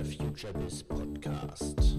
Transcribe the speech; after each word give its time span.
der 0.00 0.06
FutureBiz 0.06 0.82
Podcast. 0.84 1.98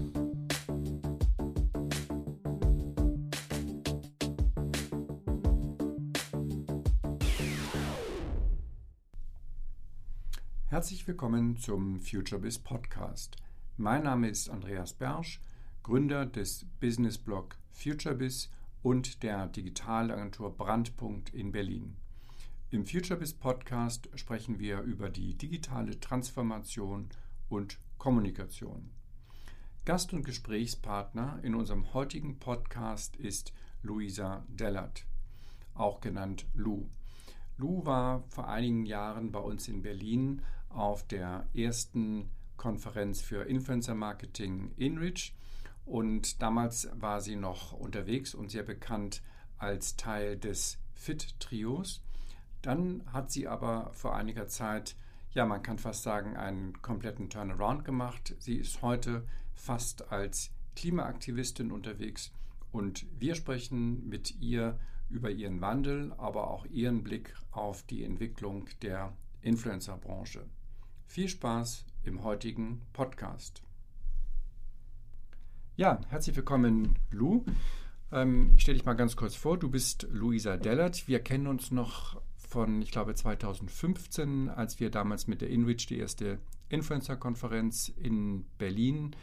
Herzlich 10.66 11.06
willkommen 11.06 11.56
zum 11.58 12.00
FutureBiz 12.00 12.58
Podcast. 12.58 13.36
Mein 13.76 14.02
Name 14.02 14.28
ist 14.28 14.50
Andreas 14.50 14.94
Bersch, 14.94 15.40
Gründer 15.84 16.26
des 16.26 16.66
Businessblog 16.80 17.56
FutureBiz 17.70 18.50
und 18.82 19.22
der 19.22 19.46
Digitalagentur 19.46 20.56
Brandpunkt 20.56 21.32
in 21.32 21.52
Berlin. 21.52 21.96
Im 22.70 22.84
FutureBiz 22.84 23.34
Podcast 23.34 24.08
sprechen 24.16 24.58
wir 24.58 24.80
über 24.80 25.08
die 25.08 25.38
digitale 25.38 26.00
Transformation 26.00 27.08
und 27.48 27.78
Kommunikation. 28.02 28.90
Gast 29.84 30.12
und 30.12 30.24
Gesprächspartner 30.24 31.38
in 31.44 31.54
unserem 31.54 31.94
heutigen 31.94 32.40
Podcast 32.40 33.14
ist 33.14 33.52
Luisa 33.80 34.44
Dellert, 34.48 35.06
auch 35.74 36.00
genannt 36.00 36.46
Lou. 36.52 36.88
Lou 37.58 37.86
war 37.86 38.24
vor 38.26 38.48
einigen 38.48 38.86
Jahren 38.86 39.30
bei 39.30 39.38
uns 39.38 39.68
in 39.68 39.82
Berlin 39.82 40.42
auf 40.68 41.06
der 41.06 41.46
ersten 41.54 42.28
Konferenz 42.56 43.20
für 43.20 43.44
Influencer 43.44 43.94
Marketing 43.94 44.72
InReach 44.76 45.32
und 45.86 46.42
damals 46.42 46.88
war 46.94 47.20
sie 47.20 47.36
noch 47.36 47.72
unterwegs 47.72 48.34
und 48.34 48.50
sehr 48.50 48.64
bekannt 48.64 49.22
als 49.58 49.94
Teil 49.94 50.36
des 50.36 50.76
Fit-Trios. 50.94 52.02
Dann 52.62 53.04
hat 53.12 53.30
sie 53.30 53.46
aber 53.46 53.92
vor 53.92 54.16
einiger 54.16 54.48
Zeit, 54.48 54.96
ja, 55.34 55.46
man 55.46 55.62
kann 55.62 55.78
fast 55.78 56.02
sagen, 56.02 56.36
einen 56.36 56.80
kompletten 56.82 57.30
Turnaround 57.30 57.84
gemacht. 57.84 58.34
Sie 58.38 58.56
ist 58.56 58.82
heute 58.82 59.26
fast 59.54 60.12
als 60.12 60.50
Klimaaktivistin 60.76 61.72
unterwegs 61.72 62.32
und 62.70 63.06
wir 63.18 63.34
sprechen 63.34 64.08
mit 64.08 64.40
ihr 64.40 64.78
über 65.08 65.30
ihren 65.30 65.60
Wandel, 65.60 66.12
aber 66.16 66.48
auch 66.48 66.64
ihren 66.66 67.02
Blick 67.02 67.34
auf 67.50 67.82
die 67.82 68.04
Entwicklung 68.04 68.68
der 68.80 69.12
Influencer-Branche. 69.42 70.46
Viel 71.06 71.28
Spaß 71.28 71.84
im 72.04 72.22
heutigen 72.24 72.82
Podcast. 72.92 73.62
Ja, 75.76 76.00
herzlich 76.08 76.36
willkommen, 76.36 76.98
Lou. 77.10 77.44
Ähm, 78.10 78.52
ich 78.54 78.62
stelle 78.62 78.78
dich 78.78 78.86
mal 78.86 78.94
ganz 78.94 79.16
kurz 79.16 79.34
vor. 79.34 79.58
Du 79.58 79.70
bist 79.70 80.06
Luisa 80.10 80.56
Dellert. 80.56 81.08
Wir 81.08 81.20
kennen 81.20 81.46
uns 81.46 81.70
noch 81.70 82.20
von, 82.52 82.82
ich 82.82 82.90
glaube, 82.90 83.14
2015, 83.14 84.50
als 84.50 84.78
wir 84.78 84.90
damals 84.90 85.26
mit 85.26 85.40
der 85.40 85.48
InReach 85.48 85.86
die 85.86 85.98
erste 85.98 86.38
Influencer-Konferenz 86.68 87.88
in 87.88 88.44
Berlin 88.58 89.16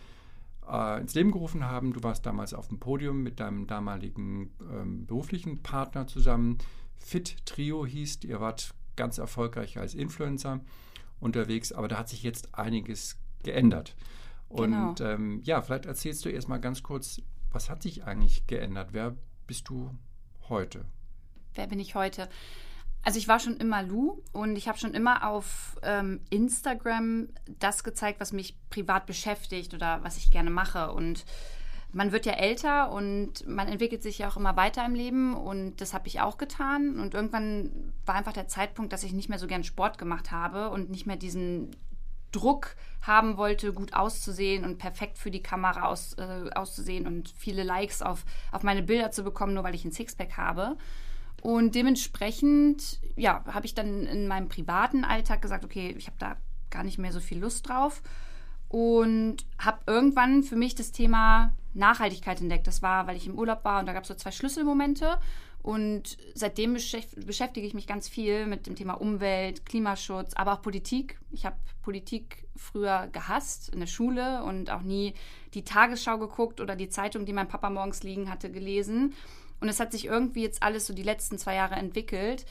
äh, 0.68 1.00
ins 1.00 1.14
Leben 1.14 1.32
gerufen 1.32 1.64
haben. 1.64 1.94
Du 1.94 2.02
warst 2.02 2.26
damals 2.26 2.56
auf 2.56 2.70
dem 2.70 2.80
Podium 2.80 3.22
mit 3.22 3.40
deinem 3.40 3.68
damaligen 3.68 4.52
ähm, 4.72 5.06
beruflichen 5.06 5.62
Partner 5.62 6.08
zusammen. 6.08 6.58
Fit 6.98 7.46
Trio 7.46 7.86
hieß, 7.86 8.24
ihr 8.24 8.42
wart 8.42 8.74
ganz 8.96 9.20
erfolgreich 9.20 9.78
als 9.78 9.94
Influencer 9.94 10.62
unterwegs, 11.20 11.72
aber 11.72 11.88
da 11.88 12.00
hat 12.00 12.10
sich 12.10 12.24
jetzt 12.24 12.56
einiges 12.56 13.20
geändert. 13.44 13.96
Und 14.48 14.72
genau. 14.72 14.96
ähm, 15.02 15.42
ja, 15.44 15.62
vielleicht 15.62 15.86
erzählst 15.86 16.26
du 16.26 16.30
erstmal 16.30 16.60
ganz 16.60 16.82
kurz, 16.82 17.22
was 17.52 17.70
hat 17.70 17.84
sich 17.84 18.06
eigentlich 18.06 18.48
geändert? 18.48 18.90
Wer 18.92 19.16
bist 19.46 19.70
du 19.70 19.92
heute? 20.50 20.86
Wer 21.54 21.68
bin 21.68 21.80
ich 21.80 21.94
heute? 21.94 22.28
Also 23.04 23.18
ich 23.18 23.28
war 23.28 23.40
schon 23.40 23.58
immer 23.58 23.82
Lou 23.82 24.22
und 24.34 24.58
ich 24.58 24.68
habe 24.68 24.78
schon 24.78 24.94
immer 24.94 25.28
auf 25.28 25.78
ähm, 25.84 26.22
Instagram 26.30 27.30
das 27.60 27.84
gezeigt, 27.84 28.20
was 28.20 28.34
mich 28.34 28.56
privat 28.70 29.06
beschäftigt 29.06 29.74
oder 29.74 30.04
was 30.04 30.18
ich 30.18 30.32
gerne 30.32 30.50
mache. 30.50 30.92
Und 30.92 31.26
man 31.92 32.12
wird 32.12 32.26
ja 32.26 32.34
älter 32.34 32.92
und 32.92 33.48
man 33.48 33.68
entwickelt 33.68 34.04
sich 34.04 34.20
ja 34.20 34.30
auch 34.30 34.38
immer 34.38 34.56
weiter 34.56 34.86
im 34.86 34.94
Leben 34.94 35.34
und 35.34 35.78
das 35.82 35.94
habe 35.94 36.08
ich 36.08 36.20
auch 36.20 36.38
getan. 36.38 37.00
Und 37.00 37.14
irgendwann 37.14 37.94
war 38.06 38.16
einfach 38.16 38.34
der 38.34 38.48
Zeitpunkt, 38.48 38.94
dass 38.94 39.04
ich 39.04 39.14
nicht 39.14 39.30
mehr 39.30 39.40
so 39.40 39.48
gern 39.48 39.64
Sport 39.64 39.98
gemacht 39.98 40.32
habe 40.32 40.70
und 40.70 40.90
nicht 40.90 41.08
mehr 41.08 41.16
diesen 41.16 41.72
Druck 42.32 42.76
haben 43.02 43.38
wollte, 43.38 43.74
gut 43.74 43.94
auszusehen 43.94 44.64
und 44.64 44.78
perfekt 44.78 45.18
für 45.18 45.32
die 45.32 45.42
Kamera 45.42 45.88
aus, 45.88 46.14
äh, 46.14 46.50
auszusehen 46.54 47.08
und 47.08 47.30
viele 47.36 47.64
Likes 47.64 48.04
auf, 48.04 48.24
auf 48.52 48.62
meine 48.62 48.84
Bilder 48.84 49.10
zu 49.10 49.24
bekommen, 49.24 49.56
nur 49.56 49.64
weil 49.64 49.74
ich 49.74 49.86
ein 49.86 49.92
Sixpack 49.92 50.38
habe. 50.38 50.78
Und 51.42 51.76
dementsprechend, 51.76 53.00
ja, 53.16 53.44
habe 53.46 53.66
ich 53.66 53.76
dann 53.76 54.06
in 54.06 54.28
meinem 54.28 54.50
privaten 54.50 55.04
Alltag 55.04 55.42
gesagt, 55.42 55.64
okay, 55.64 55.96
ich 55.98 56.08
habe 56.08 56.18
da 56.20 56.38
gar 56.70 56.84
nicht 56.84 56.98
mehr 56.98 57.12
so 57.12 57.20
viel 57.20 57.40
Lust 57.40 57.68
drauf 57.68 58.02
und 58.68 59.38
habe 59.58 59.80
irgendwann 59.88 60.44
für 60.44 60.56
mich 60.56 60.76
das 60.76 60.92
Thema 60.92 61.54
Nachhaltigkeit 61.74 62.42
entdeckt. 62.42 62.68
Das 62.68 62.82
war, 62.82 63.08
weil 63.08 63.18
ich 63.18 63.28
im 63.28 63.38
Urlaub 63.38 63.64
war 63.64 63.80
und 63.80 63.86
da 63.88 63.94
gab 63.94 64.04
es 64.04 64.10
so 64.10 64.16
zwei 64.16 64.32
Schlüsselmomente. 64.32 65.18
Und 65.62 66.18
seitdem 66.36 66.74
beschäftige 66.74 67.68
ich 67.68 67.74
mich 67.74 67.86
ganz 67.86 68.08
viel 68.08 68.46
mit 68.46 68.66
dem 68.66 68.76
Thema 68.76 68.94
Umwelt, 68.94 69.66
Klimaschutz, 69.66 70.34
aber 70.36 70.54
auch 70.54 70.62
Politik. 70.62 71.20
Ich 71.32 71.46
habe 71.46 71.58
Politik 71.82 72.48
früher 72.56 73.10
gehasst 73.12 73.70
in 73.70 73.80
der 73.80 73.88
Schule 73.88 74.44
und 74.44 74.72
auch 74.72 74.82
nie 74.82 75.14
die 75.54 75.64
Tagesschau 75.64 76.18
geguckt 76.18 76.62
oder 76.62 76.76
die 76.76 76.90
Zeitung, 76.90 77.26
die 77.26 77.34
mein 77.34 77.50
Papa 77.50 77.70
morgens 77.70 78.04
liegen 78.04 78.30
hatte, 78.30 78.50
gelesen. 78.52 79.14
Und 79.62 79.70
es 79.70 79.80
hat 79.80 79.92
sich 79.92 80.06
irgendwie 80.06 80.42
jetzt 80.42 80.64
alles 80.64 80.88
so 80.88 80.94
die 80.94 81.04
letzten 81.04 81.38
zwei 81.38 81.56
Jahre 81.56 81.76
entwickelt, 81.76 82.46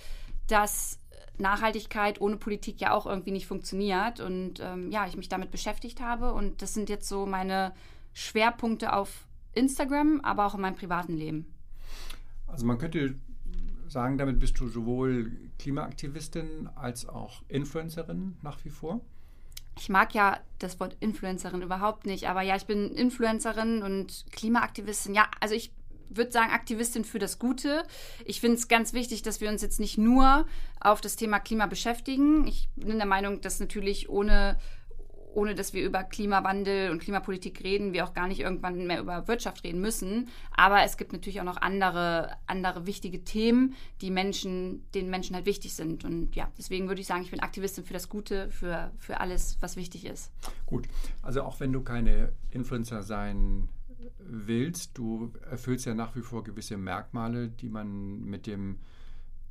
dass 0.46 0.98
Nachhaltigkeit 1.38 2.20
ohne 2.20 2.36
Politik 2.36 2.80
ja 2.80 2.92
auch 2.92 3.06
irgendwie 3.06 3.30
nicht 3.30 3.46
funktioniert. 3.46 4.20
Und 4.20 4.60
ähm, 4.60 4.90
ja, 4.90 5.06
ich 5.06 5.16
mich 5.16 5.28
damit 5.28 5.50
beschäftigt 5.50 6.00
habe. 6.00 6.32
Und 6.32 6.62
das 6.62 6.74
sind 6.74 6.88
jetzt 6.88 7.08
so 7.08 7.26
meine 7.26 7.72
Schwerpunkte 8.12 8.92
auf 8.92 9.26
Instagram, 9.54 10.20
aber 10.22 10.46
auch 10.46 10.54
in 10.54 10.60
meinem 10.60 10.76
privaten 10.76 11.14
Leben. 11.14 11.54
Also 12.46 12.66
man 12.66 12.78
könnte 12.78 13.14
sagen, 13.88 14.18
damit 14.18 14.38
bist 14.38 14.58
du 14.60 14.68
sowohl 14.68 15.32
Klimaaktivistin 15.58 16.68
als 16.74 17.08
auch 17.08 17.42
Influencerin 17.48 18.36
nach 18.42 18.64
wie 18.64 18.70
vor. 18.70 19.00
Ich 19.78 19.88
mag 19.88 20.12
ja 20.12 20.38
das 20.58 20.80
Wort 20.80 20.96
Influencerin 21.00 21.62
überhaupt 21.62 22.04
nicht, 22.04 22.28
aber 22.28 22.42
ja, 22.42 22.56
ich 22.56 22.66
bin 22.66 22.90
Influencerin 22.90 23.82
und 23.82 24.26
Klimaaktivistin. 24.32 25.14
Ja, 25.14 25.30
also 25.40 25.54
ich 25.54 25.70
würde 26.10 26.32
sagen, 26.32 26.52
Aktivistin 26.52 27.04
für 27.04 27.18
das 27.18 27.38
Gute. 27.38 27.82
Ich 28.24 28.40
finde 28.40 28.56
es 28.56 28.68
ganz 28.68 28.92
wichtig, 28.92 29.22
dass 29.22 29.40
wir 29.40 29.48
uns 29.48 29.62
jetzt 29.62 29.80
nicht 29.80 29.98
nur 29.98 30.46
auf 30.80 31.00
das 31.00 31.16
Thema 31.16 31.38
Klima 31.38 31.66
beschäftigen. 31.66 32.46
Ich 32.46 32.68
bin 32.76 32.98
der 32.98 33.06
Meinung, 33.06 33.40
dass 33.40 33.60
natürlich 33.60 34.08
ohne 34.08 34.56
ohne 35.34 35.54
dass 35.54 35.72
wir 35.72 35.84
über 35.84 36.02
Klimawandel 36.04 36.90
und 36.90 37.00
Klimapolitik 37.00 37.62
reden, 37.62 37.92
wir 37.92 38.04
auch 38.04 38.14
gar 38.14 38.26
nicht 38.26 38.40
irgendwann 38.40 38.86
mehr 38.86 39.00
über 39.00 39.28
Wirtschaft 39.28 39.62
reden 39.64 39.80
müssen. 39.80 40.28
Aber 40.56 40.82
es 40.82 40.96
gibt 40.96 41.12
natürlich 41.12 41.40
auch 41.40 41.44
noch 41.44 41.58
andere, 41.58 42.30
andere 42.46 42.86
wichtige 42.86 43.24
Themen, 43.24 43.74
die 44.00 44.10
Menschen, 44.10 44.90
den 44.94 45.10
Menschen 45.10 45.36
halt 45.36 45.46
wichtig 45.46 45.74
sind. 45.74 46.04
Und 46.04 46.34
ja, 46.34 46.50
deswegen 46.58 46.88
würde 46.88 47.00
ich 47.00 47.06
sagen, 47.06 47.22
ich 47.22 47.30
bin 47.30 47.40
Aktivistin 47.40 47.84
für 47.84 47.92
das 47.92 48.08
Gute, 48.08 48.50
für, 48.50 48.90
für 48.98 49.20
alles, 49.20 49.58
was 49.60 49.76
wichtig 49.76 50.06
ist. 50.06 50.32
Gut, 50.66 50.88
also 51.22 51.42
auch 51.42 51.60
wenn 51.60 51.72
du 51.72 51.82
keine 51.82 52.32
Influencer 52.50 53.02
sein 53.02 53.68
willst, 54.18 54.96
du 54.96 55.32
erfüllst 55.50 55.86
ja 55.86 55.94
nach 55.94 56.14
wie 56.16 56.22
vor 56.22 56.44
gewisse 56.44 56.76
Merkmale, 56.76 57.48
die 57.48 57.68
man 57.68 58.24
mit 58.24 58.46
dem 58.46 58.78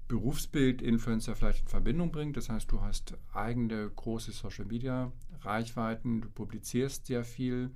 Berufsbild 0.08 0.81
Influencer 0.81 1.35
vielleicht 1.35 1.63
in 1.63 1.68
Verbindung 1.68 2.12
bringt. 2.12 2.38
Das 2.38 2.50
heißt, 2.50 2.72
du 2.72 2.81
hast 2.81 3.16
eigene 3.34 3.90
große 3.90 4.31
Social 4.31 4.66
Media 4.66 5.12
Reichweiten, 5.41 6.22
du 6.22 6.30
publizierst 6.30 7.07
sehr 7.07 7.24
viel. 7.24 7.72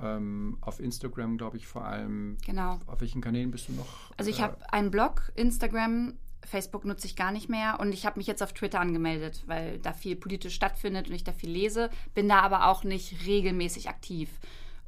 Ähm, 0.00 0.58
auf 0.60 0.78
Instagram, 0.78 1.38
glaube 1.38 1.56
ich, 1.56 1.66
vor 1.66 1.84
allem. 1.84 2.36
Genau. 2.46 2.78
Auf 2.86 3.00
welchen 3.00 3.20
Kanälen 3.20 3.50
bist 3.50 3.68
du 3.68 3.72
noch? 3.72 3.88
Also 4.16 4.30
ich 4.30 4.38
äh, 4.38 4.42
habe 4.42 4.72
einen 4.72 4.92
Blog, 4.92 5.32
Instagram, 5.34 6.14
Facebook 6.44 6.84
nutze 6.84 7.06
ich 7.06 7.16
gar 7.16 7.32
nicht 7.32 7.48
mehr 7.48 7.80
und 7.80 7.92
ich 7.92 8.06
habe 8.06 8.18
mich 8.18 8.28
jetzt 8.28 8.42
auf 8.42 8.52
Twitter 8.52 8.78
angemeldet, 8.78 9.42
weil 9.46 9.78
da 9.78 9.92
viel 9.92 10.14
politisch 10.14 10.54
stattfindet 10.54 11.08
und 11.08 11.14
ich 11.14 11.24
da 11.24 11.32
viel 11.32 11.50
lese, 11.50 11.90
bin 12.14 12.28
da 12.28 12.40
aber 12.40 12.68
auch 12.68 12.84
nicht 12.84 13.26
regelmäßig 13.26 13.88
aktiv. 13.88 14.30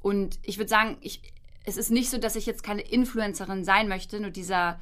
Und 0.01 0.39
ich 0.43 0.59
würde 0.59 0.71
sagen, 0.71 0.97
ich, 1.01 1.21
es 1.65 1.77
ist 1.77 1.91
nicht 1.91 2.11
so, 2.11 2.19
dass 2.19 2.37
ich 2.37 2.47
jetzt 2.47 2.63
keine 2.63 2.83
Influencerin 2.83 3.65
sein 3.65 3.89
möchte, 3.89 4.21
nur 4.21 4.31
dieser 4.31 4.79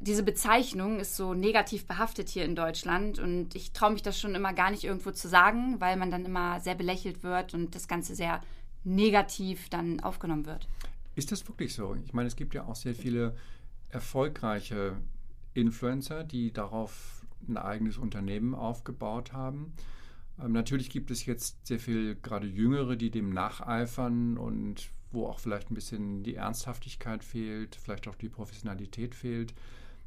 diese 0.00 0.22
Bezeichnung 0.22 1.00
ist 1.00 1.16
so 1.16 1.34
negativ 1.34 1.86
behaftet 1.86 2.28
hier 2.28 2.44
in 2.44 2.54
Deutschland 2.54 3.18
und 3.18 3.54
ich 3.54 3.72
traue 3.72 3.92
mich 3.92 4.02
das 4.02 4.18
schon 4.18 4.34
immer 4.34 4.52
gar 4.52 4.70
nicht 4.70 4.84
irgendwo 4.84 5.10
zu 5.10 5.28
sagen, 5.28 5.80
weil 5.80 5.96
man 5.96 6.10
dann 6.10 6.24
immer 6.24 6.60
sehr 6.60 6.74
belächelt 6.74 7.22
wird 7.22 7.54
und 7.54 7.74
das 7.74 7.88
Ganze 7.88 8.14
sehr 8.14 8.40
negativ 8.84 9.68
dann 9.68 10.00
aufgenommen 10.00 10.46
wird. 10.46 10.68
Ist 11.16 11.32
das 11.32 11.46
wirklich 11.48 11.74
so? 11.74 11.96
Ich 12.04 12.12
meine, 12.12 12.28
es 12.28 12.36
gibt 12.36 12.54
ja 12.54 12.64
auch 12.64 12.76
sehr 12.76 12.94
viele 12.94 13.34
erfolgreiche 13.90 14.96
Influencer, 15.54 16.22
die 16.22 16.52
darauf 16.52 17.24
ein 17.48 17.56
eigenes 17.56 17.98
Unternehmen 17.98 18.54
aufgebaut 18.54 19.32
haben. 19.32 19.72
Ähm, 20.42 20.52
natürlich 20.52 20.90
gibt 20.90 21.10
es 21.10 21.26
jetzt 21.26 21.66
sehr 21.66 21.78
viel 21.80 22.16
gerade 22.16 22.46
Jüngere, 22.46 22.96
die 22.96 23.10
dem 23.10 23.30
nacheifern 23.30 24.36
und 24.38 24.90
wo 25.10 25.26
auch 25.26 25.38
vielleicht 25.40 25.70
ein 25.70 25.74
bisschen 25.74 26.22
die 26.22 26.34
Ernsthaftigkeit 26.34 27.24
fehlt, 27.24 27.76
vielleicht 27.76 28.08
auch 28.08 28.14
die 28.14 28.28
Professionalität 28.28 29.14
fehlt. 29.14 29.54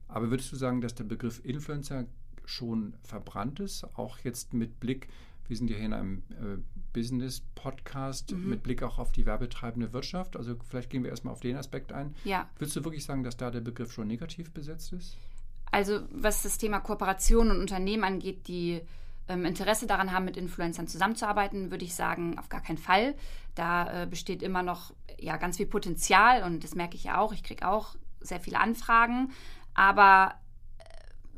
Aber 0.08 0.30
würdest 0.30 0.52
du 0.52 0.56
sagen, 0.58 0.82
dass 0.82 0.94
der 0.94 1.06
Begriff 1.06 1.44
Influencer 1.44 2.06
schon 2.46 2.94
verbrannt 3.04 3.60
ist, 3.60 3.84
auch 3.98 4.20
jetzt 4.20 4.54
mit 4.54 4.80
Blick, 4.80 5.08
Wir 5.48 5.58
sind 5.58 5.70
ja 5.70 5.76
hier 5.76 5.86
in 5.88 5.94
einem 5.94 6.24
äh, 6.30 6.58
Business-Podcast 6.94 8.32
Mhm. 8.32 8.50
mit 8.50 8.64
Blick 8.64 8.84
auch 8.84 9.00
auf 9.00 9.12
die 9.12 9.26
werbetreibende 9.26 9.92
Wirtschaft. 9.94 10.38
Also 10.38 10.56
vielleicht 10.70 10.90
gehen 10.90 11.04
wir 11.04 11.10
erstmal 11.10 11.34
auf 11.34 11.42
den 11.42 11.58
Aspekt 11.58 11.92
ein. 11.92 12.16
Ja. 12.24 12.50
Willst 12.58 12.76
du 12.76 12.84
wirklich 12.86 13.04
sagen, 13.04 13.24
dass 13.24 13.38
da 13.38 13.52
der 13.52 13.62
Begriff 13.62 13.92
schon 13.92 14.08
negativ 14.08 14.52
besetzt 14.52 14.94
ist? 14.94 15.18
Also 15.72 16.02
was 16.12 16.44
das 16.44 16.58
Thema 16.58 16.80
Kooperation 16.80 17.50
und 17.52 17.60
Unternehmen 17.60 18.04
angeht, 18.04 18.48
die 18.48 18.82
ähm, 19.32 19.46
Interesse 19.46 19.88
daran 19.88 20.12
haben, 20.12 20.26
mit 20.26 20.38
Influencern 20.38 20.88
zusammenzuarbeiten, 20.88 21.72
würde 21.72 21.86
ich 21.86 21.96
sagen, 21.96 22.38
auf 22.38 22.50
gar 22.50 22.62
keinen 22.62 22.78
Fall. 22.78 23.16
Da 23.56 24.04
äh, 24.04 24.08
besteht 24.08 24.44
immer 24.44 24.64
noch 24.64 24.94
ja, 25.20 25.38
ganz 25.38 25.58
viel 25.58 25.68
Potenzial 25.68 26.44
und 26.44 26.64
das 26.64 26.76
merke 26.76 26.96
ich 26.96 27.04
ja 27.04 27.18
auch. 27.18 27.34
Ich 27.34 27.44
kriege 27.44 27.68
auch 27.68 27.96
sehr 28.20 28.40
viele 28.40 28.60
Anfragen. 28.60 29.32
Aber 29.74 30.36
äh, 30.78 30.84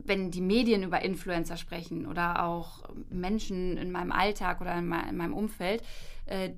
wenn 0.06 0.32
die 0.32 0.42
Medien 0.42 0.84
über 0.84 1.02
Influencer 1.02 1.58
sprechen 1.58 2.08
oder 2.08 2.44
auch 2.44 2.90
Menschen 3.10 3.78
in 3.78 3.92
meinem 3.92 4.12
Alltag 4.12 4.62
oder 4.62 4.76
in, 4.76 4.88
mei- 4.88 5.10
in 5.10 5.18
meinem 5.18 5.34
Umfeld, 5.34 5.84
äh, 6.26 6.52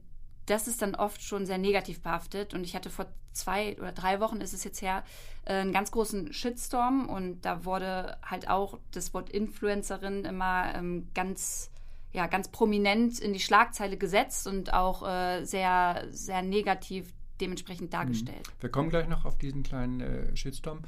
das 0.45 0.67
ist 0.67 0.81
dann 0.81 0.95
oft 0.95 1.21
schon 1.21 1.45
sehr 1.45 1.57
negativ 1.57 2.01
behaftet. 2.01 2.53
Und 2.53 2.63
ich 2.63 2.75
hatte 2.75 2.89
vor 2.89 3.07
zwei 3.33 3.77
oder 3.77 3.91
drei 3.91 4.19
Wochen, 4.19 4.41
ist 4.41 4.53
es 4.53 4.63
jetzt 4.63 4.81
her, 4.81 5.03
äh, 5.45 5.53
einen 5.53 5.73
ganz 5.73 5.91
großen 5.91 6.33
Shitstorm. 6.33 7.09
Und 7.09 7.41
da 7.41 7.65
wurde 7.65 8.17
halt 8.23 8.49
auch 8.49 8.79
das 8.91 9.13
Wort 9.13 9.29
Influencerin 9.29 10.25
immer 10.25 10.73
ähm, 10.75 11.07
ganz, 11.13 11.71
ja, 12.13 12.27
ganz 12.27 12.47
prominent 12.49 13.19
in 13.19 13.33
die 13.33 13.39
Schlagzeile 13.39 13.97
gesetzt 13.97 14.47
und 14.47 14.73
auch 14.73 15.07
äh, 15.07 15.43
sehr, 15.45 16.05
sehr 16.09 16.41
negativ 16.41 17.13
dementsprechend 17.41 17.93
dargestellt. 17.93 18.47
Wir 18.61 18.69
kommen 18.69 18.89
gleich 18.89 19.09
noch 19.09 19.25
auf 19.25 19.37
diesen 19.37 19.63
kleinen 19.63 19.99
äh, 19.99 20.35
Shitstorm. 20.35 20.81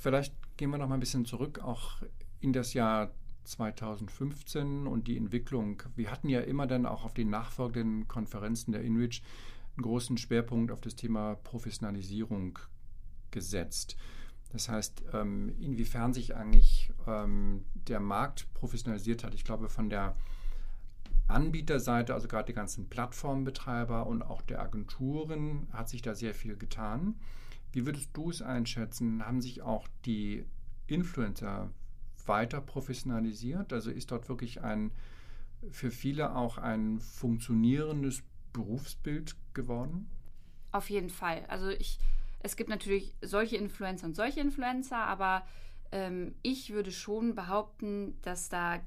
Vielleicht 0.00 0.32
gehen 0.56 0.70
wir 0.70 0.78
noch 0.78 0.88
mal 0.88 0.94
ein 0.94 1.00
bisschen 1.00 1.26
zurück, 1.26 1.60
auch 1.62 1.96
in 2.40 2.52
das 2.52 2.72
Jahr 2.72 3.10
2015 3.46 4.86
und 4.86 5.08
die 5.08 5.16
Entwicklung. 5.16 5.82
Wir 5.94 6.10
hatten 6.10 6.28
ja 6.28 6.40
immer 6.40 6.66
dann 6.66 6.86
auch 6.86 7.04
auf 7.04 7.14
den 7.14 7.30
nachfolgenden 7.30 8.08
Konferenzen 8.08 8.72
der 8.72 8.82
InReach 8.82 9.22
einen 9.76 9.82
großen 9.82 10.16
Schwerpunkt 10.16 10.72
auf 10.72 10.80
das 10.80 10.96
Thema 10.96 11.36
Professionalisierung 11.36 12.58
gesetzt. 13.30 13.96
Das 14.52 14.68
heißt, 14.68 15.04
ähm, 15.12 15.54
inwiefern 15.60 16.12
sich 16.12 16.34
eigentlich 16.34 16.92
ähm, 17.06 17.64
der 17.74 18.00
Markt 18.00 18.52
professionalisiert 18.54 19.24
hat. 19.24 19.34
Ich 19.34 19.44
glaube, 19.44 19.68
von 19.68 19.90
der 19.90 20.16
Anbieterseite, 21.28 22.14
also 22.14 22.28
gerade 22.28 22.46
die 22.46 22.54
ganzen 22.54 22.88
Plattformbetreiber 22.88 24.06
und 24.06 24.22
auch 24.22 24.42
der 24.42 24.62
Agenturen, 24.62 25.68
hat 25.72 25.88
sich 25.88 26.02
da 26.02 26.14
sehr 26.14 26.34
viel 26.34 26.56
getan. 26.56 27.16
Wie 27.72 27.84
würdest 27.84 28.10
du 28.14 28.30
es 28.30 28.42
einschätzen? 28.42 29.26
Haben 29.26 29.42
sich 29.42 29.62
auch 29.62 29.88
die 30.04 30.46
Influencer 30.86 31.70
weiter 32.28 32.60
professionalisiert? 32.60 33.72
Also 33.72 33.90
ist 33.90 34.10
dort 34.10 34.28
wirklich 34.28 34.62
ein 34.62 34.92
für 35.70 35.90
viele 35.90 36.34
auch 36.36 36.58
ein 36.58 37.00
funktionierendes 37.00 38.22
Berufsbild 38.52 39.36
geworden? 39.54 40.08
Auf 40.72 40.90
jeden 40.90 41.10
Fall. 41.10 41.44
Also 41.48 41.68
ich, 41.70 41.98
es 42.40 42.56
gibt 42.56 42.70
natürlich 42.70 43.14
solche 43.22 43.56
Influencer 43.56 44.06
und 44.06 44.14
solche 44.14 44.40
Influencer, 44.40 44.98
aber 44.98 45.46
ähm, 45.92 46.34
ich 46.42 46.72
würde 46.72 46.92
schon 46.92 47.34
behaupten, 47.34 48.16
dass 48.22 48.48
da 48.48 48.80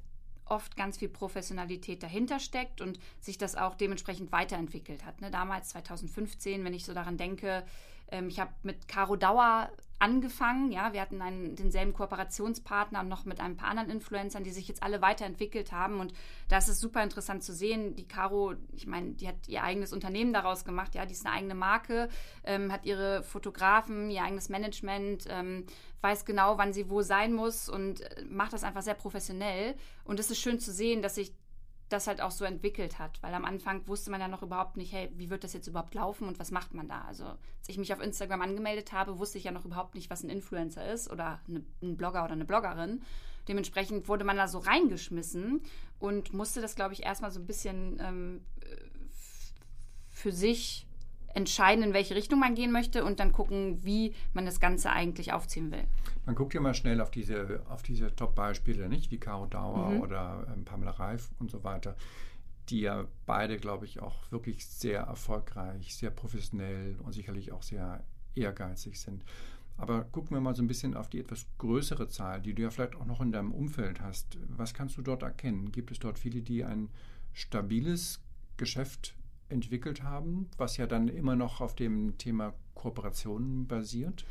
oft 0.45 0.75
ganz 0.75 0.97
viel 0.97 1.09
Professionalität 1.09 2.01
dahinter 2.01 2.39
steckt 2.39 2.81
und 2.81 3.00
sich 3.19 3.38
das 3.38 3.56
auch 3.56 3.75
dementsprechend 3.75 4.31
weiterentwickelt 4.31 5.06
hat. 5.06 5.21
Ne? 5.21 5.30
Damals, 5.30 5.69
2015, 5.69 6.63
wenn 6.63 6.74
ich 6.74 6.86
so 6.86 6.94
daran 6.94 7.18
denke, 7.18 7.63
ähm, 8.12 8.30
ich 8.30 8.39
habe 8.39 8.51
mit 8.63 8.88
Caro 8.88 9.15
Dauer 9.15 9.69
angefangen. 10.00 10.72
Ja, 10.72 10.94
wir 10.94 11.01
hatten 11.01 11.22
einen, 11.22 11.56
denselben 11.56 11.94
Kooperationspartner 11.94 13.04
noch 13.04 13.25
mit 13.25 13.40
ein 13.40 13.57
paar 13.57 13.69
anderen 13.69 13.90
Influencern, 13.90 14.44
die 14.44 14.51
sich 14.51 14.68
jetzt 14.68 14.81
alle 14.81 15.01
weiterentwickelt 15.01 15.72
haben. 15.72 16.00
Und 16.00 16.13
da 16.48 16.57
ist 16.57 16.68
super 16.80 17.04
interessant 17.04 17.44
zu 17.44 17.54
sehen. 17.54 17.96
Die 17.96 18.07
Caro, 18.07 18.56
ich 18.74 18.88
meine, 18.88 19.12
die 19.12 19.28
hat 19.28 19.48
ihr 19.48 19.63
eigenes 19.63 19.94
Unternehmen 19.94 20.34
daraus 20.34 20.66
gemacht. 20.66 20.96
Ja, 20.96 21.06
die 21.06 21.13
ist 21.13 21.25
eine 21.25 21.36
eigene 21.36 21.56
Marke, 21.56 22.10
ähm, 22.44 22.72
hat 22.72 22.86
ihre 22.86 23.24
Fotografen, 23.24 24.10
ihr 24.10 24.24
eigenes 24.24 24.50
Management, 24.50 25.25
ähm, 25.30 25.66
weiß 26.01 26.25
genau, 26.25 26.57
wann 26.57 26.74
sie 26.74 26.90
wo 26.90 27.01
sein 27.01 27.34
muss 27.34 27.68
und 27.68 28.01
äh, 28.01 28.24
macht 28.25 28.54
das 28.54 28.63
einfach 28.63 28.81
sehr 28.81 28.96
professionell. 28.96 29.75
Und 30.06 30.19
es 30.19 30.31
ist 30.31 30.40
schön 30.40 30.60
zu 30.60 30.72
sehen, 30.72 31.01
dass 31.01 31.16
sich 31.16 31.34
das 31.89 32.07
halt 32.07 32.21
auch 32.21 32.31
so 32.31 32.45
entwickelt 32.45 33.00
hat, 33.00 33.21
weil 33.21 33.33
am 33.33 33.45
Anfang 33.45 33.88
wusste 33.88 34.12
man 34.12 34.21
ja 34.21 34.27
noch 34.27 34.44
überhaupt 34.44 34.77
nicht, 34.77 34.94
hey, 34.94 35.12
wie 35.15 35.30
wird 35.30 35.44
das 35.44 35.53
jetzt 35.53 35.68
überhaupt 35.68 35.95
laufen 35.95 36.27
und 36.27 36.39
was 36.39 36.51
macht 36.51 36.74
man 36.74 36.88
da? 36.88 37.01
Also, 37.07 37.25
als 37.25 37.68
ich 37.68 37.77
mich 37.77 37.91
auf 37.91 38.01
Instagram 38.01 38.41
angemeldet 38.41 38.91
habe, 38.91 39.19
wusste 39.19 39.38
ich 39.39 39.44
ja 39.44 39.51
noch 39.51 39.65
überhaupt 39.65 39.95
nicht, 39.95 40.09
was 40.09 40.24
ein 40.24 40.30
Influencer 40.30 40.91
ist 40.91 41.09
oder 41.09 41.41
eine, 41.47 41.63
ein 41.81 41.97
Blogger 41.97 42.24
oder 42.24 42.33
eine 42.33 42.45
Bloggerin. 42.45 43.01
Dementsprechend 43.47 44.07
wurde 44.07 44.24
man 44.24 44.38
da 44.38 44.47
so 44.47 44.59
reingeschmissen 44.59 45.62
und 45.97 46.33
musste 46.33 46.62
das, 46.62 46.75
glaube 46.75 46.94
ich, 46.94 47.03
erstmal 47.03 47.31
so 47.31 47.39
ein 47.39 47.47
bisschen 47.47 48.00
ähm, 48.00 48.45
für 50.07 50.31
sich 50.31 50.86
entscheiden, 51.33 51.83
in 51.83 51.93
welche 51.93 52.15
Richtung 52.15 52.39
man 52.39 52.55
gehen 52.55 52.71
möchte 52.71 53.03
und 53.03 53.19
dann 53.19 53.31
gucken, 53.31 53.83
wie 53.83 54.13
man 54.33 54.45
das 54.45 54.59
Ganze 54.59 54.89
eigentlich 54.91 55.31
aufziehen 55.33 55.71
will. 55.71 55.83
Man 56.25 56.35
guckt 56.35 56.53
ja 56.53 56.61
mal 56.61 56.73
schnell 56.73 57.01
auf 57.01 57.11
diese, 57.11 57.61
auf 57.69 57.81
diese 57.83 58.15
Top-Beispiele, 58.15 58.89
nicht? 58.89 59.11
Wie 59.11 59.17
Caro 59.19 59.45
Dauer 59.45 59.89
Mhm. 59.91 60.01
oder 60.01 60.47
ähm, 60.53 60.65
Pamela 60.65 60.91
Reif 60.91 61.29
und 61.39 61.49
so 61.51 61.63
weiter, 61.63 61.95
die 62.69 62.81
ja 62.81 63.05
beide, 63.25 63.57
glaube 63.57 63.85
ich, 63.85 63.99
auch 63.99 64.31
wirklich 64.31 64.65
sehr 64.65 65.01
erfolgreich, 65.01 65.95
sehr 65.95 66.11
professionell 66.11 66.97
und 67.03 67.13
sicherlich 67.13 67.51
auch 67.51 67.63
sehr 67.63 68.03
ehrgeizig 68.35 68.99
sind. 68.99 69.23
Aber 69.77 70.03
gucken 70.03 70.35
wir 70.35 70.41
mal 70.41 70.53
so 70.55 70.61
ein 70.61 70.67
bisschen 70.67 70.95
auf 70.95 71.09
die 71.09 71.19
etwas 71.19 71.47
größere 71.57 72.09
Zahl, 72.09 72.41
die 72.41 72.53
du 72.53 72.63
ja 72.63 72.69
vielleicht 72.69 72.95
auch 72.95 73.05
noch 73.05 73.21
in 73.21 73.31
deinem 73.31 73.53
Umfeld 73.53 74.01
hast. 74.01 74.37
Was 74.49 74.73
kannst 74.73 74.97
du 74.97 75.01
dort 75.01 75.23
erkennen? 75.23 75.71
Gibt 75.71 75.89
es 75.91 75.99
dort 75.99 76.19
viele, 76.19 76.41
die 76.41 76.65
ein 76.65 76.89
stabiles 77.33 78.19
Geschäft 78.57 79.15
entwickelt 79.50 80.04
haben, 80.04 80.50
was 80.57 80.78
ja 80.78 80.88
dann 80.88 81.07
immer 81.07 81.36
noch 81.36 81.62
auf 81.62 81.75
dem 81.75 82.18
Thema 82.18 82.54
Kooperationen 82.75 83.68
basiert? 83.68 84.25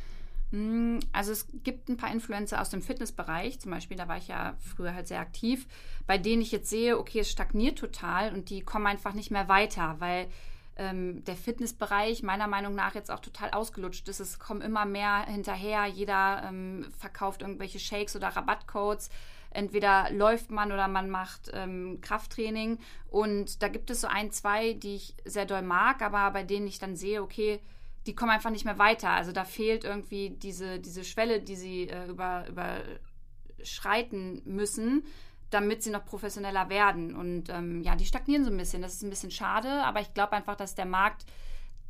Mm, 0.50 0.98
Also 1.12 1.32
es 1.32 1.46
gibt 1.62 1.88
ein 1.88 1.96
paar 1.96 2.10
Influencer 2.10 2.60
aus 2.60 2.70
dem 2.70 2.82
Fitnessbereich, 2.82 3.60
zum 3.60 3.70
Beispiel, 3.70 3.96
da 3.96 4.08
war 4.08 4.16
ich 4.16 4.28
ja 4.28 4.56
früher 4.58 4.94
halt 4.94 5.08
sehr 5.08 5.20
aktiv, 5.20 5.66
bei 6.06 6.16
denen 6.18 6.42
ich 6.42 6.52
jetzt 6.52 6.70
sehe, 6.70 6.98
okay, 6.98 7.20
es 7.20 7.30
stagniert 7.30 7.78
total 7.78 8.32
und 8.32 8.48
die 8.50 8.62
kommen 8.62 8.86
einfach 8.86 9.12
nicht 9.12 9.30
mehr 9.30 9.48
weiter, 9.48 9.96
weil 9.98 10.28
ähm, 10.76 11.24
der 11.24 11.36
Fitnessbereich 11.36 12.22
meiner 12.22 12.46
Meinung 12.46 12.74
nach 12.74 12.94
jetzt 12.94 13.10
auch 13.10 13.20
total 13.20 13.50
ausgelutscht 13.50 14.08
ist. 14.08 14.20
Es 14.20 14.38
kommen 14.38 14.62
immer 14.62 14.86
mehr 14.86 15.26
hinterher, 15.26 15.86
jeder 15.86 16.44
ähm, 16.46 16.86
verkauft 16.96 17.42
irgendwelche 17.42 17.80
Shakes 17.80 18.16
oder 18.16 18.28
Rabattcodes. 18.28 19.10
Entweder 19.50 20.10
läuft 20.10 20.50
man 20.50 20.72
oder 20.72 20.88
man 20.88 21.10
macht 21.10 21.50
ähm, 21.52 22.00
Krafttraining. 22.00 22.78
Und 23.10 23.62
da 23.62 23.68
gibt 23.68 23.90
es 23.90 24.00
so 24.00 24.06
ein, 24.06 24.30
zwei, 24.30 24.74
die 24.74 24.96
ich 24.96 25.14
sehr 25.24 25.46
doll 25.46 25.62
mag, 25.62 26.02
aber 26.02 26.30
bei 26.30 26.42
denen 26.42 26.66
ich 26.66 26.78
dann 26.78 26.96
sehe, 26.96 27.22
okay, 27.22 27.60
die 28.06 28.14
kommen 28.14 28.30
einfach 28.30 28.50
nicht 28.50 28.64
mehr 28.64 28.78
weiter. 28.78 29.10
Also 29.10 29.32
da 29.32 29.44
fehlt 29.44 29.84
irgendwie 29.84 30.30
diese, 30.30 30.78
diese 30.78 31.04
Schwelle, 31.04 31.40
die 31.40 31.56
sie 31.56 31.88
äh, 31.88 32.06
über, 32.06 32.46
überschreiten 32.48 34.42
müssen, 34.44 35.04
damit 35.50 35.82
sie 35.82 35.90
noch 35.90 36.04
professioneller 36.04 36.68
werden. 36.68 37.14
Und 37.14 37.48
ähm, 37.48 37.82
ja, 37.82 37.96
die 37.96 38.06
stagnieren 38.06 38.44
so 38.44 38.50
ein 38.50 38.56
bisschen. 38.56 38.82
Das 38.82 38.94
ist 38.94 39.02
ein 39.02 39.10
bisschen 39.10 39.30
schade, 39.30 39.84
aber 39.84 40.00
ich 40.00 40.14
glaube 40.14 40.32
einfach, 40.32 40.56
dass 40.56 40.74
der 40.74 40.86
Markt, 40.86 41.24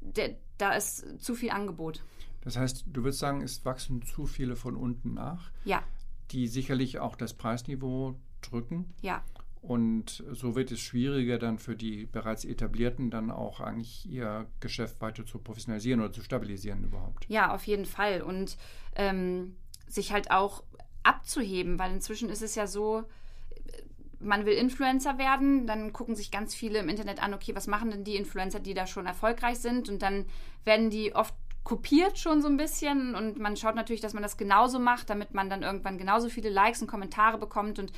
der, 0.00 0.36
da 0.58 0.72
ist 0.72 1.20
zu 1.22 1.34
viel 1.34 1.50
Angebot. 1.50 2.02
Das 2.42 2.56
heißt, 2.56 2.84
du 2.86 3.02
würdest 3.02 3.18
sagen, 3.18 3.42
es 3.42 3.64
wachsen 3.64 4.02
zu 4.02 4.26
viele 4.26 4.56
von 4.56 4.76
unten 4.76 5.14
nach, 5.14 5.50
Ja, 5.64 5.82
die 6.30 6.46
sicherlich 6.48 6.98
auch 6.98 7.16
das 7.16 7.34
Preisniveau 7.34 8.14
drücken. 8.42 8.92
ja, 9.00 9.22
Und 9.60 10.22
so 10.32 10.54
wird 10.54 10.70
es 10.70 10.80
schwieriger 10.80 11.38
dann 11.38 11.58
für 11.58 11.74
die 11.76 12.06
bereits 12.06 12.44
etablierten 12.44 13.10
dann 13.10 13.30
auch 13.30 13.60
eigentlich 13.60 14.06
ihr 14.08 14.46
Geschäft 14.60 15.00
weiter 15.00 15.26
zu 15.26 15.38
professionalisieren 15.38 16.00
oder 16.00 16.12
zu 16.12 16.22
stabilisieren 16.22 16.84
überhaupt. 16.84 17.24
ja, 17.28 17.52
auf 17.54 17.66
jeden 17.66 17.86
Fall. 17.86 18.22
Und 18.22 18.56
ähm, 18.94 19.56
sich 19.88 20.12
halt 20.12 20.30
auch 20.30 20.62
abzuheben, 21.02 21.78
weil 21.78 21.92
inzwischen 21.92 22.28
ist 22.28 22.42
es 22.42 22.54
ja 22.54 22.66
so, 22.66 23.04
man 24.20 24.44
will 24.46 24.54
Influencer 24.54 25.16
werden, 25.18 25.66
dann 25.66 25.92
gucken 25.92 26.16
sich 26.16 26.30
ganz 26.30 26.54
viele 26.54 26.80
im 26.80 26.88
Internet 26.88 27.22
an, 27.22 27.34
okay, 27.34 27.54
was 27.54 27.66
machen 27.66 27.90
denn 27.90 28.04
die 28.04 28.16
Influencer, 28.16 28.60
die 28.60 28.74
da 28.74 28.86
schon 28.86 29.06
erfolgreich 29.06 29.58
sind? 29.60 29.88
Und 29.88 30.02
dann 30.02 30.26
werden 30.64 30.90
die 30.90 31.14
oft 31.14 31.34
kopiert 31.68 32.18
schon 32.18 32.40
so 32.40 32.48
ein 32.48 32.56
bisschen 32.56 33.14
und 33.14 33.38
man 33.38 33.54
schaut 33.54 33.74
natürlich, 33.74 34.00
dass 34.00 34.14
man 34.14 34.22
das 34.22 34.38
genauso 34.38 34.78
macht, 34.78 35.10
damit 35.10 35.34
man 35.34 35.50
dann 35.50 35.62
irgendwann 35.62 35.98
genauso 35.98 36.30
viele 36.30 36.48
Likes 36.48 36.80
und 36.80 36.88
Kommentare 36.88 37.36
bekommt. 37.36 37.78
Und 37.78 37.92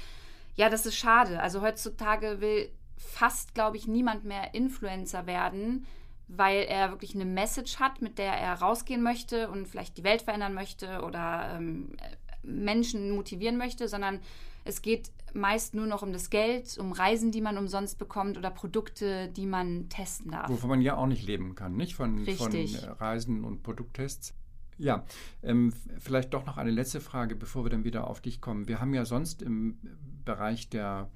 ja, 0.56 0.68
das 0.68 0.86
ist 0.86 0.96
schade. 0.96 1.40
Also 1.40 1.62
heutzutage 1.62 2.40
will 2.40 2.68
fast, 2.96 3.54
glaube 3.54 3.76
ich, 3.76 3.86
niemand 3.86 4.24
mehr 4.24 4.54
Influencer 4.54 5.26
werden, 5.26 5.86
weil 6.26 6.64
er 6.64 6.90
wirklich 6.90 7.14
eine 7.14 7.24
Message 7.24 7.78
hat, 7.78 8.02
mit 8.02 8.18
der 8.18 8.32
er 8.32 8.54
rausgehen 8.54 9.04
möchte 9.04 9.48
und 9.48 9.68
vielleicht 9.68 9.96
die 9.98 10.04
Welt 10.04 10.22
verändern 10.22 10.52
möchte 10.52 11.02
oder 11.02 11.54
ähm, 11.54 11.96
Menschen 12.42 13.10
motivieren 13.10 13.56
möchte, 13.56 13.88
sondern 13.88 14.20
es 14.64 14.82
geht 14.82 15.10
meist 15.32 15.74
nur 15.74 15.86
noch 15.86 16.02
um 16.02 16.12
das 16.12 16.30
Geld, 16.30 16.76
um 16.78 16.92
Reisen, 16.92 17.30
die 17.30 17.40
man 17.40 17.56
umsonst 17.56 17.98
bekommt 17.98 18.36
oder 18.36 18.50
Produkte, 18.50 19.28
die 19.28 19.46
man 19.46 19.88
testen 19.88 20.32
darf. 20.32 20.48
Wovon 20.48 20.70
man 20.70 20.82
ja 20.82 20.96
auch 20.96 21.06
nicht 21.06 21.26
leben 21.26 21.54
kann, 21.54 21.76
nicht? 21.76 21.94
Von, 21.94 22.26
von 22.26 22.52
Reisen 22.98 23.44
und 23.44 23.62
Produkttests. 23.62 24.34
Ja, 24.78 25.04
ähm, 25.42 25.72
vielleicht 25.98 26.32
doch 26.32 26.46
noch 26.46 26.56
eine 26.56 26.70
letzte 26.70 27.00
Frage, 27.00 27.36
bevor 27.36 27.64
wir 27.64 27.70
dann 27.70 27.84
wieder 27.84 28.06
auf 28.06 28.20
dich 28.20 28.40
kommen. 28.40 28.66
Wir 28.66 28.80
haben 28.80 28.94
ja 28.94 29.04
sonst 29.04 29.42
im 29.42 29.78
Bereich 30.24 30.70
der 30.70 31.10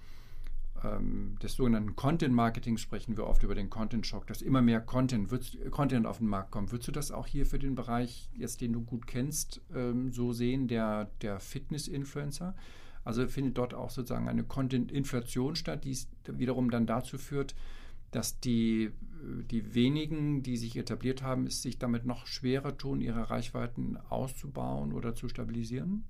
ähm, 0.84 1.36
des 1.42 1.54
sogenannten 1.54 1.96
Content 1.96 2.34
Marketings 2.34 2.80
sprechen 2.80 3.16
wir 3.16 3.26
oft 3.26 3.42
über 3.42 3.54
den 3.54 3.70
Content 3.70 4.06
Shock, 4.06 4.26
dass 4.26 4.42
immer 4.42 4.62
mehr 4.62 4.80
Content, 4.80 5.30
würdest, 5.30 5.58
Content 5.70 6.06
auf 6.06 6.18
den 6.18 6.28
Markt 6.28 6.50
kommt. 6.50 6.72
Würdest 6.72 6.88
du 6.88 6.92
das 6.92 7.10
auch 7.10 7.26
hier 7.26 7.46
für 7.46 7.58
den 7.58 7.74
Bereich, 7.74 8.28
jetzt 8.34 8.60
den 8.60 8.72
du 8.72 8.82
gut 8.82 9.06
kennst, 9.06 9.60
ähm, 9.74 10.12
so 10.12 10.32
sehen, 10.32 10.68
der, 10.68 11.10
der 11.22 11.40
Fitness-Influencer? 11.40 12.54
Also 13.04 13.26
findet 13.28 13.58
dort 13.58 13.74
auch 13.74 13.90
sozusagen 13.90 14.28
eine 14.28 14.44
Content-Inflation 14.44 15.56
statt, 15.56 15.84
die 15.84 15.96
wiederum 16.26 16.70
dann 16.70 16.86
dazu 16.86 17.18
führt, 17.18 17.54
dass 18.10 18.40
die, 18.40 18.92
die 19.50 19.74
wenigen, 19.74 20.42
die 20.42 20.56
sich 20.56 20.76
etabliert 20.76 21.22
haben, 21.22 21.46
es 21.46 21.62
sich 21.62 21.78
damit 21.78 22.06
noch 22.06 22.26
schwerer 22.26 22.76
tun, 22.78 23.00
ihre 23.00 23.28
Reichweiten 23.28 23.98
auszubauen 24.08 24.92
oder 24.92 25.14
zu 25.14 25.28
stabilisieren? 25.28 26.04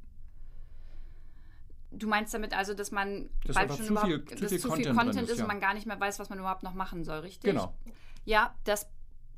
Du 1.98 2.06
meinst 2.08 2.32
damit 2.34 2.56
also, 2.56 2.74
dass 2.74 2.90
man 2.90 3.30
dass 3.44 3.54
bald 3.56 3.68
schon 3.70 3.78
zu 3.78 3.82
viel, 3.82 4.14
überhaupt, 4.14 4.38
zu 4.38 4.48
viel 4.48 4.58
zu 4.58 4.68
Content, 4.68 4.86
viel 4.86 4.94
Content 4.96 5.22
ist 5.24 5.30
ist 5.30 5.38
ja. 5.38 5.44
und 5.44 5.48
man 5.48 5.60
gar 5.60 5.74
nicht 5.74 5.86
mehr 5.86 5.98
weiß, 5.98 6.18
was 6.18 6.30
man 6.30 6.38
überhaupt 6.38 6.62
noch 6.62 6.74
machen 6.74 7.04
soll, 7.04 7.20
richtig? 7.20 7.50
Genau. 7.50 7.74
Ja, 8.24 8.54
das, 8.64 8.88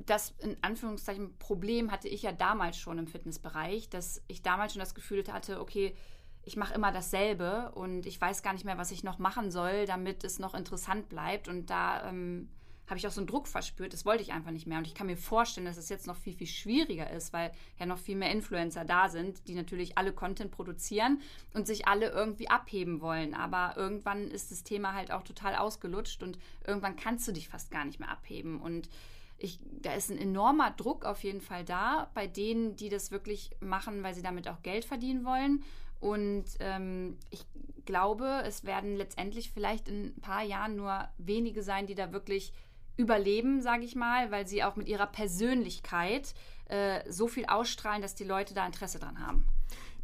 das 0.05 0.33
in 0.39 0.57
Anführungszeichen 0.61 1.37
Problem 1.37 1.91
hatte 1.91 2.07
ich 2.07 2.21
ja 2.21 2.31
damals 2.31 2.77
schon 2.77 2.97
im 2.97 3.07
Fitnessbereich, 3.07 3.89
dass 3.89 4.23
ich 4.27 4.41
damals 4.41 4.73
schon 4.73 4.79
das 4.79 4.95
Gefühl 4.95 5.23
hatte, 5.31 5.59
okay, 5.59 5.95
ich 6.43 6.55
mache 6.55 6.73
immer 6.73 6.93
dasselbe 6.93 7.71
und 7.73 8.05
ich 8.05 8.19
weiß 8.21 8.41
gar 8.41 8.53
nicht 8.53 8.63
mehr, 8.63 8.77
was 8.77 8.91
ich 8.91 9.03
noch 9.03 9.19
machen 9.19 9.51
soll, 9.51 9.85
damit 9.85 10.23
es 10.23 10.39
noch 10.39 10.55
interessant 10.55 11.09
bleibt. 11.09 11.49
Und 11.49 11.69
da 11.69 12.07
ähm, 12.07 12.49
habe 12.87 12.97
ich 12.97 13.05
auch 13.05 13.11
so 13.11 13.19
einen 13.19 13.27
Druck 13.27 13.47
verspürt, 13.47 13.91
das 13.91 14.05
wollte 14.05 14.23
ich 14.23 14.31
einfach 14.31 14.51
nicht 14.51 14.65
mehr. 14.65 14.77
Und 14.77 14.87
ich 14.87 14.95
kann 14.95 15.07
mir 15.07 15.17
vorstellen, 15.17 15.65
dass 15.65 15.77
es 15.77 15.89
jetzt 15.89 16.07
noch 16.07 16.15
viel, 16.15 16.33
viel 16.33 16.47
schwieriger 16.47 17.09
ist, 17.11 17.33
weil 17.33 17.51
ja 17.79 17.85
noch 17.85 17.97
viel 17.97 18.15
mehr 18.15 18.31
Influencer 18.31 18.85
da 18.85 19.09
sind, 19.09 19.47
die 19.47 19.55
natürlich 19.55 19.97
alle 19.97 20.13
Content 20.13 20.51
produzieren 20.51 21.21
und 21.53 21.67
sich 21.67 21.87
alle 21.87 22.09
irgendwie 22.09 22.49
abheben 22.49 23.01
wollen. 23.01 23.33
Aber 23.33 23.73
irgendwann 23.75 24.31
ist 24.31 24.51
das 24.51 24.63
Thema 24.63 24.93
halt 24.93 25.11
auch 25.11 25.23
total 25.23 25.55
ausgelutscht 25.55 26.23
und 26.23 26.39
irgendwann 26.65 26.95
kannst 26.95 27.27
du 27.27 27.33
dich 27.33 27.49
fast 27.49 27.71
gar 27.71 27.83
nicht 27.83 27.99
mehr 27.99 28.09
abheben. 28.09 28.61
Und 28.61 28.89
ich, 29.37 29.59
da 29.81 29.93
ist 29.93 30.09
ein 30.09 30.17
enormer 30.17 30.71
Druck 30.71 31.05
auf 31.05 31.23
jeden 31.23 31.41
Fall 31.41 31.65
da 31.65 32.09
bei 32.13 32.25
denen, 32.25 32.77
die 32.77 32.89
das 32.89 33.11
wirklich 33.11 33.51
machen, 33.59 34.01
weil 34.01 34.13
sie 34.13 34.23
damit 34.23 34.47
auch 34.47 34.63
Geld 34.63 34.85
verdienen 34.85 35.25
wollen. 35.25 35.63
Und 35.99 36.45
ähm, 36.59 37.17
ich 37.31 37.45
glaube, 37.85 38.43
es 38.45 38.65
werden 38.65 38.95
letztendlich 38.95 39.51
vielleicht 39.51 39.89
in 39.89 40.13
ein 40.15 40.21
paar 40.21 40.43
Jahren 40.43 40.75
nur 40.75 41.07
wenige 41.17 41.63
sein, 41.63 41.87
die 41.87 41.95
da 41.95 42.11
wirklich 42.11 42.53
überleben, 42.97 43.61
sage 43.61 43.85
ich 43.85 43.95
mal, 43.95 44.31
weil 44.31 44.47
sie 44.47 44.63
auch 44.63 44.75
mit 44.75 44.87
ihrer 44.87 45.07
Persönlichkeit 45.07 46.33
äh, 46.65 47.09
so 47.09 47.27
viel 47.27 47.45
ausstrahlen, 47.45 48.01
dass 48.01 48.15
die 48.15 48.23
Leute 48.23 48.53
da 48.53 48.65
Interesse 48.65 48.99
dran 48.99 49.19
haben. 49.19 49.45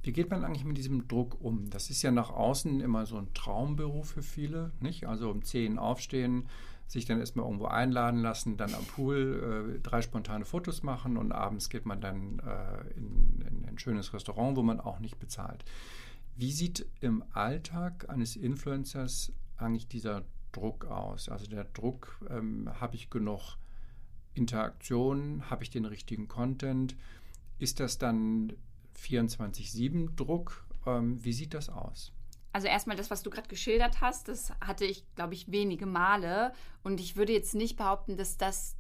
Wie 0.04 0.12
geht 0.12 0.30
man 0.30 0.44
eigentlich 0.44 0.66
mit 0.66 0.78
diesem 0.78 1.08
Druck 1.08 1.40
um? 1.42 1.70
Das 1.70 1.90
ist 1.90 2.02
ja 2.02 2.12
nach 2.12 2.30
außen 2.30 2.82
immer 2.82 3.06
so 3.06 3.18
ein 3.18 3.34
Traumberuf 3.34 4.12
für 4.12 4.22
viele, 4.22 4.72
nicht? 4.82 5.08
Also 5.08 5.32
um 5.32 5.44
10 5.44 5.80
aufstehen, 5.80 6.50
sich 6.88 7.06
dann 7.06 7.20
erstmal 7.20 7.46
irgendwo 7.46 7.66
einladen 7.66 8.22
lassen, 8.22 8.58
dann 8.58 8.74
am 8.74 8.86
Pool 8.86 9.76
äh, 9.78 9.80
drei 9.80 10.02
spontane 10.02 10.44
Fotos 10.44 10.84
machen 10.84 11.18
und 11.18 11.32
abends 11.32 11.70
geht 11.70 11.86
man 11.86 12.02
dann 12.02 12.40
äh, 12.40 12.98
in, 12.98 13.42
in 13.48 13.66
ein 13.66 13.80
schönes 13.80 14.14
Restaurant, 14.14 14.58
wo 14.58 14.62
man 14.62 14.82
auch 14.82 15.00
nicht 15.00 15.20
bezahlt. 15.20 15.64
Wie 16.36 16.52
sieht 16.52 16.86
im 17.00 17.24
Alltag 17.32 18.10
eines 18.10 18.36
Influencers 18.36 19.32
eigentlich 19.58 19.88
dieser 19.88 20.24
Druck 20.54 20.86
aus? 20.86 21.28
Also 21.28 21.48
der 21.48 21.66
Druck, 21.66 22.20
ähm, 22.30 22.70
habe 22.80 22.96
ich 22.96 23.10
genug 23.10 23.58
Interaktion, 24.34 25.50
habe 25.50 25.64
ich 25.64 25.70
den 25.70 25.86
richtigen 25.86 26.28
Content? 26.28 26.96
Ist 27.60 27.80
das 27.80 27.98
dann 27.98 28.54
24-7 28.98 30.16
Druck? 30.16 30.66
Ähm, 30.86 31.24
wie 31.24 31.34
sieht 31.34 31.54
das 31.54 31.70
aus? 31.70 32.14
Also 32.54 32.68
erstmal 32.68 32.96
das, 32.96 33.10
was 33.10 33.24
du 33.24 33.30
gerade 33.30 33.48
geschildert 33.48 34.00
hast, 34.00 34.28
das 34.28 34.52
hatte 34.62 34.86
ich, 34.86 35.04
glaube 35.16 35.34
ich, 35.34 35.52
wenige 35.52 35.86
Male. 35.86 36.54
Und 36.84 37.00
ich 37.00 37.16
würde 37.16 37.34
jetzt 37.34 37.56
nicht 37.56 37.76
behaupten, 37.78 38.16
dass 38.16 38.38
das 38.38 38.76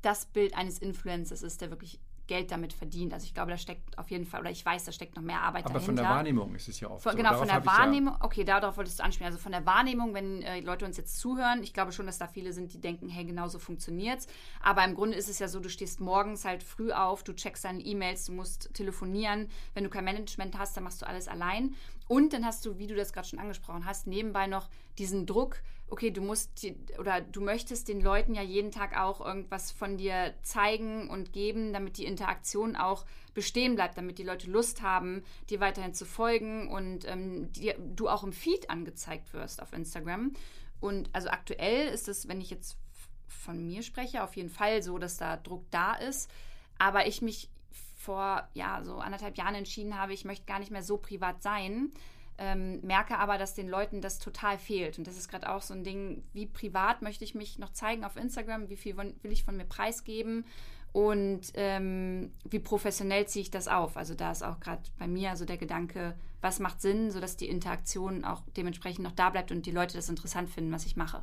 das 0.00 0.26
Bild 0.26 0.54
eines 0.56 0.78
Influencers 0.78 1.42
ist, 1.42 1.60
der 1.60 1.70
wirklich 1.70 2.00
Geld 2.32 2.50
damit 2.50 2.72
verdient. 2.72 3.12
Also 3.12 3.26
ich 3.26 3.34
glaube, 3.34 3.50
da 3.50 3.58
steckt 3.58 3.98
auf 3.98 4.10
jeden 4.10 4.24
Fall, 4.24 4.40
oder 4.40 4.50
ich 4.50 4.64
weiß, 4.64 4.84
da 4.84 4.92
steckt 4.92 5.16
noch 5.16 5.22
mehr 5.22 5.40
Arbeit 5.42 5.66
Aber 5.66 5.74
dahinter. 5.74 5.86
von 5.86 5.96
der 5.96 6.04
Wahrnehmung 6.06 6.54
ist 6.54 6.66
es 6.66 6.80
ja 6.80 6.88
oft 6.88 7.02
Von, 7.02 7.12
so. 7.12 7.16
genau, 7.18 7.30
Darauf 7.32 7.40
von 7.40 7.48
der 7.48 7.58
ich 7.58 7.64
ja- 7.66 7.78
Wahrnehmung, 7.78 8.16
okay, 8.20 8.44
darauf 8.44 8.76
wolltest 8.78 8.98
du 8.98 9.04
anspielen. 9.04 9.26
Also 9.30 9.38
von 9.38 9.52
der 9.52 9.66
Wahrnehmung, 9.66 10.14
wenn 10.14 10.40
äh, 10.40 10.60
Leute 10.60 10.86
uns 10.86 10.96
jetzt 10.96 11.18
zuhören, 11.20 11.62
ich 11.62 11.74
glaube 11.74 11.92
schon, 11.92 12.06
dass 12.06 12.16
da 12.16 12.26
viele 12.28 12.54
sind, 12.54 12.72
die 12.72 12.80
denken, 12.80 13.10
hey, 13.10 13.24
genau 13.26 13.48
so 13.48 13.58
funktioniert's. 13.58 14.26
Aber 14.62 14.82
im 14.84 14.94
Grunde 14.94 15.16
ist 15.18 15.28
es 15.28 15.38
ja 15.40 15.48
so, 15.48 15.60
du 15.60 15.68
stehst 15.68 16.00
morgens 16.00 16.46
halt 16.46 16.62
früh 16.62 16.90
auf, 16.92 17.22
du 17.22 17.34
checkst 17.34 17.66
deine 17.66 17.80
E-Mails, 17.82 18.24
du 18.24 18.32
musst 18.32 18.72
telefonieren. 18.72 19.50
Wenn 19.74 19.84
du 19.84 19.90
kein 19.90 20.04
Management 20.04 20.56
hast, 20.56 20.74
dann 20.76 20.84
machst 20.84 21.02
du 21.02 21.06
alles 21.06 21.28
allein. 21.28 21.74
Und 22.08 22.32
dann 22.32 22.46
hast 22.46 22.64
du, 22.64 22.78
wie 22.78 22.86
du 22.86 22.94
das 22.94 23.12
gerade 23.12 23.28
schon 23.28 23.38
angesprochen 23.38 23.84
hast, 23.84 24.06
nebenbei 24.06 24.46
noch 24.46 24.68
diesen 24.98 25.26
Druck, 25.26 25.60
okay, 25.92 26.10
du 26.10 26.22
musst 26.22 26.66
oder 26.98 27.20
du 27.20 27.42
möchtest 27.42 27.86
den 27.86 28.00
Leuten 28.00 28.34
ja 28.34 28.40
jeden 28.40 28.70
Tag 28.70 28.98
auch 28.98 29.20
irgendwas 29.20 29.70
von 29.70 29.98
dir 29.98 30.32
zeigen 30.42 31.10
und 31.10 31.34
geben, 31.34 31.74
damit 31.74 31.98
die 31.98 32.06
Interaktion 32.06 32.76
auch 32.76 33.04
bestehen 33.34 33.74
bleibt, 33.74 33.98
damit 33.98 34.16
die 34.16 34.22
Leute 34.22 34.50
Lust 34.50 34.80
haben, 34.80 35.22
dir 35.50 35.60
weiterhin 35.60 35.92
zu 35.92 36.06
folgen 36.06 36.68
und 36.68 37.06
ähm, 37.06 37.52
dir, 37.52 37.76
du 37.78 38.08
auch 38.08 38.24
im 38.24 38.32
Feed 38.32 38.70
angezeigt 38.70 39.34
wirst 39.34 39.60
auf 39.60 39.74
Instagram. 39.74 40.32
Und 40.80 41.10
also 41.12 41.28
aktuell 41.28 41.88
ist 41.88 42.08
es, 42.08 42.26
wenn 42.26 42.40
ich 42.40 42.48
jetzt 42.48 42.78
von 43.26 43.66
mir 43.66 43.82
spreche, 43.82 44.24
auf 44.24 44.34
jeden 44.34 44.50
Fall 44.50 44.82
so, 44.82 44.96
dass 44.96 45.18
da 45.18 45.36
Druck 45.36 45.70
da 45.70 45.94
ist. 45.94 46.30
Aber 46.78 47.06
ich 47.06 47.20
mich 47.20 47.50
vor 47.96 48.48
ja 48.54 48.82
so 48.82 48.96
anderthalb 48.96 49.36
Jahren 49.36 49.56
entschieden 49.56 49.98
habe, 49.98 50.14
ich 50.14 50.24
möchte 50.24 50.46
gar 50.46 50.58
nicht 50.58 50.70
mehr 50.70 50.82
so 50.82 50.96
privat 50.96 51.42
sein. 51.42 51.92
Ähm, 52.38 52.80
merke 52.80 53.18
aber, 53.18 53.38
dass 53.38 53.54
den 53.54 53.68
Leuten 53.68 54.00
das 54.00 54.18
total 54.18 54.58
fehlt. 54.58 54.98
Und 54.98 55.06
das 55.06 55.16
ist 55.16 55.28
gerade 55.28 55.50
auch 55.52 55.62
so 55.62 55.74
ein 55.74 55.84
Ding, 55.84 56.24
wie 56.32 56.46
privat 56.46 57.02
möchte 57.02 57.24
ich 57.24 57.34
mich 57.34 57.58
noch 57.58 57.72
zeigen 57.72 58.04
auf 58.04 58.16
Instagram, 58.16 58.68
wie 58.68 58.76
viel 58.76 58.96
will 58.96 59.32
ich 59.32 59.44
von 59.44 59.56
mir 59.56 59.64
preisgeben 59.66 60.44
und 60.92 61.40
ähm, 61.54 62.32
wie 62.48 62.58
professionell 62.58 63.26
ziehe 63.26 63.42
ich 63.42 63.50
das 63.50 63.66
auf. 63.66 63.96
Also 63.96 64.14
da 64.14 64.30
ist 64.30 64.42
auch 64.42 64.60
gerade 64.60 64.82
bei 64.98 65.08
mir 65.08 65.30
also 65.30 65.44
der 65.44 65.56
Gedanke, 65.56 66.14
was 66.42 66.60
macht 66.60 66.82
Sinn, 66.82 67.10
sodass 67.10 67.36
die 67.36 67.48
Interaktion 67.48 68.24
auch 68.24 68.42
dementsprechend 68.56 69.04
noch 69.04 69.12
da 69.12 69.30
bleibt 69.30 69.50
und 69.52 69.64
die 69.64 69.70
Leute 69.70 69.96
das 69.96 70.08
interessant 70.08 70.50
finden, 70.50 70.72
was 70.72 70.84
ich 70.84 70.96
mache. 70.96 71.22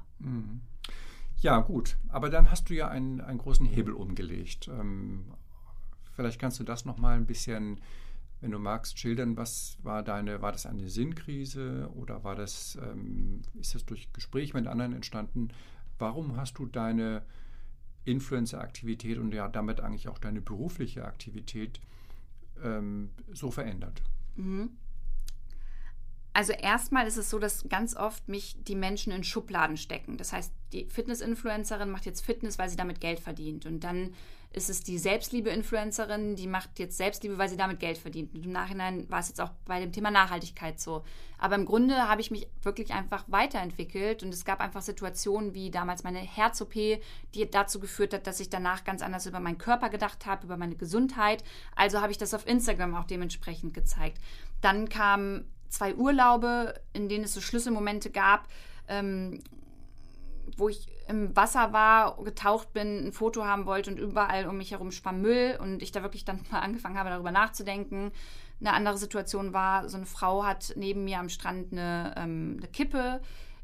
Ja, 1.41 1.59
gut. 1.59 1.97
Aber 2.09 2.29
dann 2.29 2.49
hast 2.49 2.69
du 2.69 2.73
ja 2.73 2.87
einen, 2.87 3.21
einen 3.21 3.37
großen 3.37 3.65
Hebel 3.65 3.93
umgelegt. 3.93 4.67
Ähm, 4.67 5.25
vielleicht 6.15 6.39
kannst 6.39 6.59
du 6.59 6.63
das 6.63 6.85
nochmal 6.85 7.15
ein 7.15 7.27
bisschen, 7.27 7.79
wenn 8.41 8.51
du 8.51 8.59
magst, 8.59 8.99
schildern. 8.99 9.37
Was 9.37 9.77
war 9.83 10.03
deine, 10.03 10.41
war 10.41 10.51
das 10.51 10.65
eine 10.65 10.89
Sinnkrise 10.89 11.89
oder 11.95 12.23
war 12.23 12.35
das, 12.35 12.77
ähm, 12.81 13.41
ist 13.59 13.75
das 13.75 13.85
durch 13.85 14.11
Gespräche 14.13 14.55
mit 14.55 14.67
anderen 14.67 14.93
entstanden? 14.93 15.49
Warum 15.97 16.37
hast 16.37 16.57
du 16.57 16.65
deine 16.65 17.23
Influencer-Aktivität 18.05 19.17
und 19.17 19.33
ja 19.33 19.47
damit 19.47 19.81
eigentlich 19.81 20.07
auch 20.07 20.17
deine 20.17 20.41
berufliche 20.41 21.05
Aktivität 21.05 21.81
ähm, 22.63 23.09
so 23.33 23.51
verändert? 23.51 24.01
Also 26.33 26.53
erstmal 26.53 27.05
ist 27.07 27.17
es 27.17 27.29
so, 27.29 27.39
dass 27.39 27.67
ganz 27.67 27.95
oft 27.95 28.29
mich 28.29 28.55
die 28.63 28.75
Menschen 28.75 29.11
in 29.11 29.25
Schubladen 29.25 29.75
stecken. 29.75 30.17
Das 30.17 30.31
heißt, 30.31 30.53
die 30.71 30.85
Fitness-Influencerin 30.85 31.89
macht 31.89 32.05
jetzt 32.05 32.21
Fitness, 32.21 32.57
weil 32.57 32.69
sie 32.69 32.77
damit 32.77 33.01
Geld 33.01 33.19
verdient. 33.19 33.65
Und 33.65 33.83
dann 33.83 34.13
ist 34.51 34.69
es 34.69 34.81
die 34.81 34.97
Selbstliebe-Influencerin, 34.97 36.35
die 36.35 36.47
macht 36.47 36.79
jetzt 36.79 36.97
Selbstliebe, 36.97 37.37
weil 37.37 37.49
sie 37.49 37.57
damit 37.57 37.79
Geld 37.79 37.99
verdient. 37.99 38.33
Und 38.33 38.45
im 38.45 38.51
Nachhinein 38.51 39.09
war 39.09 39.19
es 39.19 39.27
jetzt 39.27 39.39
auch 39.39 39.51
bei 39.65 39.79
dem 39.79 39.91
Thema 39.91 40.09
Nachhaltigkeit 40.09 40.79
so. 40.79 41.03
Aber 41.37 41.53
im 41.53 41.65
Grunde 41.65 42.09
habe 42.09 42.21
ich 42.21 42.31
mich 42.31 42.47
wirklich 42.63 42.91
einfach 42.91 43.25
weiterentwickelt 43.27 44.23
und 44.23 44.33
es 44.33 44.45
gab 44.45 44.59
einfach 44.59 44.81
Situationen 44.81 45.53
wie 45.53 45.69
damals 45.69 46.03
meine 46.03 46.19
Herz-OP, 46.19 46.73
die 46.73 47.51
dazu 47.51 47.79
geführt 47.79 48.13
hat, 48.13 48.25
dass 48.25 48.39
ich 48.39 48.49
danach 48.49 48.83
ganz 48.83 49.03
anders 49.03 49.27
über 49.27 49.39
meinen 49.39 49.59
Körper 49.59 49.89
gedacht 49.89 50.25
habe, 50.25 50.45
über 50.45 50.57
meine 50.57 50.75
Gesundheit. 50.75 51.43
Also 51.75 52.01
habe 52.01 52.11
ich 52.11 52.17
das 52.17 52.33
auf 52.33 52.47
Instagram 52.47 52.95
auch 52.95 53.05
dementsprechend 53.05 53.75
gezeigt. 53.75 54.17
Dann 54.61 54.89
kamen 54.89 55.45
zwei 55.69 55.93
Urlaube, 55.93 56.73
in 56.93 57.07
denen 57.07 57.25
es 57.25 57.35
so 57.35 57.41
Schlüsselmomente 57.41 58.09
gab, 58.09 58.47
ähm, 58.87 59.43
wo 60.57 60.69
ich 60.69 60.87
im 61.09 61.35
Wasser 61.35 61.73
war, 61.73 62.23
getaucht 62.23 62.71
bin, 62.71 63.07
ein 63.07 63.11
Foto 63.11 63.43
haben 63.43 63.65
wollte 63.65 63.89
und 63.89 63.99
überall 63.99 64.47
um 64.47 64.57
mich 64.57 64.71
herum 64.71 64.91
schwamm 64.91 65.21
Müll 65.21 65.57
und 65.59 65.81
ich 65.81 65.91
da 65.91 66.03
wirklich 66.03 66.23
dann 66.23 66.41
mal 66.51 66.59
angefangen 66.59 66.97
habe, 66.97 67.09
darüber 67.09 67.31
nachzudenken. 67.31 68.11
Eine 68.59 68.73
andere 68.73 68.97
Situation 68.97 69.51
war, 69.51 69.89
so 69.89 69.97
eine 69.97 70.05
Frau 70.05 70.45
hat 70.45 70.73
neben 70.75 71.03
mir 71.05 71.19
am 71.19 71.29
Strand 71.29 71.71
eine, 71.71 72.13
ähm, 72.15 72.57
eine 72.59 72.67
Kippe 72.67 73.21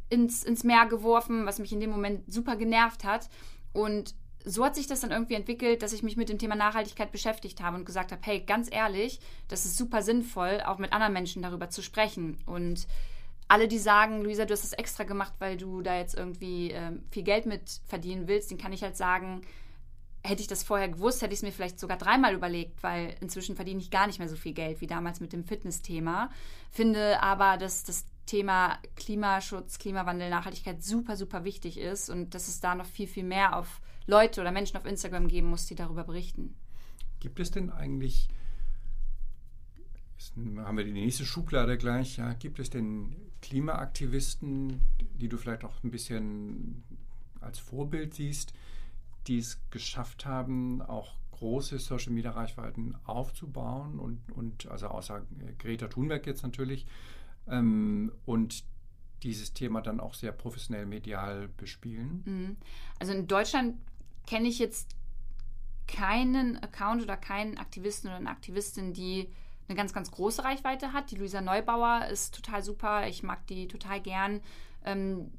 ins, 0.10 0.44
ins 0.44 0.64
Meer 0.64 0.88
geworfen, 0.88 1.46
was 1.46 1.60
mich 1.60 1.72
in 1.72 1.80
dem 1.80 1.92
Moment 1.92 2.32
super 2.32 2.56
genervt 2.56 3.04
hat. 3.04 3.30
Und 3.74 4.16
so 4.44 4.66
hat 4.66 4.75
sich 4.75 4.88
das 4.88 5.02
dann 5.02 5.12
irgendwie 5.12 5.34
entwickelt, 5.36 5.84
dass 5.84 5.94
ich 5.94 6.02
mich 6.02 6.18
mit 6.18 6.30
dem 6.30 6.40
Thema 6.40 6.56
Nachhaltigkeit 6.56 7.12
beschäftigt 7.12 7.62
habe 7.62 7.78
und 7.78 7.86
gesagt 7.86 8.12
habe, 8.12 8.22
hey, 8.24 8.40
ganz 8.40 8.70
ehrlich, 8.72 9.20
das 9.50 9.66
ist 9.66 9.78
super 9.78 10.02
sinnvoll, 10.02 10.62
auch 10.66 10.80
mit 10.80 10.94
anderen 10.94 11.14
Menschen 11.14 11.44
darüber 11.44 11.70
zu 11.70 11.84
sprechen. 11.84 12.38
Und 12.46 12.88
alle, 13.48 13.68
die 13.68 13.78
sagen, 13.78 14.24
Luisa, 14.24 14.46
du 14.46 14.54
hast 14.54 14.64
das 14.64 14.74
extra 14.74 15.04
gemacht, 15.04 15.34
weil 15.40 15.58
du 15.58 15.82
da 15.82 15.98
jetzt 15.98 16.16
irgendwie 16.16 16.72
ähm, 16.72 17.04
viel 17.12 17.24
Geld 17.24 17.46
mit 17.46 17.82
verdienen 17.86 18.28
willst, 18.28 18.52
den 18.52 18.58
kann 18.58 18.74
ich 18.74 18.84
halt 18.84 18.98
sagen, 18.98 19.42
hätte 20.24 20.42
ich 20.42 20.48
das 20.48 20.64
vorher 20.64 20.90
gewusst, 20.90 21.22
hätte 21.22 21.34
ich 21.34 21.40
es 21.40 21.44
mir 21.44 21.52
vielleicht 21.52 21.80
sogar 21.80 21.98
dreimal 21.98 22.34
überlegt, 22.34 22.82
weil 22.82 23.16
inzwischen 23.22 23.56
verdiene 23.56 23.80
ich 23.80 23.92
gar 23.92 24.08
nicht 24.08 24.20
mehr 24.20 24.30
so 24.30 24.36
viel 24.36 24.54
Geld 24.54 24.82
wie 24.82 24.88
damals 24.88 25.20
mit 25.20 25.34
dem 25.34 25.44
Fitness-Thema. 25.44 26.30
Finde 26.72 27.22
aber, 27.22 27.58
dass 27.58 27.84
das 27.84 28.06
Thema 28.25 28.80
Klimaschutz, 28.96 29.78
Klimawandel, 29.78 30.30
Nachhaltigkeit 30.30 30.84
super, 30.84 31.16
super 31.16 31.44
wichtig 31.44 31.78
ist 31.78 32.10
und 32.10 32.34
dass 32.34 32.48
es 32.48 32.60
da 32.60 32.74
noch 32.74 32.88
viel, 32.88 33.08
viel 33.08 33.24
mehr 33.24 33.56
auf 33.56 33.82
Leute 34.08 34.42
oder 34.42 34.52
Menschen 34.52 34.78
auf 34.78 34.86
Instagram 34.86 35.28
geben 35.28 35.48
muss, 35.48 35.68
die 35.68 35.75
darüber 35.75 36.04
berichten. 36.04 36.56
Gibt 37.20 37.40
es 37.40 37.52
denn 37.52 37.72
eigentlich, 37.72 38.28
haben 40.36 40.78
wir 40.78 40.84
die 40.84 40.92
nächste 40.92 41.25
Schublade 41.25 41.78
gleich, 41.78 42.18
ja, 42.18 42.34
gibt 42.34 42.60
es 42.60 42.72
denn 42.72 43.16
Klimaaktivisten, 43.46 44.82
die 45.20 45.30
du 45.30 45.38
vielleicht 45.38 45.64
auch 45.64 45.84
ein 45.84 45.92
bisschen 45.92 46.84
als 47.42 47.60
Vorbild 47.60 48.16
siehst, 48.16 48.54
die 49.28 49.38
es 49.38 49.60
geschafft 49.70 50.25
haben, 50.25 50.82
auch 50.82 51.14
große 51.30 51.78
Social 51.78 52.12
Media 52.12 52.32
Reichweiten 52.32 52.96
aufzubauen 53.04 54.00
und, 54.00 54.20
und 54.32 54.68
also 54.68 54.88
außer 54.88 55.22
Greta 55.60 55.88
Thunberg 55.88 56.25
jetzt 56.25 56.42
natürlich 56.42 56.88
ähm, 57.48 58.12
und 58.25 58.64
dieses 59.22 59.54
Thema 59.54 59.82
dann 59.82 60.00
auch 60.00 60.16
sehr 60.16 60.32
professionell 60.32 60.88
medial 60.88 61.48
bespielen? 61.48 62.24
Mhm. 62.25 62.58
Also 63.00 63.14
in 63.14 63.28
Deutschland 63.28 63.78
kenne 64.25 64.48
ich 64.48 64.58
jetzt 64.58 64.96
keinen 65.88 66.58
Account 66.58 67.04
oder 67.04 67.16
keinen 67.16 67.60
Aktivisten 67.60 68.10
oder 68.10 68.18
eine 68.18 68.32
Aktivistin, 68.32 68.94
die 68.94 69.30
eine 69.67 69.75
ganz, 69.75 69.93
ganz 69.93 70.12
große 70.12 70.43
Reichweite 70.43 70.93
hat. 70.93 71.12
Die 71.12 71.15
Luisa 71.15 71.41
Neubauer 71.41 72.05
ist 72.12 72.36
total 72.36 72.63
super. 72.63 73.07
Ich 73.07 73.24
mag 73.24 73.45
die 73.48 73.67
total 73.67 74.01
gern. 74.01 74.41
Ähm, 74.84 75.31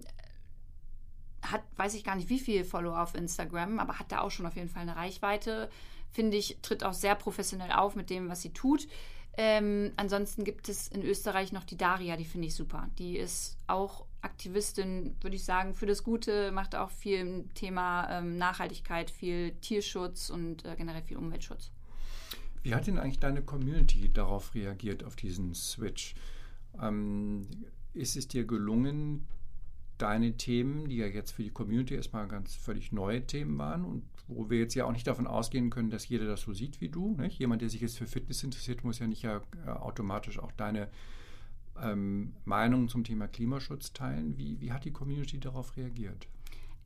hat, 1.43 1.63
weiß 1.77 1.95
ich 1.95 2.05
gar 2.05 2.17
nicht, 2.17 2.29
wie 2.29 2.41
viele 2.41 2.65
Follower 2.65 3.01
auf 3.01 3.15
Instagram, 3.15 3.79
aber 3.79 3.99
hat 3.99 4.11
da 4.11 4.21
auch 4.21 4.31
schon 4.31 4.47
auf 4.47 4.57
jeden 4.57 4.69
Fall 4.69 4.83
eine 4.83 4.97
Reichweite. 4.97 5.71
Finde 6.11 6.37
ich, 6.37 6.59
tritt 6.63 6.83
auch 6.83 6.93
sehr 6.93 7.15
professionell 7.15 7.73
auf 7.73 7.95
mit 7.95 8.11
dem, 8.11 8.29
was 8.29 8.43
sie 8.43 8.53
tut. 8.53 8.89
Ähm, 9.39 9.93
ansonsten 9.97 10.45
gibt 10.45 10.69
es 10.69 10.89
in 10.89 11.03
Österreich 11.03 11.53
noch 11.53 11.65
die 11.65 11.77
Daria, 11.77 12.17
die 12.17 12.25
finde 12.25 12.49
ich 12.49 12.55
super. 12.55 12.89
Die 12.99 13.19
ist 13.19 13.59
auch 13.67 14.07
Aktivistin, 14.23 15.15
würde 15.21 15.37
ich 15.37 15.45
sagen, 15.45 15.75
für 15.75 15.85
das 15.85 16.03
Gute, 16.03 16.51
macht 16.53 16.75
auch 16.75 16.91
viel 16.91 17.19
im 17.19 17.55
Thema 17.55 18.09
ähm, 18.11 18.39
Nachhaltigkeit, 18.39 19.11
viel 19.11 19.53
Tierschutz 19.61 20.31
und 20.31 20.65
äh, 20.65 20.75
generell 20.77 21.03
viel 21.03 21.19
Umweltschutz. 21.19 21.71
Wie 22.67 22.75
hat 22.75 22.89
denn 22.89 22.99
eigentlich 22.99 23.21
deine 23.21 23.43
Community 23.43 24.13
darauf 24.13 24.53
reagiert, 24.55 25.05
auf 25.05 25.15
diesen 25.15 25.55
Switch? 25.55 26.17
Ähm, 26.83 27.47
ist 27.95 28.17
es 28.17 28.27
dir 28.27 28.45
gelungen, 28.45 29.29
deine 29.99 30.37
Themen, 30.37 30.89
die 30.89 30.97
ja 30.97 31.07
jetzt 31.07 31.31
für 31.31 31.45
die 31.45 31.51
Community 31.51 31.95
erstmal 31.95 32.27
ganz 32.27 32.57
völlig 32.57 32.91
neue 32.91 33.25
Themen 33.25 33.57
waren 33.57 33.85
und 33.85 34.03
wo 34.27 34.51
wir 34.51 34.59
jetzt 34.59 34.75
ja 34.75 34.85
auch 34.85 34.91
nicht 34.91 35.07
davon 35.07 35.29
ausgehen 35.29 35.71
können, 35.71 35.91
dass 35.91 36.09
jeder 36.09 36.27
das 36.27 36.41
so 36.41 36.53
sieht 36.53 36.81
wie 36.81 36.89
du. 36.89 37.15
Nicht? 37.17 37.39
Jemand, 37.39 37.63
der 37.63 37.71
sich 37.71 37.81
jetzt 37.81 37.99
für 37.99 38.09
Fitness 38.09 38.43
interessiert, 38.43 38.83
muss 38.83 38.99
ja 38.99 39.07
nicht 39.07 39.23
ja 39.23 39.41
äh, 39.65 39.71
automatisch 39.71 40.41
auch 40.41 40.51
deine 40.51 40.89
ähm, 41.81 42.35
Meinung 42.45 42.89
zum 42.89 43.05
Thema 43.05 43.29
Klimaschutz 43.29 43.93
teilen. 43.93 44.37
Wie, 44.39 44.61
wie 44.61 44.73
hat 44.73 44.85
die 44.85 44.93
Community 44.93 45.39
darauf 45.39 45.77
reagiert? 45.77 46.27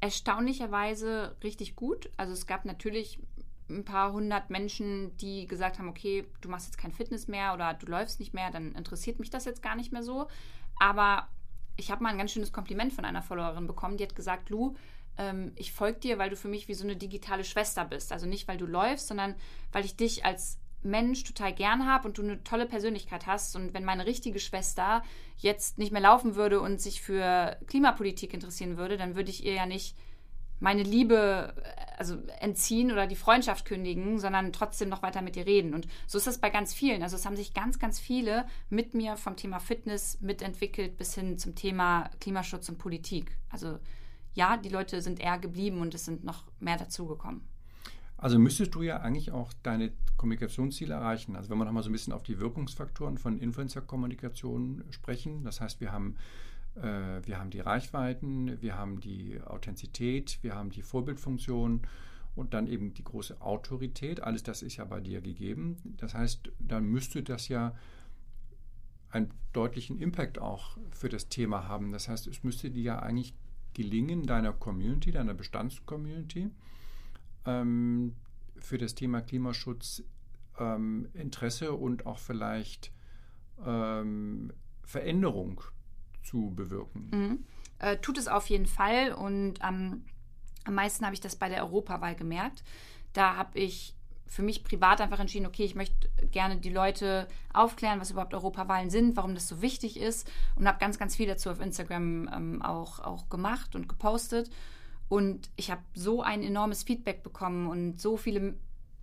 Erstaunlicherweise 0.01 1.37
richtig 1.43 1.75
gut. 1.75 2.11
Also 2.17 2.35
es 2.35 2.47
gab 2.47 2.67
natürlich 2.67 3.19
ein 3.71 3.85
paar 3.85 4.13
hundert 4.13 4.51
Menschen, 4.51 5.17
die 5.17 5.47
gesagt 5.47 5.79
haben, 5.79 5.89
okay, 5.89 6.27
du 6.41 6.49
machst 6.49 6.67
jetzt 6.67 6.79
kein 6.79 6.93
Fitness 6.93 7.29
mehr 7.29 7.55
oder 7.55 7.75
du 7.75 7.87
läufst 7.87 8.21
nicht 8.21 8.35
mehr, 8.35 8.51
dann 8.51 8.75
interessiert 8.75 9.19
mich 9.19 9.31
das 9.31 9.45
jetzt 9.45 9.63
gar 9.63 9.77
nicht 9.77 9.93
mehr 9.93 10.03
so. 10.03 10.27
Aber 10.79 11.29
ich 11.77 11.91
habe 11.91 12.03
mal 12.03 12.11
ein 12.11 12.19
ganz 12.19 12.33
schönes 12.33 12.53
Kompliment 12.53 12.93
von 12.93 13.05
einer 13.05 13.23
Followerin 13.23 13.67
bekommen, 13.67 13.97
die 13.97 14.05
hat 14.05 14.17
gesagt, 14.17 14.51
Lu, 14.51 14.75
ähm, 15.19 15.53
ich 15.57 15.73
folge 15.73 16.01
dir, 16.01 16.19
weil 16.19 16.31
du 16.31 16.37
für 16.37 16.49
mich 16.49 16.69
wie 16.69 16.75
so 16.75 16.85
eine 16.85 16.97
digitale 16.97 17.45
Schwester 17.45 17.85
bist. 17.85 18.13
Also 18.13 18.27
nicht, 18.27 18.49
weil 18.49 18.59
du 18.59 18.67
läufst, 18.67 19.09
sondern 19.09 19.35
weil 19.73 19.85
ich 19.85 19.97
dich 19.97 20.25
als 20.25 20.59
Mensch 20.83 21.25
total 21.25 21.53
gern 21.53 21.87
habe 21.87 22.09
und 22.09 22.17
du 22.17 22.23
eine 22.23 22.43
tolle 22.43 22.67
Persönlichkeit 22.67 23.27
hast. 23.27 23.55
Und 23.57 23.75
wenn 23.75 23.85
meine 23.85 24.07
richtige 24.07 24.41
Schwester 24.41 25.03
jetzt 25.37 25.79
nicht 25.79 25.93
mehr 25.93 26.01
laufen 26.01 26.37
würde 26.37 26.61
und 26.61 26.81
sich 26.81 27.03
für 27.03 27.57
Klimapolitik 27.67 28.33
interessieren 28.33 28.77
würde, 28.77 28.97
dann 28.97 29.15
würde 29.15 29.31
ich 29.31 29.45
ihr 29.45 29.55
ja 29.55 29.67
nicht 29.67 29.97
meine 30.61 30.83
Liebe 30.83 31.55
also 31.99 32.17
entziehen 32.41 32.93
oder 32.93 33.07
die 33.07 33.17
Freundschaft 33.17 33.67
kündigen, 33.67 34.19
sondern 34.19 34.53
trotzdem 34.53 34.89
noch 34.89 35.03
weiter 35.03 35.21
mit 35.21 35.37
ihr 35.37 35.45
reden. 35.45 35.75
Und 35.75 35.87
so 36.07 36.17
ist 36.17 36.27
das 36.27 36.39
bei 36.39 36.49
ganz 36.49 36.73
vielen. 36.73 37.03
Also 37.03 37.17
es 37.17 37.27
haben 37.27 37.37
sich 37.37 37.53
ganz, 37.53 37.79
ganz 37.79 37.99
viele 37.99 38.47
mit 38.71 38.95
mir 38.95 39.17
vom 39.17 39.37
Thema 39.37 39.59
Fitness 39.59 40.19
mitentwickelt 40.21 40.97
bis 40.97 41.15
hin 41.15 41.37
zum 41.37 41.55
Thema 41.55 42.09
Klimaschutz 42.21 42.69
und 42.69 42.79
Politik. 42.79 43.37
Also 43.51 43.79
ja, 44.33 44.57
die 44.57 44.69
Leute 44.69 45.03
sind 45.03 45.21
eher 45.21 45.39
geblieben 45.39 45.81
und 45.81 45.95
es 45.95 46.05
sind 46.05 46.25
noch 46.25 46.45
mehr 46.59 46.79
dazugekommen. 46.79 47.43
Also 48.17 48.39
müsstest 48.39 48.75
du 48.75 48.83
ja 48.83 49.01
eigentlich 49.01 49.31
auch 49.33 49.53
deine 49.63 49.93
Kommunikationsziele 50.17 50.93
erreichen. 50.93 51.37
Also 51.37 51.49
wenn 51.51 51.59
wir 51.59 51.65
nochmal 51.65 51.83
so 51.83 51.89
ein 51.89 51.93
bisschen 51.93 52.13
auf 52.13 52.23
die 52.23 52.39
Wirkungsfaktoren 52.39 53.17
von 53.19 53.39
Influencer-Kommunikation 53.39 54.85
sprechen. 54.91 55.43
Das 55.45 55.61
heißt, 55.61 55.81
wir 55.81 55.91
haben, 55.91 56.17
äh, 56.17 56.50
wir 56.83 57.39
haben 57.39 57.51
die 57.51 57.61
Reichweiten, 57.61 58.61
wir 58.63 58.77
haben 58.79 59.01
die 59.01 59.41
Authentizität, 59.45 60.39
wir 60.43 60.55
haben 60.55 60.71
die 60.71 60.83
Vorbildfunktion 60.83 61.83
und 62.35 62.55
dann 62.55 62.67
eben 62.67 62.95
die 62.95 63.05
große 63.05 63.41
Autorität. 63.41 64.23
Alles 64.23 64.43
das 64.43 64.63
ist 64.63 64.77
ja 64.77 64.85
bei 64.85 65.01
dir 65.01 65.21
gegeben. 65.21 65.77
Das 65.99 66.15
heißt, 66.15 66.51
dann 66.59 66.85
müsste 66.85 67.23
das 67.23 67.49
ja 67.49 67.75
einen 69.11 69.31
deutlichen 69.53 69.99
Impact 69.99 70.39
auch 70.39 70.79
für 70.93 71.09
das 71.09 71.29
Thema 71.29 71.67
haben. 71.67 71.93
Das 71.93 72.09
heißt, 72.09 72.27
es 72.29 72.45
müsste 72.45 72.71
dir 72.71 72.83
ja 72.83 72.99
eigentlich 73.01 73.35
gelingen, 73.75 74.25
deiner 74.25 74.53
Community, 74.53 75.11
deiner 75.11 75.35
Bestandscommunity, 75.35 76.51
ähm, 77.47 78.15
für 78.57 78.79
das 78.79 78.95
Thema 78.95 79.21
Klimaschutz 79.21 80.03
ähm, 80.59 81.09
Interesse 81.15 81.73
und 81.73 82.07
auch 82.07 82.19
vielleicht 82.19 82.93
ähm, 83.65 84.53
Veränderung 84.85 85.63
zu 86.23 86.53
bewirken. 86.55 87.11
Mhm. 87.13 87.45
Äh, 87.79 87.97
tut 87.99 88.19
es 88.19 88.29
auf 88.29 88.47
jeden 88.49 88.67
Fall 88.67 89.13
und 89.13 89.63
am 89.63 90.05
meisten 90.69 91.05
habe 91.05 91.15
ich 91.15 91.21
das 91.21 91.37
bei 91.37 91.49
der 91.49 91.63
Europawahl 91.65 92.15
gemerkt. 92.15 92.63
Da 93.13 93.37
habe 93.37 93.59
ich 93.59 93.95
für 94.31 94.43
mich 94.43 94.63
privat 94.63 95.01
einfach 95.01 95.19
entschieden, 95.19 95.47
okay, 95.47 95.65
ich 95.65 95.75
möchte 95.75 96.09
gerne 96.31 96.57
die 96.59 96.71
Leute 96.71 97.27
aufklären, 97.53 98.01
was 98.01 98.13
überhaupt 98.13 98.33
Europawahlen 98.33 98.89
sind, 98.89 99.17
warum 99.17 99.35
das 99.35 99.49
so 99.49 99.61
wichtig 99.61 99.99
ist 99.99 100.31
und 100.55 100.69
habe 100.69 100.79
ganz, 100.79 100.99
ganz 100.99 101.17
viel 101.17 101.27
dazu 101.27 101.51
auf 101.51 101.61
Instagram 101.61 102.31
ähm, 102.33 102.63
auch, 102.63 103.01
auch 103.01 103.29
gemacht 103.29 103.75
und 103.75 103.89
gepostet. 103.89 104.49
Und 105.09 105.51
ich 105.57 105.73
habe 105.73 105.83
so 105.95 106.23
ein 106.23 106.45
enormes 106.45 106.85
Feedback 106.85 107.25
bekommen 107.25 107.67
und 107.67 108.01
so 108.01 108.17
viele 108.17 108.55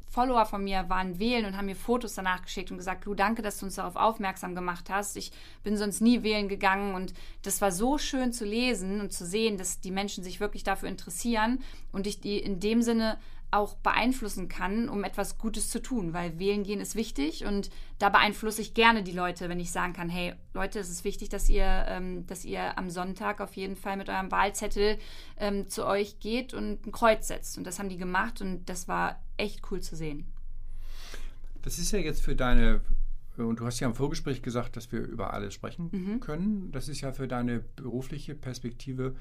Follower 0.10 0.46
von 0.46 0.64
mir 0.64 0.90
waren 0.90 1.20
wählen 1.20 1.46
und 1.46 1.58
haben 1.58 1.66
mir 1.66 1.76
Fotos 1.76 2.16
danach 2.16 2.42
geschickt 2.44 2.72
und 2.72 2.78
gesagt, 2.78 3.06
Lu, 3.06 3.14
danke, 3.14 3.42
dass 3.42 3.60
du 3.60 3.66
uns 3.66 3.76
darauf 3.76 3.96
aufmerksam 3.96 4.56
gemacht 4.56 4.90
hast. 4.90 5.18
Ich 5.18 5.32
bin 5.64 5.78
sonst 5.78 6.02
nie 6.02 6.24
wählen 6.24 6.48
gegangen 6.48 6.96
und 6.96 7.14
das 7.44 7.62
war 7.62 7.72
so 7.72 7.98
schön 7.98 8.32
zu 8.32 8.46
lesen 8.46 9.02
und 9.02 9.12
zu 9.12 9.26
sehen, 9.26 9.58
dass 9.58 9.82
die 9.82 9.92
Menschen 9.92 10.24
sich 10.24 10.40
wirklich 10.40 10.64
dafür 10.64 10.90
interessieren 10.90 11.60
und 11.92 12.08
ich 12.08 12.22
die 12.22 12.40
in 12.40 12.60
dem 12.60 12.82
Sinne 12.82 13.18
auch 13.50 13.76
beeinflussen 13.76 14.50
kann, 14.50 14.90
um 14.90 15.04
etwas 15.04 15.38
Gutes 15.38 15.70
zu 15.70 15.82
tun, 15.82 16.14
weil 16.14 16.38
wählen 16.38 16.64
gehen 16.64 16.82
ist 16.82 16.96
wichtig 16.96 17.46
und 17.46 17.70
da 17.98 18.10
beeinflusse 18.10 18.62
ich 18.62 18.74
gerne 18.74 19.04
die 19.04 19.14
Leute, 19.14 19.48
wenn 19.48 19.60
ich 19.60 19.72
sagen 19.72 19.94
kann, 19.94 20.10
hey 20.10 20.34
Leute, 20.54 20.80
es 20.80 20.90
ist 20.90 21.06
wichtig, 21.06 21.30
dass 21.30 21.48
ihr, 21.48 21.86
ähm, 21.88 22.28
dass 22.28 22.44
ihr 22.44 22.78
am 22.78 22.90
Sonntag 22.90 23.40
auf 23.40 23.56
jeden 23.56 23.78
Fall 23.78 23.96
mit 23.96 24.10
eurem 24.10 24.32
Wahlzettel 24.32 24.98
ähm, 25.38 25.70
zu 25.70 25.86
euch 25.86 26.20
geht 26.20 26.54
und 26.54 26.86
ein 26.86 26.92
Kreuz 26.92 27.28
setzt. 27.28 27.58
Und 27.58 27.66
das 27.66 27.80
haben 27.80 27.90
die 27.90 27.98
gemacht 27.98 28.42
und 28.42 28.70
das 28.70 28.90
war 28.90 29.24
echt 29.38 29.62
cool 29.72 29.82
zu 29.82 29.96
sehen. 29.96 30.26
Das 31.62 31.80
ist 31.80 31.92
ja 31.92 32.00
jetzt 32.00 32.22
für 32.22 32.36
deine, 32.36 32.82
und 33.38 33.62
du 33.62 33.66
hast 33.66 33.80
ja 33.80 33.88
im 33.88 33.96
Vorgespräch 33.96 34.42
gesagt, 34.42 34.76
dass 34.76 34.92
wir 34.92 35.00
über 35.00 35.34
alles 35.34 35.54
sprechen 35.54 35.90
mhm. 35.92 36.20
können. 36.20 36.72
Das 36.74 36.90
ist 36.90 37.00
ja 37.00 37.14
für 37.14 37.30
deine 37.30 37.60
berufliche 37.78 38.36
Perspektive 38.36 39.16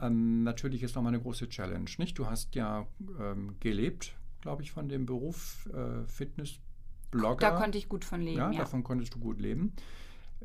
ähm, 0.00 0.42
natürlich 0.42 0.82
ist 0.82 0.94
nochmal 0.94 1.14
eine 1.14 1.22
große 1.22 1.48
Challenge. 1.48 1.90
Nicht? 1.98 2.18
Du 2.18 2.26
hast 2.26 2.54
ja 2.54 2.86
ähm, 3.20 3.56
gelebt, 3.60 4.14
glaube 4.40 4.62
ich, 4.62 4.72
von 4.72 4.88
dem 4.88 5.06
Beruf 5.06 5.68
äh, 5.72 6.06
Fitnessblogger. 6.06 7.40
Da 7.40 7.58
konnte 7.58 7.78
ich 7.78 7.88
gut 7.88 8.04
von 8.04 8.20
leben. 8.20 8.38
Ja, 8.38 8.50
ja, 8.50 8.58
davon 8.58 8.84
konntest 8.84 9.14
du 9.14 9.18
gut 9.18 9.40
leben. 9.40 9.72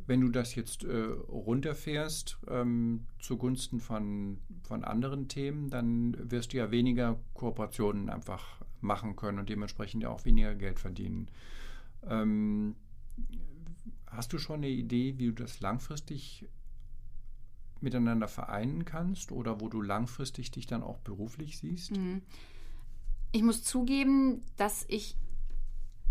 Wenn 0.07 0.21
du 0.21 0.29
das 0.29 0.55
jetzt 0.55 0.85
äh, 0.85 0.95
runterfährst 0.95 2.37
ähm, 2.47 3.05
zugunsten 3.19 3.81
von, 3.81 4.39
von 4.63 4.85
anderen 4.85 5.27
Themen, 5.27 5.69
dann 5.69 6.15
wirst 6.31 6.53
du 6.53 6.57
ja 6.57 6.71
weniger 6.71 7.19
Kooperationen 7.33 8.09
einfach 8.09 8.61
machen 8.79 9.15
können 9.15 9.39
und 9.39 9.49
dementsprechend 9.49 10.03
ja 10.03 10.09
auch 10.09 10.23
weniger 10.23 10.55
Geld 10.55 10.79
verdienen. 10.79 11.27
Ähm, 12.07 12.75
hast 14.07 14.31
du 14.33 14.37
schon 14.37 14.57
eine 14.57 14.69
Idee, 14.69 15.17
wie 15.17 15.27
du 15.27 15.33
das 15.33 15.59
langfristig 15.59 16.47
miteinander 17.81 18.27
vereinen 18.27 18.85
kannst 18.85 19.31
oder 19.31 19.61
wo 19.61 19.69
du 19.69 19.81
langfristig 19.81 20.51
dich 20.51 20.67
dann 20.67 20.83
auch 20.83 20.99
beruflich 20.99 21.57
siehst? 21.57 21.91
Mhm. 21.91 22.21
Ich 23.31 23.43
muss 23.43 23.63
zugeben, 23.63 24.41
dass 24.57 24.85
ich 24.87 25.15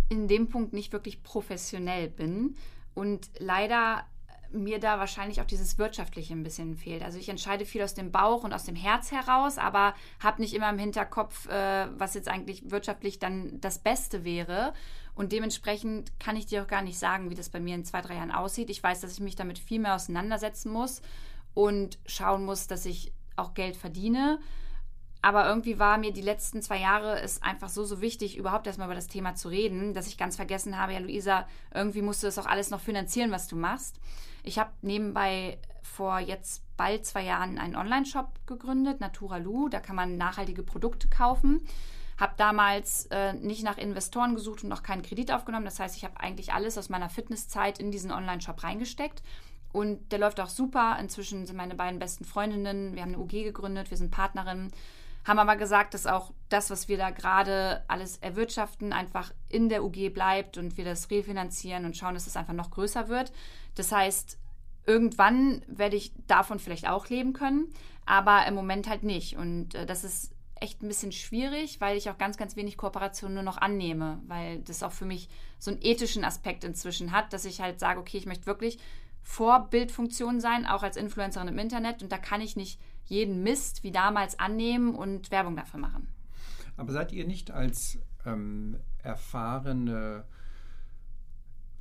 in 0.08 0.26
dem 0.26 0.48
Punkt 0.48 0.72
nicht 0.72 0.92
wirklich 0.92 1.22
professionell 1.22 2.08
bin 2.08 2.56
und 2.94 3.30
leider 3.38 4.04
mir 4.52 4.80
da 4.80 4.98
wahrscheinlich 4.98 5.40
auch 5.40 5.46
dieses 5.46 5.78
Wirtschaftliche 5.78 6.34
ein 6.34 6.42
bisschen 6.42 6.76
fehlt. 6.76 7.02
Also 7.02 7.18
ich 7.18 7.28
entscheide 7.28 7.64
viel 7.64 7.82
aus 7.82 7.94
dem 7.94 8.10
Bauch 8.10 8.42
und 8.42 8.52
aus 8.52 8.64
dem 8.64 8.74
Herz 8.74 9.12
heraus, 9.12 9.58
aber 9.58 9.94
habe 10.18 10.40
nicht 10.40 10.54
immer 10.54 10.68
im 10.70 10.78
Hinterkopf, 10.78 11.48
äh, 11.48 11.86
was 11.96 12.14
jetzt 12.14 12.28
eigentlich 12.28 12.70
wirtschaftlich 12.70 13.18
dann 13.18 13.60
das 13.60 13.78
Beste 13.78 14.24
wäre. 14.24 14.72
Und 15.14 15.32
dementsprechend 15.32 16.18
kann 16.18 16.36
ich 16.36 16.46
dir 16.46 16.62
auch 16.62 16.66
gar 16.66 16.82
nicht 16.82 16.98
sagen, 16.98 17.30
wie 17.30 17.34
das 17.34 17.50
bei 17.50 17.60
mir 17.60 17.74
in 17.74 17.84
zwei, 17.84 18.00
drei 18.00 18.14
Jahren 18.14 18.32
aussieht. 18.32 18.70
Ich 18.70 18.82
weiß, 18.82 19.00
dass 19.00 19.12
ich 19.12 19.20
mich 19.20 19.36
damit 19.36 19.58
viel 19.58 19.78
mehr 19.78 19.94
auseinandersetzen 19.94 20.72
muss 20.72 21.02
und 21.54 21.98
schauen 22.06 22.44
muss, 22.44 22.66
dass 22.66 22.86
ich 22.86 23.12
auch 23.36 23.54
Geld 23.54 23.76
verdiene. 23.76 24.38
Aber 25.22 25.46
irgendwie 25.46 25.78
war 25.78 25.98
mir 25.98 26.12
die 26.12 26.22
letzten 26.22 26.62
zwei 26.62 26.80
Jahre 26.80 27.20
es 27.20 27.42
einfach 27.42 27.68
so, 27.68 27.84
so 27.84 28.00
wichtig, 28.00 28.38
überhaupt 28.38 28.66
erstmal 28.66 28.88
über 28.88 28.94
das 28.94 29.06
Thema 29.06 29.34
zu 29.34 29.48
reden, 29.48 29.92
dass 29.92 30.06
ich 30.06 30.16
ganz 30.16 30.36
vergessen 30.36 30.78
habe, 30.78 30.94
ja, 30.94 30.98
Luisa, 30.98 31.46
irgendwie 31.74 32.00
musst 32.00 32.22
du 32.22 32.26
das 32.26 32.38
auch 32.38 32.46
alles 32.46 32.70
noch 32.70 32.80
finanzieren, 32.80 33.30
was 33.30 33.46
du 33.46 33.56
machst. 33.56 34.00
Ich 34.42 34.58
habe 34.58 34.70
nebenbei 34.80 35.58
vor 35.82 36.18
jetzt 36.20 36.62
bald 36.78 37.04
zwei 37.04 37.24
Jahren 37.24 37.58
einen 37.58 37.76
Online-Shop 37.76 38.46
gegründet, 38.46 39.00
Naturalu. 39.00 39.68
Da 39.68 39.80
kann 39.80 39.96
man 39.96 40.16
nachhaltige 40.16 40.62
Produkte 40.62 41.08
kaufen. 41.08 41.60
Habe 42.16 42.34
damals 42.38 43.06
äh, 43.06 43.34
nicht 43.34 43.62
nach 43.62 43.76
Investoren 43.76 44.34
gesucht 44.34 44.62
und 44.62 44.70
noch 44.70 44.82
keinen 44.82 45.02
Kredit 45.02 45.32
aufgenommen. 45.32 45.64
Das 45.66 45.80
heißt, 45.80 45.96
ich 45.96 46.04
habe 46.04 46.18
eigentlich 46.20 46.54
alles 46.54 46.78
aus 46.78 46.88
meiner 46.88 47.10
Fitnesszeit 47.10 47.78
in 47.78 47.90
diesen 47.90 48.12
Online-Shop 48.12 48.62
reingesteckt. 48.62 49.22
Und 49.72 50.12
der 50.12 50.18
läuft 50.18 50.40
auch 50.40 50.48
super. 50.48 50.96
Inzwischen 51.00 51.46
sind 51.46 51.56
meine 51.56 51.74
beiden 51.74 51.98
besten 51.98 52.24
Freundinnen. 52.24 52.94
Wir 52.94 53.02
haben 53.02 53.14
eine 53.14 53.22
UG 53.22 53.44
gegründet, 53.44 53.90
wir 53.90 53.96
sind 53.98 54.10
Partnerinnen 54.10 54.70
haben 55.24 55.38
aber 55.38 55.56
gesagt, 55.56 55.94
dass 55.94 56.06
auch 56.06 56.32
das, 56.48 56.70
was 56.70 56.88
wir 56.88 56.96
da 56.96 57.10
gerade 57.10 57.84
alles 57.88 58.16
erwirtschaften, 58.18 58.92
einfach 58.92 59.32
in 59.48 59.68
der 59.68 59.84
UG 59.84 60.12
bleibt 60.12 60.56
und 60.56 60.76
wir 60.76 60.84
das 60.84 61.10
refinanzieren 61.10 61.84
und 61.84 61.96
schauen, 61.96 62.14
dass 62.14 62.26
es 62.26 62.36
einfach 62.36 62.54
noch 62.54 62.70
größer 62.70 63.08
wird. 63.08 63.32
Das 63.74 63.92
heißt, 63.92 64.38
irgendwann 64.86 65.62
werde 65.66 65.96
ich 65.96 66.12
davon 66.26 66.58
vielleicht 66.58 66.88
auch 66.88 67.08
leben 67.08 67.32
können, 67.32 67.72
aber 68.06 68.46
im 68.46 68.54
Moment 68.54 68.88
halt 68.88 69.02
nicht. 69.02 69.36
Und 69.36 69.74
äh, 69.74 69.84
das 69.84 70.04
ist 70.04 70.32
echt 70.56 70.82
ein 70.82 70.88
bisschen 70.88 71.12
schwierig, 71.12 71.80
weil 71.80 71.96
ich 71.96 72.10
auch 72.10 72.18
ganz, 72.18 72.36
ganz 72.36 72.56
wenig 72.56 72.76
Kooperation 72.76 73.34
nur 73.34 73.42
noch 73.42 73.58
annehme, 73.58 74.20
weil 74.26 74.60
das 74.60 74.82
auch 74.82 74.92
für 74.92 75.06
mich 75.06 75.28
so 75.58 75.70
einen 75.70 75.80
ethischen 75.82 76.24
Aspekt 76.24 76.64
inzwischen 76.64 77.12
hat, 77.12 77.32
dass 77.32 77.44
ich 77.44 77.60
halt 77.60 77.78
sage, 77.78 78.00
okay, 78.00 78.18
ich 78.18 78.26
möchte 78.26 78.46
wirklich 78.46 78.78
Vorbildfunktion 79.22 80.40
sein, 80.40 80.66
auch 80.66 80.82
als 80.82 80.96
Influencerin 80.96 81.48
im 81.48 81.58
Internet 81.58 82.02
und 82.02 82.10
da 82.10 82.18
kann 82.18 82.40
ich 82.40 82.56
nicht 82.56 82.80
jeden 83.04 83.42
Mist 83.42 83.82
wie 83.82 83.92
damals 83.92 84.38
annehmen 84.38 84.94
und 84.94 85.30
Werbung 85.30 85.56
dafür 85.56 85.80
machen. 85.80 86.08
Aber 86.76 86.92
seid 86.92 87.12
ihr 87.12 87.26
nicht 87.26 87.50
als 87.50 87.98
ähm, 88.24 88.76
erfahrene, 89.02 90.24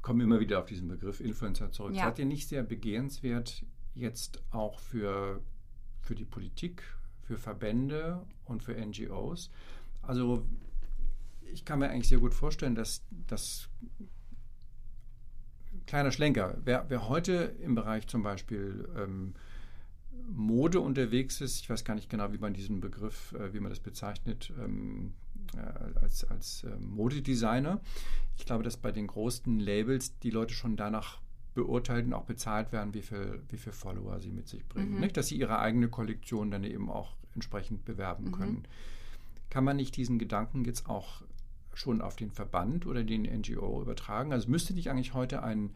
kommen 0.02 0.22
immer 0.22 0.40
wieder 0.40 0.60
auf 0.60 0.66
diesen 0.66 0.88
Begriff 0.88 1.20
Influencer 1.20 1.72
zurück, 1.72 1.96
ja. 1.96 2.06
seid 2.06 2.20
ihr 2.20 2.26
nicht 2.26 2.50
sehr 2.50 2.64
begehrenswert 2.64 3.64
jetzt 3.94 4.44
auch 4.52 4.80
für, 4.80 5.42
für 6.02 6.16
die 6.16 6.26
Politik, 6.26 6.84
für 7.22 7.38
Verbände 7.38 8.26
und 8.46 8.64
für 8.64 8.74
NGOs? 8.74 9.52
Also 10.02 10.46
ich 11.52 11.66
kann 11.66 11.80
mir 11.80 11.90
eigentlich 11.90 12.10
sehr 12.10 12.20
gut 12.20 12.34
vorstellen, 12.34 12.76
dass 12.76 13.04
das 13.28 13.70
kleiner 15.90 16.12
Schlenker, 16.12 16.56
wer, 16.64 16.86
wer 16.88 17.10
heute 17.10 17.56
im 17.64 17.74
Bereich 17.74 18.06
zum 18.06 18.22
Beispiel 18.22 18.88
ähm, 18.96 19.34
Mode 20.32 20.82
unterwegs 20.82 21.42
ist, 21.42 21.62
ich 21.62 21.70
weiß 21.70 21.84
gar 21.84 21.96
nicht 21.96 22.12
genau, 22.12 22.32
wie 22.32 22.38
man 22.38 22.54
diesen 22.54 22.80
Begriff, 22.80 23.34
äh, 23.34 23.54
wie 23.56 23.60
man 23.60 23.72
das 23.72 23.80
bezeichnet, 23.80 24.54
ähm, 24.64 25.14
äh, 25.56 26.00
als, 26.00 26.26
als 26.26 26.64
äh, 26.64 26.76
Modedesigner. 26.78 27.82
Ich 28.38 28.46
glaube, 28.46 28.64
dass 28.64 28.78
bei 28.78 28.92
den 28.92 29.08
großen 29.08 29.60
Labels 29.60 30.20
die 30.20 30.30
Leute 30.30 30.54
schon 30.54 30.76
danach 30.78 31.22
beurteilt 31.56 32.06
und 32.06 32.14
auch 32.14 32.26
bezahlt 32.26 32.72
werden, 32.72 32.94
wie 32.94 33.02
viel, 33.02 33.42
wie 33.50 33.58
viel 33.58 33.74
Follower 33.74 34.20
sie 34.20 34.32
mit 34.32 34.48
sich 34.48 34.64
bringen. 34.68 34.94
Mhm. 34.94 35.00
Nicht? 35.00 35.18
Dass 35.18 35.30
sie 35.30 35.38
ihre 35.38 35.58
eigene 35.58 35.90
Kollektion 35.90 36.52
dann 36.52 36.64
eben 36.66 36.92
auch 36.92 37.16
entsprechend 37.34 37.84
bewerben 37.84 38.26
mhm. 38.26 38.32
können. 38.32 38.68
Kann 39.50 39.64
man 39.64 39.78
nicht 39.78 39.98
diesen 39.98 40.20
Gedanken 40.20 40.66
jetzt 40.66 40.88
auch 40.88 41.24
schon 41.80 42.02
auf 42.02 42.16
den 42.16 42.32
Verband 42.32 42.86
oder 42.86 43.04
den 43.04 43.24
NGO 43.24 43.82
übertragen? 43.82 44.34
Also 44.34 44.50
müsste 44.50 44.74
nicht 44.74 44.90
eigentlich 44.90 45.14
heute 45.14 45.44
ein 45.44 45.72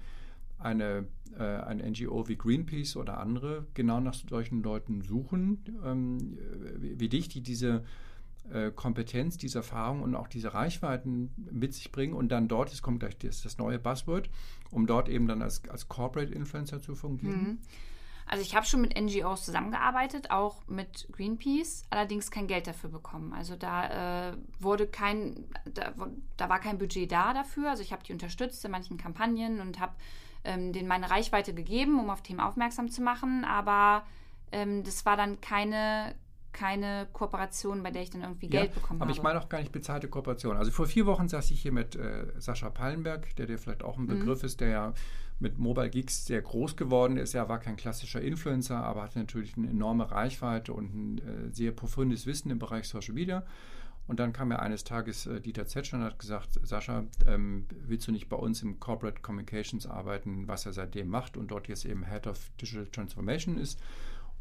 eine, 0.60 1.06
äh, 1.38 1.44
ein 1.44 1.80
NGO 1.80 2.28
wie 2.28 2.38
Greenpeace 2.38 2.96
oder 2.96 3.20
andere 3.20 3.66
genau 3.74 4.00
nach 4.00 4.13
solchen 4.13 4.63
Leuten 4.63 5.02
suchen, 5.02 5.63
ähm, 5.84 6.38
wie, 6.78 7.10
dich, 7.10 7.28
die 7.28 7.42
diese 7.42 7.84
äh, 8.52 8.72
Kompetenz, 8.72 9.38
diese 9.38 9.60
Erfahrung 9.60 10.02
und 10.02 10.16
auch 10.16 10.28
diese 10.28 10.54
Reichweiten 10.54 11.32
mit 11.52 11.74
sich 11.74 11.92
bringen 11.92 12.13
und 12.13 12.30
dann 12.30 12.48
dort, 12.48 12.72
es 12.72 12.82
kommt 12.82 13.02
gleich 13.02 13.18
das, 13.18 13.42
das 13.42 13.58
neue 13.58 13.80
Buzzword, 13.80 14.30
um 14.72 14.88
dort 14.88 15.10
eben 15.10 15.28
dann 15.28 15.42
als, 15.42 15.68
als 15.70 15.88
Corporate 15.89 16.34
Influencer 16.34 16.82
zu 16.82 16.96
fungieren. 16.96 17.42
Mhm. 17.42 17.58
Also 18.26 18.42
ich 18.44 18.56
habe 18.56 18.66
schon 18.66 18.82
mit 18.82 19.00
NGOs 19.00 19.46
zusammengearbeitet, 19.46 20.32
auch 20.32 20.68
mit 20.68 21.08
Greenpeace, 21.12 21.84
allerdings 21.90 22.32
kein 22.32 22.48
Geld 22.48 22.68
dafür 22.68 22.90
bekommen. 22.90 23.34
Also 23.34 23.56
da 23.56 24.30
äh, 24.30 24.38
wurde 24.60 24.88
kein, 24.88 25.46
da, 25.66 25.94
da, 26.38 26.50
war 26.50 26.60
kein 26.60 26.78
Budget 26.78 27.12
da 27.12 27.34
dafür. 27.34 27.70
Also 27.70 27.84
ich 27.84 27.92
habe 27.92 28.04
die 28.04 28.14
unterstützt 28.14 28.64
in 28.66 28.72
manchen 28.72 28.98
Kampagnen 28.98 29.60
und 29.60 29.80
habe 29.80 29.94
ähm, 30.44 30.74
denen 30.74 30.88
meine 30.88 31.10
Reichweite 31.10 31.54
gegeben, 31.54 32.00
um 32.00 32.10
auf 32.10 32.22
Themen 32.22 32.40
aufmerksam 32.40 32.90
zu 32.90 33.02
machen, 33.02 33.46
aber 33.46 34.04
ähm, 34.52 34.84
das 34.84 35.06
war 35.06 35.18
dann 35.18 35.42
keine, 35.42 36.16
keine 36.54 37.08
Kooperation, 37.12 37.84
bei 37.84 37.92
der 37.92 38.04
ich 38.04 38.12
dann 38.12 38.22
irgendwie 38.22 38.46
ja, 38.46 38.62
Geld 38.62 38.74
bekommen 38.74 39.02
aber 39.02 39.10
habe. 39.10 39.12
Aber 39.12 39.18
ich 39.18 39.24
meine 39.24 39.42
auch 39.42 39.50
gar 39.50 39.60
nicht 39.60 39.72
bezahlte 39.72 40.08
Kooperation. 40.08 40.56
Also 40.56 40.72
vor 40.72 40.88
vier 40.88 41.06
Wochen 41.06 41.28
saß 41.28 41.52
ich 41.52 41.62
hier 41.62 41.72
mit 41.72 41.96
äh, 41.96 42.28
Sascha 42.38 42.70
Pallenberg, 42.70 43.36
der 43.36 43.48
dir 43.48 43.58
vielleicht 43.58 43.84
auch 43.84 43.98
ein 43.98 44.04
mhm. 44.04 44.20
Begriff 44.20 44.42
mhm. 44.42 44.46
ist, 44.46 44.62
der 44.62 44.70
ja 44.70 44.94
mit 45.39 45.58
Mobile 45.58 45.89
Geeks 45.89 46.26
sehr 46.26 46.42
groß 46.42 46.78
geworden 46.78 47.18
ist. 47.18 47.34
Er 47.34 47.50
war 47.50 47.60
kein 47.60 47.76
klassischer 47.76 48.22
Influencer, 48.22 48.78
aber 48.78 49.04
hatte 49.04 49.20
natürlich 49.20 49.58
eine 49.58 49.70
enorme 49.70 50.10
Reichweite 50.10 50.74
und 50.74 50.94
ein 50.94 51.18
äh, 51.18 51.52
sehr 51.52 51.72
profundes 51.72 52.26
Wissen 52.26 52.50
im 52.50 52.60
Bereich 52.60 52.88
Social 52.88 53.13
Media. 53.13 53.44
Und 54.06 54.20
dann 54.20 54.34
kam 54.34 54.52
ja 54.52 54.60
eines 54.60 54.84
Tages 54.84 55.28
äh, 55.28 55.39
Dieter 55.39 55.66
Zetsch 55.66 55.94
und 55.94 56.02
hat 56.02 56.20
gesagt, 56.20 56.60
Sascha, 56.63 57.06
ähm, 57.26 57.66
willst 57.88 58.08
du 58.08 58.12
nicht 58.12 58.28
bei 58.28 58.36
uns 58.36 58.62
im 58.62 58.80
Corporate 58.80 59.22
Communications 59.22 59.88
arbeiten, 59.88 60.48
was 60.48 60.66
er 60.66 60.74
seitdem 60.74 61.08
macht 61.08 61.38
und 61.38 61.52
dort 61.52 61.68
jetzt 61.68 61.86
eben 61.86 62.06
Head 62.06 62.28
of 62.28 62.50
Digital 62.62 62.88
Transformation 62.88 63.58
ist. 63.58 63.80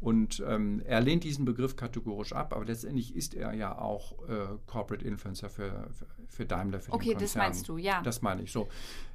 Und 0.03 0.43
ähm, 0.45 0.81
er 0.85 0.99
lehnt 0.99 1.23
diesen 1.23 1.45
Begriff 1.45 1.77
kategorisch 1.77 2.33
ab, 2.33 2.53
aber 2.53 2.65
letztendlich 2.65 3.15
ist 3.15 3.33
er 3.33 3.53
ja 3.53 3.77
auch 3.77 4.27
äh, 4.27 4.47
Corporate 4.65 5.05
Influencer 5.05 5.49
für, 5.49 5.87
für, 5.91 6.05
für 6.27 6.45
Daimler, 6.45 6.81
für 6.81 6.91
okay, 6.91 7.11
den 7.11 7.17
Konzern. 7.17 7.17
Okay, 7.17 7.23
das 7.23 7.35
meinst 7.35 7.69
du, 7.69 7.77
ja. 7.77 8.01
Das 8.01 8.21
meine 8.21 8.41
ich. 8.41 8.51
So, 8.51 8.67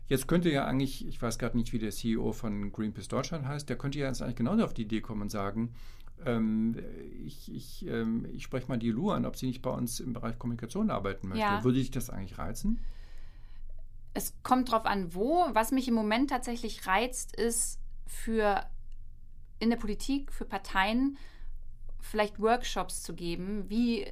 jetzt 0.07 0.29
könnte 0.29 0.51
ja 0.51 0.65
eigentlich, 0.65 1.07
ich 1.07 1.21
weiß 1.21 1.39
gerade 1.39 1.59
nicht, 1.59 1.75
wie 1.75 1.79
der 1.79 1.91
CEO 1.91 2.33
von 2.33 2.73
Greenpeace 2.73 3.09
Deutschland 3.09 3.47
heißt, 3.47 3.69
der 3.69 3.77
könnte 3.77 3.99
ja 3.99 4.07
jetzt 4.07 4.23
eigentlich 4.23 4.37
genauso 4.37 4.65
auf 4.65 4.73
die 4.73 4.83
Idee 4.83 5.03
kommen 5.03 5.21
und 5.21 5.31
sagen, 5.31 5.75
ähm, 6.25 6.75
ich, 7.23 7.53
ich, 7.55 7.87
ähm, 7.87 8.27
ich 8.33 8.43
spreche 8.43 8.69
mal 8.69 8.79
die 8.79 8.91
Lu 8.91 9.11
an, 9.11 9.27
ob 9.27 9.37
sie 9.37 9.47
nicht 9.47 9.61
bei 9.61 9.71
uns 9.71 10.01
im 10.01 10.15
Bereich 10.15 10.39
Kommunikation 10.39 10.91
arbeiten 10.91 11.29
möchte. 11.29 11.43
Ja. 11.43 11.63
Würde 11.65 11.79
dich 11.79 11.91
das 11.91 12.09
eigentlich 12.09 12.39
reizen? 12.39 12.81
Es 14.15 14.33
kommt 14.43 14.73
drauf 14.73 14.87
an, 14.87 15.15
wo. 15.15 15.45
Was 15.53 15.71
mich 15.71 15.87
im 15.87 15.95
Moment 15.95 16.31
tatsächlich 16.31 16.87
reizt, 16.87 17.37
ist 17.37 17.79
für 18.07 18.65
in 19.59 19.71
der 19.71 19.77
Politik, 19.77 20.33
für 20.33 20.45
Parteien 20.45 21.19
vielleicht 22.01 22.41
Workshops 22.41 23.03
zu 23.03 23.15
geben. 23.15 23.69
Wie 23.69 24.11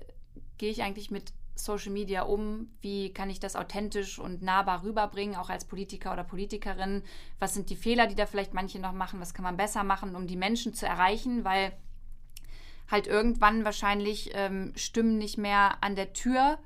gehe 0.58 0.70
ich 0.70 0.82
eigentlich 0.82 1.10
mit 1.10 1.32
Social 1.54 1.92
Media 1.92 2.22
um? 2.22 2.70
Wie 2.80 3.12
kann 3.12 3.30
ich 3.30 3.40
das 3.40 3.56
authentisch 3.56 4.18
und 4.18 4.42
nahbar 4.42 4.82
rüberbringen, 4.82 5.36
auch 5.36 5.48
als 5.48 5.64
Politiker 5.64 6.12
oder 6.12 6.24
Politikerin? 6.24 7.02
Was 7.38 7.54
sind 7.54 7.70
die 7.70 7.76
Fehler, 7.76 8.06
die 8.06 8.14
da 8.14 8.26
vielleicht 8.26 8.54
manche 8.54 8.78
noch 8.78 8.92
machen? 8.92 9.20
Was 9.20 9.34
kann 9.34 9.44
man 9.44 9.56
besser 9.56 9.84
machen, 9.84 10.14
um 10.14 10.26
die 10.26 10.36
Menschen 10.36 10.74
zu 10.74 10.86
erreichen? 10.86 11.44
Weil 11.44 11.72
halt 12.90 13.06
irgendwann 13.06 13.64
wahrscheinlich 13.64 14.30
ähm, 14.34 14.72
Stimmen 14.76 15.18
nicht 15.18 15.38
mehr 15.38 15.82
an 15.82 15.96
der 15.96 16.12
Tür 16.12 16.58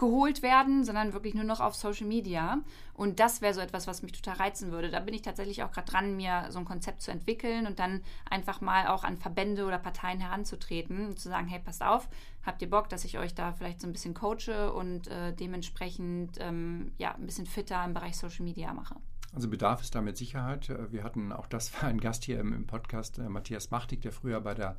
geholt 0.00 0.42
werden, 0.42 0.82
sondern 0.82 1.12
wirklich 1.12 1.34
nur 1.34 1.44
noch 1.44 1.60
auf 1.60 1.76
Social 1.76 2.06
Media. 2.06 2.58
Und 2.94 3.20
das 3.20 3.42
wäre 3.42 3.52
so 3.52 3.60
etwas, 3.60 3.86
was 3.86 4.02
mich 4.02 4.12
total 4.12 4.36
reizen 4.36 4.72
würde. 4.72 4.90
Da 4.90 4.98
bin 4.98 5.14
ich 5.14 5.22
tatsächlich 5.22 5.62
auch 5.62 5.70
gerade 5.70 5.90
dran, 5.90 6.16
mir 6.16 6.46
so 6.48 6.58
ein 6.58 6.64
Konzept 6.64 7.02
zu 7.02 7.10
entwickeln 7.10 7.66
und 7.66 7.78
dann 7.78 8.00
einfach 8.28 8.62
mal 8.62 8.88
auch 8.88 9.04
an 9.04 9.18
Verbände 9.18 9.66
oder 9.66 9.78
Parteien 9.78 10.18
heranzutreten 10.18 11.06
und 11.06 11.20
zu 11.20 11.28
sagen, 11.28 11.46
hey, 11.46 11.60
passt 11.60 11.82
auf, 11.82 12.08
habt 12.44 12.62
ihr 12.62 12.70
Bock, 12.70 12.88
dass 12.88 13.04
ich 13.04 13.18
euch 13.18 13.34
da 13.34 13.52
vielleicht 13.52 13.80
so 13.80 13.86
ein 13.86 13.92
bisschen 13.92 14.14
coache 14.14 14.72
und 14.72 15.06
äh, 15.08 15.34
dementsprechend 15.34 16.38
ähm, 16.40 16.92
ja, 16.96 17.14
ein 17.14 17.26
bisschen 17.26 17.46
fitter 17.46 17.84
im 17.84 17.92
Bereich 17.92 18.16
Social 18.16 18.44
Media 18.44 18.72
mache. 18.72 18.96
Also 19.34 19.48
Bedarf 19.48 19.82
ist 19.82 19.94
da 19.94 20.00
mit 20.00 20.16
Sicherheit. 20.16 20.72
Wir 20.90 21.04
hatten, 21.04 21.30
auch 21.30 21.46
das 21.46 21.74
war 21.74 21.90
ein 21.90 22.00
Gast 22.00 22.24
hier 22.24 22.40
im, 22.40 22.54
im 22.54 22.66
Podcast, 22.66 23.18
äh, 23.18 23.28
Matthias 23.28 23.70
Machtig, 23.70 24.00
der 24.00 24.12
früher 24.12 24.40
bei 24.40 24.54
der 24.54 24.76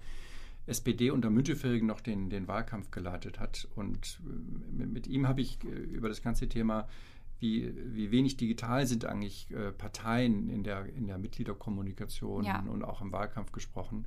SPD 0.68 1.12
unter 1.12 1.30
Müntefering 1.30 1.86
noch 1.86 2.02
den, 2.02 2.30
den 2.30 2.48
Wahlkampf 2.48 2.92
geleitet 2.92 3.40
hat. 3.40 3.68
Und 3.76 4.20
äh, 4.26 4.86
mit, 4.86 5.08
ihm 5.08 5.28
habe 5.28 5.42
ich 5.42 5.64
über 5.64 6.10
das 6.10 6.22
ganze 6.22 6.48
Thema, 6.48 6.88
wie, 7.40 7.74
wie 7.96 8.12
wenig 8.12 8.38
digital 8.38 8.86
sind 8.86 9.06
eigentlich 9.06 9.48
Parteien 9.80 10.48
in 10.52 10.64
der, 10.64 10.86
in 10.86 11.08
der 11.08 11.18
Mitgliederkommunikation 11.18 12.44
ja. 12.44 12.60
und 12.60 12.84
auch 12.84 13.02
im 13.02 13.12
Wahlkampf 13.12 13.52
gesprochen. 13.52 14.06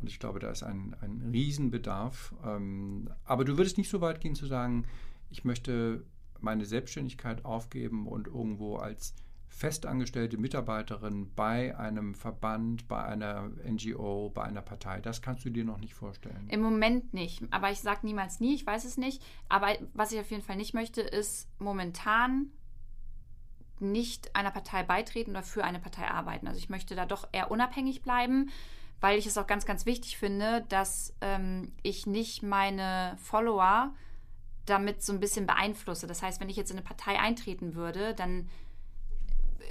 Und 0.00 0.08
ich 0.08 0.18
glaube, 0.18 0.38
da 0.38 0.50
ist 0.50 0.62
ein, 0.62 0.96
ein 1.00 1.30
Riesenbedarf. 1.30 2.34
Ähm, 2.44 3.10
aber 3.24 3.44
du 3.44 3.58
würdest 3.58 3.76
nicht 3.78 3.90
so 3.90 4.00
weit 4.00 4.20
gehen 4.20 4.34
zu 4.34 4.46
sagen, 4.46 4.86
ich 5.30 5.44
möchte 5.44 6.04
meine 6.40 6.64
Selbstständigkeit 6.64 7.44
aufgeben 7.44 8.06
und 8.06 8.26
irgendwo 8.26 8.76
als 8.76 9.14
festangestellte 9.50 10.38
Mitarbeiterin 10.38 11.34
bei 11.34 11.76
einem 11.76 12.14
Verband, 12.14 12.88
bei 12.88 13.02
einer 13.02 13.50
NGO, 13.68 14.30
bei 14.30 14.44
einer 14.44 14.62
Partei. 14.62 15.00
Das 15.00 15.20
kannst 15.20 15.44
du 15.44 15.50
dir 15.50 15.64
noch 15.64 15.78
nicht 15.78 15.92
vorstellen. 15.92 16.48
Im 16.48 16.60
Moment 16.60 17.12
nicht. 17.12 17.42
Aber 17.50 17.70
ich 17.70 17.80
sage 17.80 18.00
niemals 18.04 18.40
nie, 18.40 18.54
ich 18.54 18.64
weiß 18.64 18.84
es 18.84 18.96
nicht. 18.96 19.22
Aber 19.48 19.68
was 19.92 20.12
ich 20.12 20.20
auf 20.20 20.30
jeden 20.30 20.42
Fall 20.42 20.56
nicht 20.56 20.72
möchte, 20.72 21.02
ist 21.02 21.48
momentan 21.58 22.52
nicht 23.80 24.34
einer 24.36 24.50
Partei 24.50 24.82
beitreten 24.82 25.32
oder 25.32 25.42
für 25.42 25.64
eine 25.64 25.80
Partei 25.80 26.06
arbeiten. 26.06 26.46
Also 26.46 26.58
ich 26.58 26.70
möchte 26.70 26.94
da 26.94 27.04
doch 27.04 27.28
eher 27.32 27.50
unabhängig 27.50 28.02
bleiben, 28.02 28.50
weil 29.00 29.18
ich 29.18 29.26
es 29.26 29.36
auch 29.36 29.46
ganz, 29.46 29.66
ganz 29.66 29.84
wichtig 29.84 30.16
finde, 30.16 30.64
dass 30.68 31.14
ähm, 31.20 31.72
ich 31.82 32.06
nicht 32.06 32.42
meine 32.42 33.16
Follower 33.20 33.94
damit 34.66 35.02
so 35.02 35.12
ein 35.12 35.20
bisschen 35.20 35.46
beeinflusse. 35.46 36.06
Das 36.06 36.22
heißt, 36.22 36.40
wenn 36.40 36.48
ich 36.48 36.56
jetzt 36.56 36.70
in 36.70 36.76
eine 36.76 36.86
Partei 36.86 37.18
eintreten 37.18 37.74
würde, 37.74 38.14
dann 38.14 38.48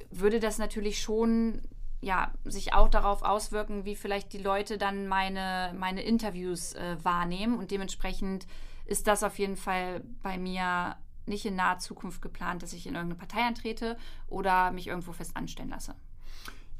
würde 0.09 0.39
das 0.39 0.57
natürlich 0.57 1.01
schon 1.01 1.61
ja, 2.01 2.31
sich 2.45 2.73
auch 2.73 2.87
darauf 2.87 3.23
auswirken, 3.23 3.85
wie 3.85 3.95
vielleicht 3.95 4.31
die 4.33 4.37
Leute 4.37 4.77
dann 4.77 5.07
meine, 5.07 5.73
meine 5.77 6.01
Interviews 6.01 6.73
äh, 6.73 6.97
wahrnehmen. 7.03 7.57
Und 7.57 7.71
dementsprechend 7.71 8.47
ist 8.85 9.07
das 9.07 9.23
auf 9.23 9.37
jeden 9.37 9.57
Fall 9.57 10.01
bei 10.23 10.37
mir 10.37 10.95
nicht 11.25 11.45
in 11.45 11.55
naher 11.55 11.79
Zukunft 11.79 12.21
geplant, 12.21 12.63
dass 12.63 12.73
ich 12.73 12.87
in 12.87 12.95
irgendeine 12.95 13.19
Partei 13.19 13.41
antrete 13.41 13.97
oder 14.27 14.71
mich 14.71 14.87
irgendwo 14.87 15.11
fest 15.11 15.35
anstellen 15.35 15.69
lasse. 15.69 15.93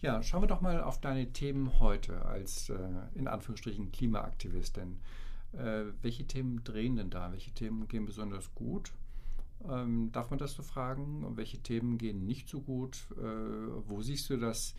Ja, 0.01 0.23
schauen 0.23 0.43
wir 0.43 0.47
doch 0.47 0.61
mal 0.61 0.81
auf 0.81 1.01
deine 1.01 1.31
Themen 1.33 1.79
heute 1.79 2.25
als 2.25 2.69
äh, 2.69 2.77
in 3.13 3.27
Anführungsstrichen 3.27 3.91
Klimaaktivistin. 3.91 5.01
Äh, 5.53 5.85
welche 6.01 6.25
Themen 6.25 6.63
drehen 6.63 6.95
denn 6.95 7.09
da? 7.09 7.31
Welche 7.31 7.51
Themen 7.51 7.87
gehen 7.89 8.05
besonders 8.05 8.55
gut? 8.55 8.93
Ähm, 9.67 10.11
darf 10.11 10.29
man 10.29 10.39
das 10.39 10.53
so 10.53 10.63
fragen? 10.63 11.25
Welche 11.35 11.59
Themen 11.59 11.97
gehen 11.97 12.25
nicht 12.25 12.47
so 12.47 12.61
gut? 12.61 13.07
Äh, 13.17 13.23
wo 13.87 14.01
siehst 14.01 14.29
du 14.29 14.37
das, 14.37 14.73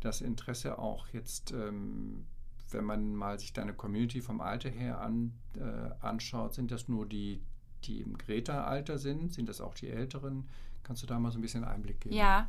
das 0.00 0.20
Interesse 0.20 0.78
auch 0.78 1.08
jetzt, 1.08 1.52
ähm, 1.52 2.26
wenn 2.70 2.84
man 2.84 3.14
mal 3.14 3.38
sich 3.38 3.52
deine 3.52 3.74
Community 3.74 4.20
vom 4.20 4.40
Alter 4.40 4.70
her 4.70 5.00
an, 5.00 5.32
äh, 5.56 5.90
anschaut? 6.00 6.54
Sind 6.54 6.70
das 6.70 6.88
nur 6.88 7.06
die, 7.06 7.42
die 7.84 8.00
im 8.00 8.16
Greta-Alter 8.16 8.98
sind? 8.98 9.32
Sind 9.34 9.48
das 9.48 9.60
auch 9.60 9.74
die 9.74 9.88
Älteren? 9.88 10.48
Kannst 10.84 11.02
du 11.02 11.06
da 11.06 11.18
mal 11.18 11.32
so 11.32 11.38
ein 11.38 11.42
bisschen 11.42 11.64
Einblick 11.64 12.00
geben? 12.00 12.14
Ja, 12.14 12.48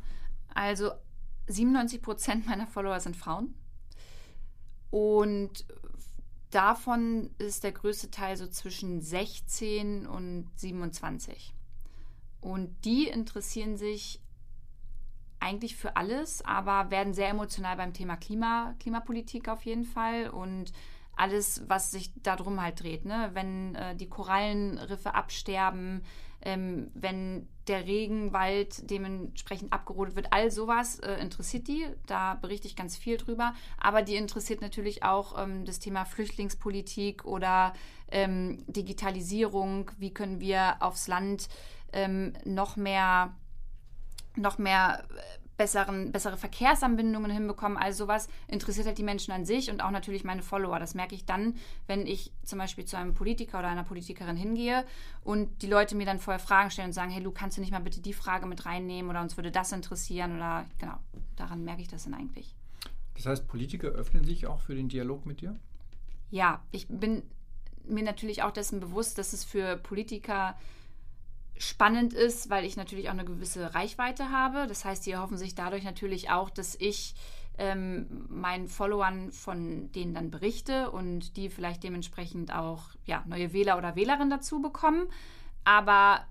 also 0.54 0.92
97 1.48 2.00
Prozent 2.00 2.46
meiner 2.46 2.66
Follower 2.66 3.00
sind 3.00 3.16
Frauen. 3.16 3.54
Und 4.90 5.64
davon 6.50 7.30
ist 7.38 7.64
der 7.64 7.72
größte 7.72 8.10
Teil 8.10 8.36
so 8.36 8.46
zwischen 8.46 9.00
16 9.00 10.06
und 10.06 10.48
27. 10.56 11.54
Und 12.42 12.84
die 12.84 13.08
interessieren 13.08 13.76
sich 13.78 14.20
eigentlich 15.40 15.76
für 15.76 15.96
alles, 15.96 16.44
aber 16.44 16.90
werden 16.90 17.14
sehr 17.14 17.28
emotional 17.28 17.76
beim 17.76 17.94
Thema 17.94 18.16
Klima, 18.16 18.74
Klimapolitik 18.78 19.48
auf 19.48 19.64
jeden 19.64 19.84
Fall 19.84 20.28
und 20.28 20.72
alles, 21.16 21.62
was 21.68 21.90
sich 21.90 22.12
darum 22.22 22.60
halt 22.60 22.82
dreht. 22.82 23.04
Ne? 23.04 23.30
Wenn 23.32 23.74
äh, 23.74 23.96
die 23.96 24.08
Korallenriffe 24.08 25.14
absterben, 25.14 26.02
ähm, 26.42 26.90
wenn 26.94 27.48
der 27.68 27.86
Regenwald 27.86 28.90
dementsprechend 28.90 29.72
abgerodet 29.72 30.16
wird, 30.16 30.32
all 30.32 30.50
sowas 30.50 30.98
äh, 30.98 31.14
interessiert 31.20 31.68
die. 31.68 31.86
Da 32.06 32.34
berichte 32.34 32.66
ich 32.66 32.74
ganz 32.74 32.96
viel 32.96 33.16
drüber. 33.16 33.54
Aber 33.78 34.02
die 34.02 34.16
interessiert 34.16 34.60
natürlich 34.60 35.04
auch 35.04 35.40
ähm, 35.40 35.64
das 35.64 35.78
Thema 35.78 36.04
Flüchtlingspolitik 36.04 37.24
oder 37.24 37.72
ähm, 38.10 38.64
Digitalisierung. 38.66 39.90
Wie 39.98 40.12
können 40.12 40.40
wir 40.40 40.76
aufs 40.80 41.06
Land 41.06 41.48
ähm, 41.92 42.32
noch 42.44 42.76
mehr, 42.76 43.34
noch 44.36 44.58
mehr 44.58 45.04
äh, 45.10 45.42
besseren, 45.56 46.10
bessere 46.10 46.36
Verkehrsanbindungen 46.36 47.30
hinbekommen. 47.30 47.78
Also 47.78 48.04
sowas 48.04 48.28
interessiert 48.48 48.86
halt 48.86 48.98
die 48.98 49.02
Menschen 49.02 49.32
an 49.32 49.44
sich 49.44 49.70
und 49.70 49.82
auch 49.82 49.90
natürlich 49.90 50.24
meine 50.24 50.42
Follower. 50.42 50.78
Das 50.78 50.94
merke 50.94 51.14
ich 51.14 51.24
dann, 51.24 51.54
wenn 51.86 52.06
ich 52.06 52.32
zum 52.44 52.58
Beispiel 52.58 52.84
zu 52.84 52.96
einem 52.96 53.14
Politiker 53.14 53.58
oder 53.58 53.68
einer 53.68 53.84
Politikerin 53.84 54.36
hingehe 54.36 54.84
und 55.22 55.62
die 55.62 55.68
Leute 55.68 55.94
mir 55.94 56.06
dann 56.06 56.18
vorher 56.18 56.40
Fragen 56.40 56.70
stellen 56.70 56.88
und 56.88 56.94
sagen, 56.94 57.10
hey 57.10 57.22
Lu, 57.22 57.30
kannst 57.30 57.56
du 57.56 57.60
nicht 57.60 57.70
mal 57.70 57.80
bitte 57.80 58.00
die 58.00 58.12
Frage 58.12 58.46
mit 58.46 58.66
reinnehmen 58.66 59.10
oder 59.10 59.20
uns 59.20 59.36
würde 59.36 59.50
das 59.50 59.72
interessieren 59.72 60.36
oder 60.36 60.64
genau, 60.78 60.96
daran 61.36 61.64
merke 61.64 61.82
ich 61.82 61.88
das 61.88 62.04
dann 62.04 62.14
eigentlich. 62.14 62.56
Das 63.14 63.26
heißt, 63.26 63.46
Politiker 63.46 63.88
öffnen 63.88 64.24
sich 64.24 64.46
auch 64.46 64.60
für 64.60 64.74
den 64.74 64.88
Dialog 64.88 65.26
mit 65.26 65.42
dir? 65.42 65.56
Ja, 66.30 66.62
ich 66.72 66.88
bin 66.88 67.22
mir 67.84 68.02
natürlich 68.02 68.42
auch 68.42 68.52
dessen 68.52 68.80
bewusst, 68.80 69.18
dass 69.18 69.32
es 69.32 69.44
für 69.44 69.76
Politiker 69.76 70.56
spannend 71.58 72.12
ist, 72.12 72.50
weil 72.50 72.64
ich 72.64 72.76
natürlich 72.76 73.08
auch 73.08 73.12
eine 73.12 73.24
gewisse 73.24 73.74
Reichweite 73.74 74.30
habe. 74.30 74.66
Das 74.66 74.84
heißt, 74.84 75.04
die 75.06 75.12
erhoffen 75.12 75.36
sich 75.36 75.54
dadurch 75.54 75.84
natürlich 75.84 76.30
auch, 76.30 76.50
dass 76.50 76.74
ich 76.74 77.14
ähm, 77.58 78.26
meinen 78.28 78.68
Followern 78.68 79.30
von 79.32 79.92
denen 79.92 80.14
dann 80.14 80.30
berichte 80.30 80.90
und 80.90 81.36
die 81.36 81.50
vielleicht 81.50 81.82
dementsprechend 81.82 82.52
auch 82.52 82.82
ja, 83.04 83.22
neue 83.26 83.52
Wähler 83.52 83.78
oder 83.78 83.94
Wählerinnen 83.94 84.30
dazu 84.30 84.60
bekommen. 84.60 85.08
Aber 85.64 86.26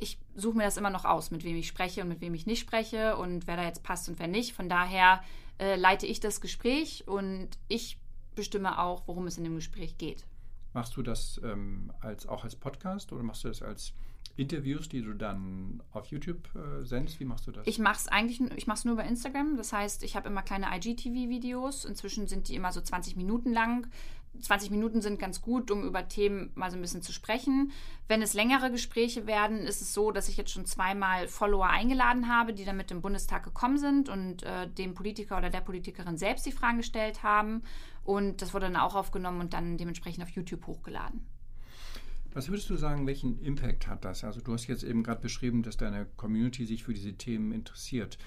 ich 0.00 0.18
suche 0.34 0.56
mir 0.56 0.64
das 0.64 0.76
immer 0.76 0.90
noch 0.90 1.04
aus, 1.04 1.30
mit 1.30 1.44
wem 1.44 1.56
ich 1.56 1.68
spreche 1.68 2.02
und 2.02 2.08
mit 2.08 2.20
wem 2.20 2.34
ich 2.34 2.46
nicht 2.46 2.60
spreche 2.60 3.16
und 3.16 3.46
wer 3.46 3.56
da 3.56 3.64
jetzt 3.64 3.82
passt 3.82 4.08
und 4.08 4.18
wer 4.18 4.28
nicht. 4.28 4.52
Von 4.52 4.68
daher 4.68 5.22
äh, 5.58 5.76
leite 5.76 6.06
ich 6.06 6.20
das 6.20 6.40
Gespräch 6.40 7.04
und 7.06 7.48
ich 7.66 7.98
bestimme 8.34 8.78
auch, 8.78 9.02
worum 9.06 9.26
es 9.26 9.38
in 9.38 9.44
dem 9.44 9.56
Gespräch 9.56 9.98
geht. 9.98 10.24
Machst 10.74 10.96
du 10.96 11.02
das 11.02 11.40
ähm, 11.42 11.92
als, 12.00 12.26
auch 12.26 12.44
als 12.44 12.54
Podcast 12.54 13.12
oder 13.12 13.22
machst 13.22 13.42
du 13.42 13.48
das 13.48 13.62
als 13.62 13.94
Interviews, 14.38 14.88
die 14.88 15.02
du 15.02 15.14
dann 15.14 15.82
auf 15.90 16.06
YouTube 16.06 16.48
äh, 16.54 16.84
sendest? 16.84 17.18
Wie 17.18 17.24
machst 17.24 17.46
du 17.48 17.50
das? 17.50 17.66
Ich 17.66 17.80
mache 17.80 17.96
es 17.96 18.08
eigentlich 18.08 18.40
ich 18.56 18.68
mach's 18.68 18.84
nur 18.84 18.94
über 18.94 19.04
Instagram. 19.04 19.56
Das 19.56 19.72
heißt, 19.72 20.04
ich 20.04 20.14
habe 20.14 20.28
immer 20.28 20.42
kleine 20.42 20.66
IGTV-Videos. 20.76 21.84
Inzwischen 21.84 22.28
sind 22.28 22.48
die 22.48 22.54
immer 22.54 22.70
so 22.70 22.80
20 22.80 23.16
Minuten 23.16 23.52
lang. 23.52 23.88
20 24.40 24.70
Minuten 24.70 25.00
sind 25.00 25.18
ganz 25.18 25.42
gut, 25.42 25.72
um 25.72 25.82
über 25.82 26.06
Themen 26.06 26.52
mal 26.54 26.70
so 26.70 26.76
ein 26.76 26.80
bisschen 26.80 27.02
zu 27.02 27.12
sprechen. 27.12 27.72
Wenn 28.06 28.22
es 28.22 28.34
längere 28.34 28.70
Gespräche 28.70 29.26
werden, 29.26 29.58
ist 29.58 29.80
es 29.80 29.92
so, 29.92 30.12
dass 30.12 30.28
ich 30.28 30.36
jetzt 30.36 30.52
schon 30.52 30.66
zweimal 30.66 31.26
Follower 31.26 31.66
eingeladen 31.66 32.28
habe, 32.28 32.54
die 32.54 32.64
dann 32.64 32.76
mit 32.76 32.90
dem 32.90 33.02
Bundestag 33.02 33.42
gekommen 33.42 33.78
sind 33.78 34.08
und 34.08 34.44
äh, 34.44 34.68
dem 34.68 34.94
Politiker 34.94 35.38
oder 35.38 35.50
der 35.50 35.60
Politikerin 35.62 36.16
selbst 36.16 36.46
die 36.46 36.52
Fragen 36.52 36.76
gestellt 36.76 37.24
haben. 37.24 37.62
Und 38.04 38.40
das 38.40 38.54
wurde 38.54 38.66
dann 38.66 38.76
auch 38.76 38.94
aufgenommen 38.94 39.40
und 39.40 39.52
dann 39.52 39.76
dementsprechend 39.76 40.22
auf 40.22 40.30
YouTube 40.30 40.66
hochgeladen. 40.66 41.26
Was 42.32 42.48
würdest 42.48 42.68
du 42.70 42.76
sagen, 42.76 43.06
welchen 43.06 43.38
Impact 43.40 43.86
hat 43.88 44.04
das? 44.04 44.22
Also 44.22 44.40
du 44.40 44.52
hast 44.52 44.66
jetzt 44.66 44.84
eben 44.84 45.02
gerade 45.02 45.20
beschrieben, 45.20 45.62
dass 45.62 45.76
deine 45.76 46.06
Community 46.16 46.66
sich 46.66 46.84
für 46.84 46.92
diese 46.92 47.14
Themen 47.14 47.52
interessiert. 47.52 48.18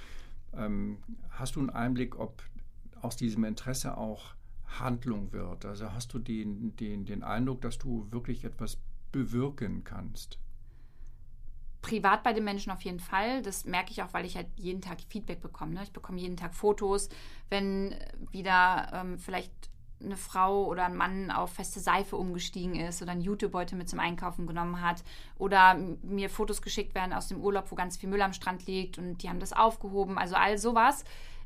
Ähm, 0.54 0.98
hast 1.30 1.56
du 1.56 1.60
einen 1.60 1.70
Einblick, 1.70 2.20
ob 2.20 2.44
aus 3.02 3.16
diesem 3.16 3.44
Interesse 3.44 3.98
auch 3.98 4.34
Handlung 4.66 5.32
wird? 5.32 5.66
Also 5.66 5.92
hast 5.94 6.14
du 6.14 6.20
den, 6.20 6.76
den, 6.76 7.06
den 7.06 7.24
Eindruck, 7.24 7.62
dass 7.62 7.78
du 7.78 8.08
wirklich 8.12 8.44
etwas 8.44 8.78
bewirken 9.12 9.84
kannst? 9.84 10.40
Privat 11.82 12.24
bei 12.24 12.34
den 12.34 12.44
Menschen 12.44 12.72
auf 12.72 12.82
jeden 12.82 13.00
Fall. 13.00 13.42
Das 13.42 13.66
merke 13.66 13.92
ich 13.92 14.04
auch, 14.04 14.14
weil 14.14 14.26
ich 14.26 14.36
halt 14.36 14.48
jeden 14.56 14.82
Tag 14.82 15.00
Feedback 15.10 15.42
bekomme. 15.42 15.74
Ne? 15.74 15.84
Ich 15.84 15.92
bekomme 15.92 16.20
jeden 16.20 16.38
Tag 16.38 16.54
Fotos, 16.54 17.10
wenn 17.50 17.96
wieder 18.32 18.92
ähm, 18.94 19.18
vielleicht 19.18 19.71
eine 20.04 20.18
Frau 20.18 20.66
oder 20.66 20.86
ein 20.86 20.96
Mann 20.96 21.32
auf 21.32 21.54
feste 21.54 21.80
Seife 21.80 22.16
umgestiegen 22.16 22.76
ist 22.76 23.02
oder 23.02 23.12
einen 23.12 23.22
Jutebeutel 23.22 23.78
mit 23.78 23.90
zum 23.90 24.00
Einkaufen 24.00 24.48
genommen 24.48 24.82
hat 24.82 25.04
oder 25.38 25.76
mir 26.02 26.30
Fotos 26.30 26.62
geschickt 26.62 26.96
werden 26.96 27.14
aus 27.14 27.28
dem 27.28 27.42
Urlaub, 27.42 27.72
wo 27.72 27.76
ganz 27.76 27.98
viel 27.98 28.10
Müll 28.10 28.22
am 28.22 28.34
Strand 28.34 28.66
liegt 28.66 28.98
und 28.98 29.24
die 29.24 29.30
haben 29.30 29.40
das 29.40 29.54
aufgehoben. 29.54 30.18
Also 30.18 30.36
all 30.36 30.58
sowas 30.58 31.04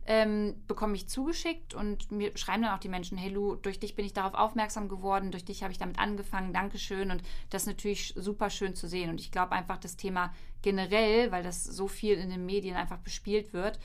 ähm, 0.08 0.56
bekomme 0.68 0.96
ich 0.96 1.10
zugeschickt 1.10 1.74
und 1.74 2.12
mir 2.12 2.38
schreiben 2.38 2.64
dann 2.64 2.76
auch 2.76 2.80
die 2.80 2.90
Menschen, 2.90 3.18
hey 3.18 3.32
Lu, 3.32 3.56
durch 3.56 3.80
dich 3.80 3.96
bin 3.96 4.06
ich 4.06 4.14
darauf 4.14 4.36
aufmerksam 4.36 4.88
geworden, 4.88 5.32
durch 5.32 5.46
dich 5.46 5.64
habe 5.64 5.72
ich 5.72 5.80
damit 5.80 5.98
angefangen, 5.98 6.54
Dankeschön 6.54 7.10
und 7.10 7.24
das 7.50 7.64
ist 7.64 7.68
natürlich 7.68 8.14
super 8.16 8.52
schön 8.52 8.76
zu 8.76 8.88
sehen 8.88 9.10
und 9.10 9.20
ich 9.20 9.32
glaube 9.32 9.54
einfach 9.54 9.78
das 9.78 9.98
Thema 9.98 10.32
generell, 10.62 11.32
weil 11.32 11.44
das 11.44 11.64
so 11.64 11.88
viel 11.88 12.18
in 12.18 12.30
den 12.30 12.46
Medien 12.46 12.76
einfach 12.76 13.00
bespielt 13.00 13.52
wird, 13.52 13.80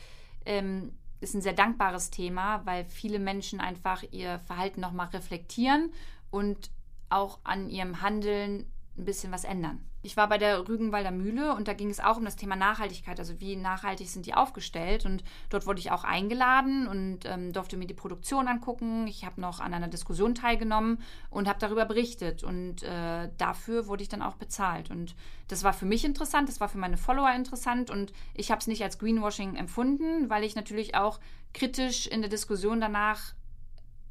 ähm, 0.44 0.92
ist 1.20 1.34
ein 1.34 1.42
sehr 1.42 1.52
dankbares 1.52 2.10
Thema, 2.10 2.64
weil 2.64 2.84
viele 2.84 3.18
Menschen 3.18 3.60
einfach 3.60 4.02
ihr 4.10 4.38
Verhalten 4.40 4.80
nochmal 4.80 5.08
reflektieren 5.08 5.92
und 6.30 6.70
auch 7.10 7.40
an 7.44 7.68
ihrem 7.68 8.00
Handeln 8.00 8.66
ein 8.96 9.04
bisschen 9.04 9.32
was 9.32 9.44
ändern. 9.44 9.84
Ich 10.02 10.16
war 10.16 10.28
bei 10.28 10.38
der 10.38 10.68
Rügenwalder 10.68 11.10
Mühle 11.10 11.54
und 11.54 11.68
da 11.68 11.74
ging 11.74 11.90
es 11.90 12.00
auch 12.00 12.16
um 12.16 12.24
das 12.24 12.36
Thema 12.36 12.56
Nachhaltigkeit, 12.56 13.18
also 13.18 13.40
wie 13.40 13.56
nachhaltig 13.56 14.08
sind 14.08 14.26
die 14.26 14.34
aufgestellt. 14.34 15.04
Und 15.04 15.22
dort 15.50 15.66
wurde 15.66 15.80
ich 15.80 15.90
auch 15.90 16.04
eingeladen 16.04 16.88
und 16.88 17.20
ähm, 17.24 17.52
durfte 17.52 17.76
mir 17.76 17.86
die 17.86 17.94
Produktion 17.94 18.48
angucken. 18.48 19.06
Ich 19.06 19.24
habe 19.24 19.40
noch 19.40 19.60
an 19.60 19.74
einer 19.74 19.88
Diskussion 19.88 20.34
teilgenommen 20.34 21.02
und 21.28 21.48
habe 21.48 21.58
darüber 21.58 21.84
berichtet. 21.84 22.42
Und 22.42 22.82
äh, 22.82 23.28
dafür 23.36 23.86
wurde 23.86 24.02
ich 24.02 24.08
dann 24.08 24.22
auch 24.22 24.36
bezahlt. 24.36 24.90
Und 24.90 25.14
das 25.48 25.64
war 25.64 25.72
für 25.72 25.86
mich 25.86 26.04
interessant, 26.04 26.48
das 26.48 26.60
war 26.60 26.68
für 26.68 26.78
meine 26.78 26.96
Follower 26.96 27.32
interessant 27.32 27.90
und 27.90 28.12
ich 28.34 28.50
habe 28.50 28.60
es 28.60 28.68
nicht 28.68 28.82
als 28.84 28.98
Greenwashing 28.98 29.56
empfunden, 29.56 30.30
weil 30.30 30.44
ich 30.44 30.54
natürlich 30.54 30.94
auch 30.94 31.18
kritisch 31.52 32.06
in 32.06 32.20
der 32.20 32.30
Diskussion 32.30 32.80
danach 32.80 33.34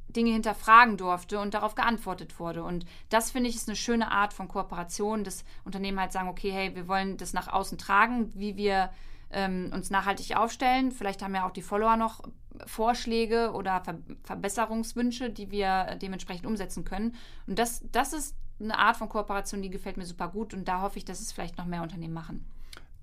Dinge 0.10 0.32
hinterfragen 0.32 0.98
durfte 0.98 1.40
und 1.40 1.54
darauf 1.54 1.76
geantwortet 1.76 2.40
wurde. 2.40 2.64
Und 2.64 2.86
das 3.10 3.32
finde 3.32 3.50
ich 3.50 3.56
ist 3.56 3.70
eine 3.70 3.76
schöne 3.76 4.12
Art 4.12 4.34
von 4.34 4.48
Kooperation, 4.48 5.24
dass 5.24 5.46
Unternehmen 5.64 6.00
halt 6.00 6.12
sagen, 6.12 6.30
okay, 6.30 6.52
hey, 6.52 6.76
wir 6.76 6.88
wollen 6.88 7.18
das 7.18 7.34
nach 7.34 7.48
außen 7.48 7.78
tragen, 7.78 8.32
wie 8.34 8.58
wir 8.58 8.90
ähm, 9.32 9.72
uns 9.74 9.90
nachhaltig 9.90 10.36
aufstellen. 10.36 10.92
Vielleicht 10.92 11.22
haben 11.22 11.36
ja 11.36 11.46
auch 11.46 11.52
die 11.52 11.62
Follower 11.62 11.96
noch 11.96 12.22
Vorschläge 12.66 13.52
oder 13.54 13.82
Ver 13.82 14.00
Verbesserungswünsche, 14.24 15.30
die 15.30 15.52
wir 15.52 15.98
dementsprechend 16.02 16.46
umsetzen 16.46 16.84
können. 16.84 17.16
Und 17.48 17.60
das, 17.60 17.84
das 17.92 18.14
ist 18.14 18.36
eine 18.60 18.78
Art 18.78 18.98
von 18.98 19.10
Kooperation, 19.10 19.62
die 19.62 19.70
gefällt 19.70 19.98
mir 19.98 20.06
super 20.06 20.28
gut 20.28 20.54
und 20.54 20.68
da 20.68 20.82
hoffe 20.82 20.98
ich, 20.98 21.06
dass 21.06 21.22
es 21.22 21.32
vielleicht 21.32 21.58
noch 21.58 21.66
mehr 21.66 21.82
Unternehmen 21.82 22.14
machen. 22.14 22.46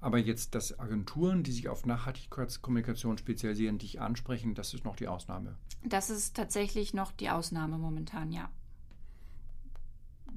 Aber 0.06 0.18
jetzt, 0.18 0.54
dass 0.54 0.78
Agenturen, 0.78 1.42
die 1.42 1.50
sich 1.50 1.68
auf 1.68 1.84
Nachhaltigkeitskommunikation 1.84 3.18
spezialisieren, 3.18 3.78
dich 3.78 4.00
ansprechen, 4.00 4.54
das 4.54 4.72
ist 4.72 4.84
noch 4.84 4.94
die 4.94 5.08
Ausnahme. 5.08 5.56
Das 5.82 6.10
ist 6.10 6.36
tatsächlich 6.36 6.94
noch 6.94 7.10
die 7.10 7.28
Ausnahme 7.28 7.76
momentan, 7.76 8.30
ja. 8.30 8.48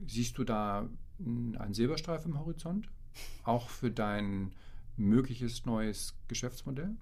Siehst 0.08 0.40
du 0.40 0.44
da 0.44 0.90
einen 1.20 1.76
Silberstreif 1.76 2.26
im 2.26 2.40
Horizont? 2.40 2.90
Auch 3.44 3.70
für 3.70 3.92
dein 3.92 4.56
mögliches 4.98 5.68
neues 5.68 6.16
Geschäftsmodell? 6.28 6.98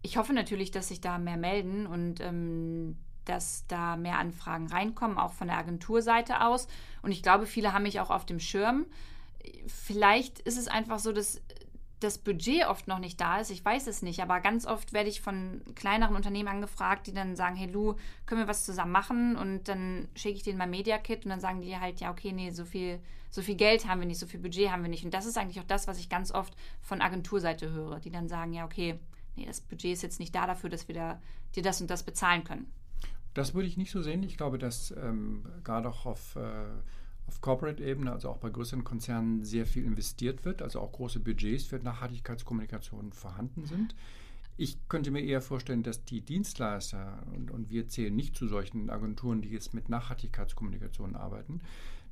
Ich 0.00 0.16
hoffe 0.16 0.32
natürlich, 0.32 0.70
dass 0.70 0.88
sich 0.88 1.02
da 1.02 1.18
mehr 1.18 1.36
melden 1.36 1.86
und 1.86 2.20
ähm, 2.20 2.96
dass 3.26 3.66
da 3.66 3.98
mehr 3.98 4.18
Anfragen 4.18 4.68
reinkommen, 4.68 5.18
auch 5.18 5.34
von 5.34 5.48
der 5.48 5.58
Agenturseite 5.58 6.40
aus. 6.40 6.68
Und 7.02 7.12
ich 7.12 7.22
glaube, 7.22 7.44
viele 7.44 7.74
haben 7.74 7.82
mich 7.82 8.00
auch 8.00 8.08
auf 8.08 8.24
dem 8.24 8.40
Schirm. 8.40 8.86
Vielleicht 9.66 10.40
ist 10.40 10.58
es 10.58 10.68
einfach 10.68 10.98
so, 10.98 11.12
dass 11.12 11.40
das 12.00 12.18
Budget 12.18 12.66
oft 12.66 12.86
noch 12.86 12.98
nicht 12.98 13.20
da 13.20 13.38
ist. 13.38 13.50
Ich 13.50 13.64
weiß 13.64 13.86
es 13.86 14.02
nicht, 14.02 14.20
aber 14.20 14.40
ganz 14.40 14.66
oft 14.66 14.92
werde 14.92 15.08
ich 15.08 15.20
von 15.20 15.62
kleineren 15.74 16.16
Unternehmen 16.16 16.48
angefragt, 16.48 17.06
die 17.06 17.14
dann 17.14 17.34
sagen, 17.34 17.56
hey 17.56 17.70
Lu, 17.70 17.94
können 18.26 18.42
wir 18.42 18.48
was 18.48 18.64
zusammen 18.64 18.92
machen? 18.92 19.36
Und 19.36 19.68
dann 19.68 20.08
schicke 20.14 20.36
ich 20.36 20.42
denen 20.42 20.58
mein 20.58 20.70
Media 20.70 20.98
Kit 20.98 21.24
und 21.24 21.30
dann 21.30 21.40
sagen 21.40 21.62
die 21.62 21.76
halt, 21.76 22.00
ja, 22.00 22.10
okay, 22.10 22.32
nee, 22.32 22.50
so 22.50 22.64
viel, 22.64 23.00
so 23.30 23.42
viel 23.42 23.54
Geld 23.54 23.88
haben 23.88 24.00
wir 24.00 24.06
nicht, 24.06 24.20
so 24.20 24.26
viel 24.26 24.40
Budget 24.40 24.70
haben 24.70 24.82
wir 24.82 24.90
nicht. 24.90 25.04
Und 25.04 25.14
das 25.14 25.26
ist 25.26 25.38
eigentlich 25.38 25.60
auch 25.60 25.66
das, 25.66 25.88
was 25.88 25.98
ich 25.98 26.08
ganz 26.08 26.30
oft 26.30 26.54
von 26.82 27.00
Agenturseite 27.00 27.70
höre, 27.70 28.00
die 28.00 28.10
dann 28.10 28.28
sagen, 28.28 28.52
ja, 28.52 28.64
okay, 28.64 28.98
nee, 29.36 29.46
das 29.46 29.60
Budget 29.60 29.92
ist 29.92 30.02
jetzt 30.02 30.20
nicht 30.20 30.34
da 30.34 30.46
dafür, 30.46 30.70
dass 30.70 30.88
wir 30.88 30.94
da, 30.94 31.22
dir 31.56 31.62
das 31.62 31.80
und 31.80 31.90
das 31.90 32.02
bezahlen 32.02 32.44
können. 32.44 32.70
Das 33.32 33.54
würde 33.54 33.66
ich 33.66 33.76
nicht 33.76 33.90
so 33.90 34.02
sehen. 34.02 34.22
Ich 34.22 34.36
glaube, 34.36 34.58
dass 34.58 34.92
ähm, 34.92 35.44
gerade 35.64 35.88
auch 35.88 36.06
auf, 36.06 36.36
äh, 36.36 36.66
auf 37.26 37.40
Corporate-Ebene, 37.40 38.12
also 38.12 38.30
auch 38.30 38.38
bei 38.38 38.50
größeren 38.50 38.84
Konzernen, 38.84 39.44
sehr 39.44 39.66
viel 39.66 39.84
investiert 39.84 40.44
wird, 40.44 40.62
also 40.62 40.80
auch 40.80 40.92
große 40.92 41.20
Budgets 41.20 41.64
für 41.64 41.78
Nachhaltigkeitskommunikation 41.78 43.12
vorhanden 43.12 43.64
sind. 43.64 43.94
Ich 44.56 44.88
könnte 44.88 45.10
mir 45.10 45.22
eher 45.22 45.40
vorstellen, 45.40 45.82
dass 45.82 46.04
die 46.04 46.20
Dienstleister, 46.20 47.24
und, 47.34 47.50
und 47.50 47.70
wir 47.70 47.88
zählen 47.88 48.14
nicht 48.14 48.36
zu 48.36 48.46
solchen 48.46 48.88
Agenturen, 48.88 49.42
die 49.42 49.48
jetzt 49.48 49.74
mit 49.74 49.88
Nachhaltigkeitskommunikation 49.88 51.16
arbeiten, 51.16 51.60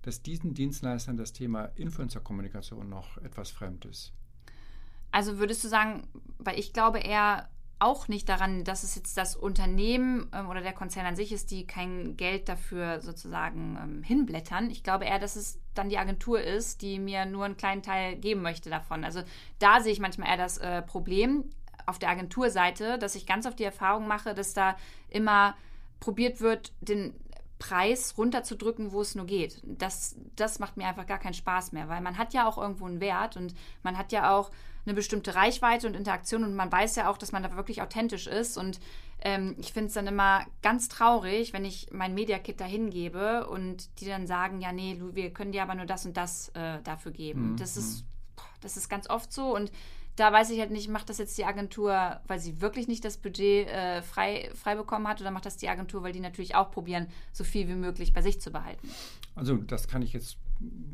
dass 0.03 0.23
diesen 0.23 0.55
Dienstleistern 0.55 1.17
das 1.17 1.33
Thema 1.33 1.67
Influencer-Kommunikation 1.77 2.89
noch 2.89 3.19
etwas 3.19 3.51
fremd 3.51 3.85
ist. 3.85 4.13
Also 5.13 5.39
würdest 5.39 5.63
du 5.63 5.69
sagen, 5.69 6.09
weil 6.39 6.59
ich 6.59 6.73
glaube 6.73 6.99
eher, 6.99 7.49
auch 7.83 8.09
nicht 8.09 8.29
daran, 8.29 8.65
dass 8.65 8.85
es 8.85 8.95
jetzt 8.95 9.17
das 9.17 9.35
Unternehmen 9.35 10.29
ähm, 10.33 10.49
oder 10.49 10.61
der 10.61 10.73
Konzern 10.73 11.07
an 11.07 11.17
sich 11.17 11.33
ist, 11.33 11.51
die 11.51 11.67
kein 11.67 12.17
Geld 12.17 12.49
dafür 12.49 13.01
sozusagen 13.01 13.79
ähm, 13.83 14.03
hinblättern. 14.03 14.71
Ich 14.71 14.83
glaube 14.83 15.05
eher, 15.05 15.19
dass 15.19 15.37
es 15.37 15.59
dann 15.75 15.89
die 15.89 15.99
Agentur 15.99 16.41
ist, 16.41 16.83
die 16.83 16.99
mir 16.99 17.27
nur 17.27 17.45
einen 17.45 17.57
kleinen 17.57 17.83
Teil 17.83 18.17
geben 18.17 18.43
möchte 18.43 18.71
davon. 18.71 19.05
Also 19.05 19.23
da 19.59 19.81
sehe 19.81 19.93
ich 19.93 20.01
manchmal 20.01 20.29
eher 20.29 20.37
das 20.37 20.59
äh, 20.59 20.83
Problem 20.83 21.51
auf 21.87 21.99
der 21.99 22.11
Agenturseite, 22.11 22.99
dass 22.99 23.17
ich 23.17 23.27
ganz 23.27 23.47
auf 23.47 23.57
die 23.57 23.65
Erfahrung 23.65 24.07
mache, 24.07 24.35
dass 24.35 24.55
da 24.55 24.77
immer 25.09 25.57
probiert 25.99 26.41
wird, 26.41 26.73
den 26.81 27.15
Preis 27.59 28.15
runterzudrücken, 28.19 28.93
wo 28.93 29.01
es 29.01 29.15
nur 29.15 29.27
geht. 29.27 29.61
Das, 29.65 30.17
das 30.37 30.59
macht 30.59 30.77
mir 30.77 30.87
einfach 30.87 31.07
gar 31.07 31.19
keinen 31.19 31.35
Spaß 31.35 31.73
mehr, 31.73 31.89
weil 31.89 32.01
man 32.01 32.19
hat 32.19 32.35
ja 32.35 32.49
auch 32.49 32.59
irgendwo 32.59 32.87
einen 32.87 33.01
Wert 33.01 33.37
und 33.37 33.55
man 33.83 33.97
hat 33.97 34.13
ja 34.13 34.37
auch 34.37 34.51
eine 34.85 34.95
bestimmte 34.95 35.35
Reichweite 35.35 35.87
und 35.87 35.95
Interaktion 35.95 36.45
und 36.45 36.55
man 36.55 36.71
weiß 36.71 36.97
ja 36.97 37.11
auch, 37.11 37.19
dass 37.19 37.33
man 37.33 37.43
da 37.43 37.55
wirklich 37.57 37.83
authentisch 37.83 38.27
ist. 38.27 38.57
Und 38.57 38.81
ähm, 39.21 39.55
ich 39.59 39.73
finde 39.73 39.89
es 39.89 39.95
dann 39.95 40.07
immer 40.07 40.45
ganz 40.63 40.89
traurig, 40.89 41.53
wenn 41.53 41.65
ich 41.65 41.89
mein 41.93 42.15
Media-Kit 42.15 42.61
da 42.61 42.65
hingebe 42.65 43.47
und 43.49 44.01
die 44.01 44.07
dann 44.07 44.27
sagen, 44.27 44.61
ja, 44.61 44.73
nee, 44.73 45.01
wir 45.13 45.33
können 45.33 45.53
dir 45.53 45.63
aber 45.63 45.75
nur 45.75 45.87
das 45.87 46.05
und 46.05 46.17
das 46.17 46.49
äh, 46.51 46.81
dafür 46.83 47.13
geben. 47.13 47.53
Mhm. 47.53 47.57
Das, 47.57 47.77
ist, 47.77 48.05
das 48.61 48.77
ist 48.77 48.89
ganz 48.89 49.09
oft 49.09 49.33
so 49.33 49.55
und 49.55 49.71
da 50.17 50.31
weiß 50.31 50.51
ich 50.51 50.61
halt 50.61 50.71
nicht, 50.71 50.89
macht 50.89 51.09
das 51.09 51.19
jetzt 51.19 51.39
die 51.39 51.45
Agentur, 51.45 52.21
weil 52.27 52.39
sie 52.39 52.61
wirklich 52.61 52.87
nicht 52.87 53.05
das 53.05 53.17
Budget 53.17 53.67
äh, 53.69 54.03
frei, 54.03 54.51
frei 54.55 54.75
bekommen 54.75 55.09
hat, 55.09 55.21
oder 55.21 55.31
macht 55.31 55.47
das 55.47 55.57
die 55.57 55.69
Agentur, 55.69 56.03
weil 56.03 56.13
die 56.13 56.21
natürlich 56.21 56.55
auch 56.55 56.71
probieren, 56.71 57.07
so 57.33 57.45
viel 57.45 57.67
wie 57.69 57.75
möglich 57.75 58.13
bei 58.13 58.21
sich 58.21 58.41
zu 58.41 58.51
behalten? 58.51 58.91
Also 59.35 59.57
das 59.57 59.89
kann 59.89 60.03
ich 60.03 60.13
jetzt 60.13 60.37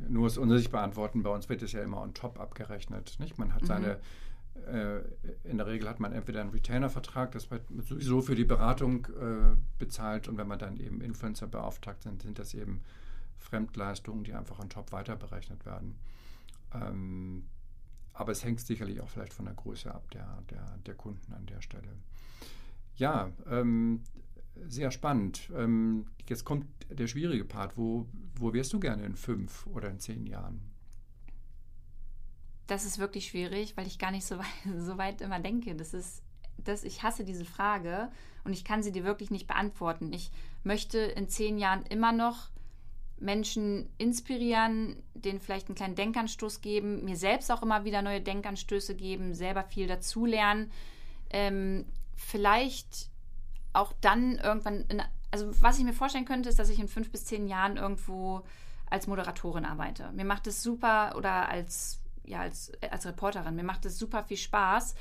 nur 0.09 0.24
unserer 0.24 0.59
Sicht 0.59 0.72
beantworten. 0.72 1.22
Bei 1.22 1.31
uns 1.31 1.48
wird 1.48 1.62
es 1.62 1.72
ja 1.72 1.83
immer 1.83 2.00
on 2.00 2.14
top 2.14 2.38
abgerechnet. 2.40 3.16
Nicht? 3.18 3.38
Man 3.38 3.54
hat 3.54 3.62
mhm. 3.62 3.66
seine, 3.66 3.98
äh, 4.66 5.00
in 5.44 5.59
der 5.59 5.66
Regel 5.66 5.88
hat 5.88 6.00
man 6.00 6.12
entweder 6.12 6.40
einen 6.40 6.50
Retainer-Vertrag, 6.50 7.33
das 7.33 7.50
wird 7.50 7.62
sowieso 7.87 8.20
für 8.20 8.35
die 8.35 8.44
Beratung 8.44 9.07
äh, 9.07 9.57
bezahlt 9.78 10.28
und 10.28 10.37
wenn 10.38 10.48
man 10.48 10.59
dann 10.59 10.78
eben 10.78 11.00
Influencer 11.00 11.46
beauftragt 11.46 12.02
sind, 12.02 12.22
sind 12.22 12.38
das 12.38 12.54
eben 12.54 12.83
Fremdleistungen, 13.38 14.24
die 14.24 14.35
einfach 14.35 14.59
on 14.59 14.68
top 14.68 14.92
weiter 14.92 15.16
berechnet 15.16 15.64
werden. 15.64 15.96
Ähm, 16.74 17.44
aber 18.12 18.33
es 18.33 18.44
hängt 18.44 18.61
sicherlich 18.61 19.00
auch 19.00 19.09
vielleicht 19.09 19.33
von 19.33 19.44
der 19.44 19.54
Größe 19.54 19.94
ab 19.94 20.11
der, 20.11 20.42
der, 20.50 20.78
der 20.85 20.94
Kunden 20.94 21.33
an 21.33 21.46
der 21.46 21.61
Stelle. 21.62 21.88
Ja, 22.96 23.31
ähm, 23.48 24.02
sehr 24.66 24.90
spannend. 24.90 25.50
Ähm, 25.54 26.06
jetzt 26.28 26.44
kommt 26.44 26.66
der 26.90 27.06
schwierige 27.06 27.44
Part. 27.44 27.76
Wo, 27.76 28.06
wo 28.36 28.52
wärst 28.52 28.72
du 28.72 28.80
gerne 28.80 29.04
in 29.04 29.16
fünf 29.16 29.66
oder 29.66 29.90
in 29.90 29.98
zehn 29.98 30.26
Jahren? 30.26 30.60
Das 32.66 32.84
ist 32.84 32.98
wirklich 32.98 33.28
schwierig, 33.28 33.76
weil 33.76 33.86
ich 33.86 33.98
gar 33.98 34.10
nicht 34.10 34.26
so 34.26 34.38
weit, 34.38 34.46
so 34.78 34.98
weit 34.98 35.20
immer 35.20 35.40
denke. 35.40 35.74
Das 35.74 35.94
ist, 35.94 36.22
das, 36.58 36.84
ich 36.84 37.02
hasse 37.02 37.24
diese 37.24 37.44
Frage 37.44 38.10
und 38.44 38.52
ich 38.52 38.64
kann 38.64 38.82
sie 38.82 38.92
dir 38.92 39.04
wirklich 39.04 39.30
nicht 39.30 39.46
beantworten. 39.46 40.12
Ich 40.12 40.30
möchte 40.64 40.98
in 40.98 41.28
zehn 41.28 41.58
Jahren 41.58 41.84
immer 41.86 42.12
noch 42.12 42.50
Menschen 43.20 43.88
inspirieren, 43.98 45.02
denen 45.14 45.40
vielleicht 45.40 45.68
einen 45.68 45.74
kleinen 45.74 45.94
Denkanstoß 45.96 46.60
geben, 46.60 47.04
mir 47.04 47.16
selbst 47.16 47.50
auch 47.50 47.62
immer 47.62 47.84
wieder 47.84 48.02
neue 48.02 48.20
Denkanstöße 48.20 48.94
geben, 48.94 49.34
selber 49.34 49.64
viel 49.64 49.86
dazulernen. 49.86 50.70
Ähm, 51.30 51.86
vielleicht 52.14 53.10
auch 53.78 53.92
dann 54.00 54.36
irgendwann, 54.36 54.84
in, 54.88 55.02
also 55.30 55.50
was 55.62 55.78
ich 55.78 55.84
mir 55.84 55.92
vorstellen 55.92 56.24
könnte, 56.24 56.48
ist, 56.48 56.58
dass 56.58 56.68
ich 56.68 56.78
in 56.78 56.88
fünf 56.88 57.10
bis 57.10 57.24
zehn 57.24 57.46
Jahren 57.46 57.76
irgendwo 57.76 58.42
als 58.90 59.06
Moderatorin 59.06 59.64
arbeite. 59.64 60.10
Mir 60.12 60.24
macht 60.24 60.46
es 60.46 60.62
super 60.62 61.14
oder 61.16 61.48
als, 61.48 62.00
ja, 62.24 62.40
als, 62.40 62.72
als 62.90 63.06
Reporterin, 63.06 63.54
mir 63.54 63.64
macht 63.64 63.84
es 63.84 63.98
super 63.98 64.24
viel 64.24 64.36
Spaß, 64.36 64.94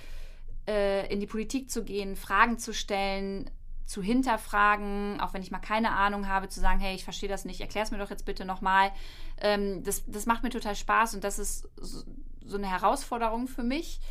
äh, 0.68 1.12
in 1.12 1.20
die 1.20 1.28
Politik 1.28 1.72
zu 1.72 1.84
gehen, 1.84 2.16
Fragen 2.16 2.60
zu 2.60 2.74
stellen, 2.74 3.50
zu 3.86 4.02
hinterfragen, 4.02 5.22
auch 5.22 5.34
wenn 5.34 5.42
ich 5.42 5.52
mal 5.52 5.60
keine 5.60 5.92
Ahnung 5.92 6.28
habe, 6.28 6.50
zu 6.50 6.60
sagen, 6.60 6.80
hey, 6.80 6.94
ich 6.94 7.06
verstehe 7.06 7.30
das 7.30 7.46
nicht, 7.46 7.62
erklär 7.62 7.86
es 7.86 7.92
mir 7.92 7.98
doch 7.98 8.10
jetzt 8.10 8.26
bitte 8.26 8.44
nochmal. 8.44 8.92
Ähm, 9.40 9.84
das, 9.84 10.04
das 10.08 10.26
macht 10.26 10.44
mir 10.44 10.50
total 10.50 10.76
Spaß 10.76 11.16
und 11.16 11.24
das 11.24 11.40
ist 11.40 11.70
so, 11.78 12.04
so 12.46 12.58
eine 12.58 12.70
Herausforderung 12.70 13.48
für 13.48 13.64
mich, 13.64 14.02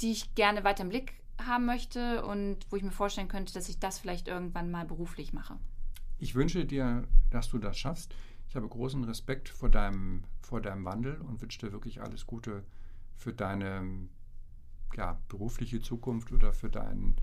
die 0.00 0.10
ich 0.10 0.34
gerne 0.34 0.64
weiter 0.64 0.82
im 0.82 0.88
Blick 0.88 1.19
haben 1.46 1.66
möchte 1.66 2.24
und 2.24 2.58
wo 2.70 2.76
ich 2.76 2.82
mir 2.82 2.90
vorstellen 2.90 3.28
könnte, 3.28 3.52
dass 3.52 3.68
ich 3.68 3.78
das 3.78 3.98
vielleicht 3.98 4.28
irgendwann 4.28 4.70
mal 4.70 4.84
beruflich 4.84 5.32
mache. 5.32 5.58
Ich 6.18 6.34
wünsche 6.34 6.64
dir, 6.64 7.06
dass 7.30 7.48
du 7.48 7.58
das 7.58 7.78
schaffst. 7.78 8.14
Ich 8.48 8.56
habe 8.56 8.68
großen 8.68 9.04
Respekt 9.04 9.48
vor 9.48 9.68
deinem, 9.68 10.24
vor 10.42 10.60
deinem 10.60 10.84
Wandel 10.84 11.20
und 11.20 11.40
wünsche 11.40 11.60
dir 11.60 11.72
wirklich 11.72 12.02
alles 12.02 12.26
Gute 12.26 12.64
für 13.16 13.32
deine 13.32 14.08
ja, 14.96 15.18
berufliche 15.28 15.80
Zukunft 15.80 16.32
oder 16.32 16.52
für 16.52 16.68
deinen 16.68 17.16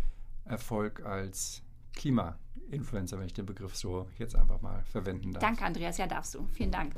Erfolg 0.45 1.05
als 1.05 1.63
Klima-Influencer, 1.93 3.19
wenn 3.19 3.25
ich 3.25 3.33
den 3.33 3.45
Begriff 3.45 3.75
so 3.75 4.07
jetzt 4.17 4.35
einfach 4.35 4.61
mal 4.61 4.83
verwenden 4.85 5.33
darf. 5.33 5.41
Danke, 5.41 5.65
Andreas. 5.65 5.97
Ja, 5.97 6.07
darfst 6.07 6.35
du. 6.35 6.47
Vielen 6.53 6.71
Dank. 6.71 6.95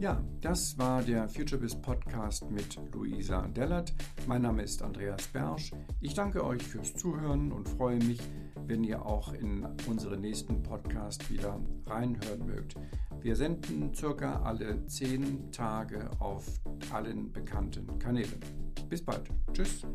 Ja, 0.00 0.22
das 0.40 0.76
war 0.76 1.02
der 1.02 1.28
FutureBiz 1.28 1.76
Podcast 1.76 2.50
mit 2.50 2.78
Luisa 2.92 3.46
Dellert. 3.48 3.94
Mein 4.26 4.42
Name 4.42 4.62
ist 4.62 4.82
Andreas 4.82 5.28
Bersch. 5.28 5.72
Ich 6.00 6.14
danke 6.14 6.44
euch 6.44 6.62
fürs 6.62 6.94
Zuhören 6.94 7.52
und 7.52 7.68
freue 7.68 7.98
mich, 7.98 8.20
wenn 8.66 8.82
ihr 8.84 9.06
auch 9.06 9.32
in 9.32 9.66
unseren 9.86 10.20
nächsten 10.20 10.62
Podcast 10.62 11.30
wieder 11.30 11.60
reinhören 11.86 12.44
mögt. 12.44 12.74
Wir 13.20 13.36
senden 13.36 13.94
circa 13.94 14.42
alle 14.42 14.84
zehn 14.86 15.50
Tage 15.52 16.10
auf 16.18 16.44
allen 16.92 17.32
bekannten 17.32 17.98
Kanälen. 17.98 18.40
Bis 18.88 19.02
bald. 19.02 19.30
Tschüss. 19.52 19.86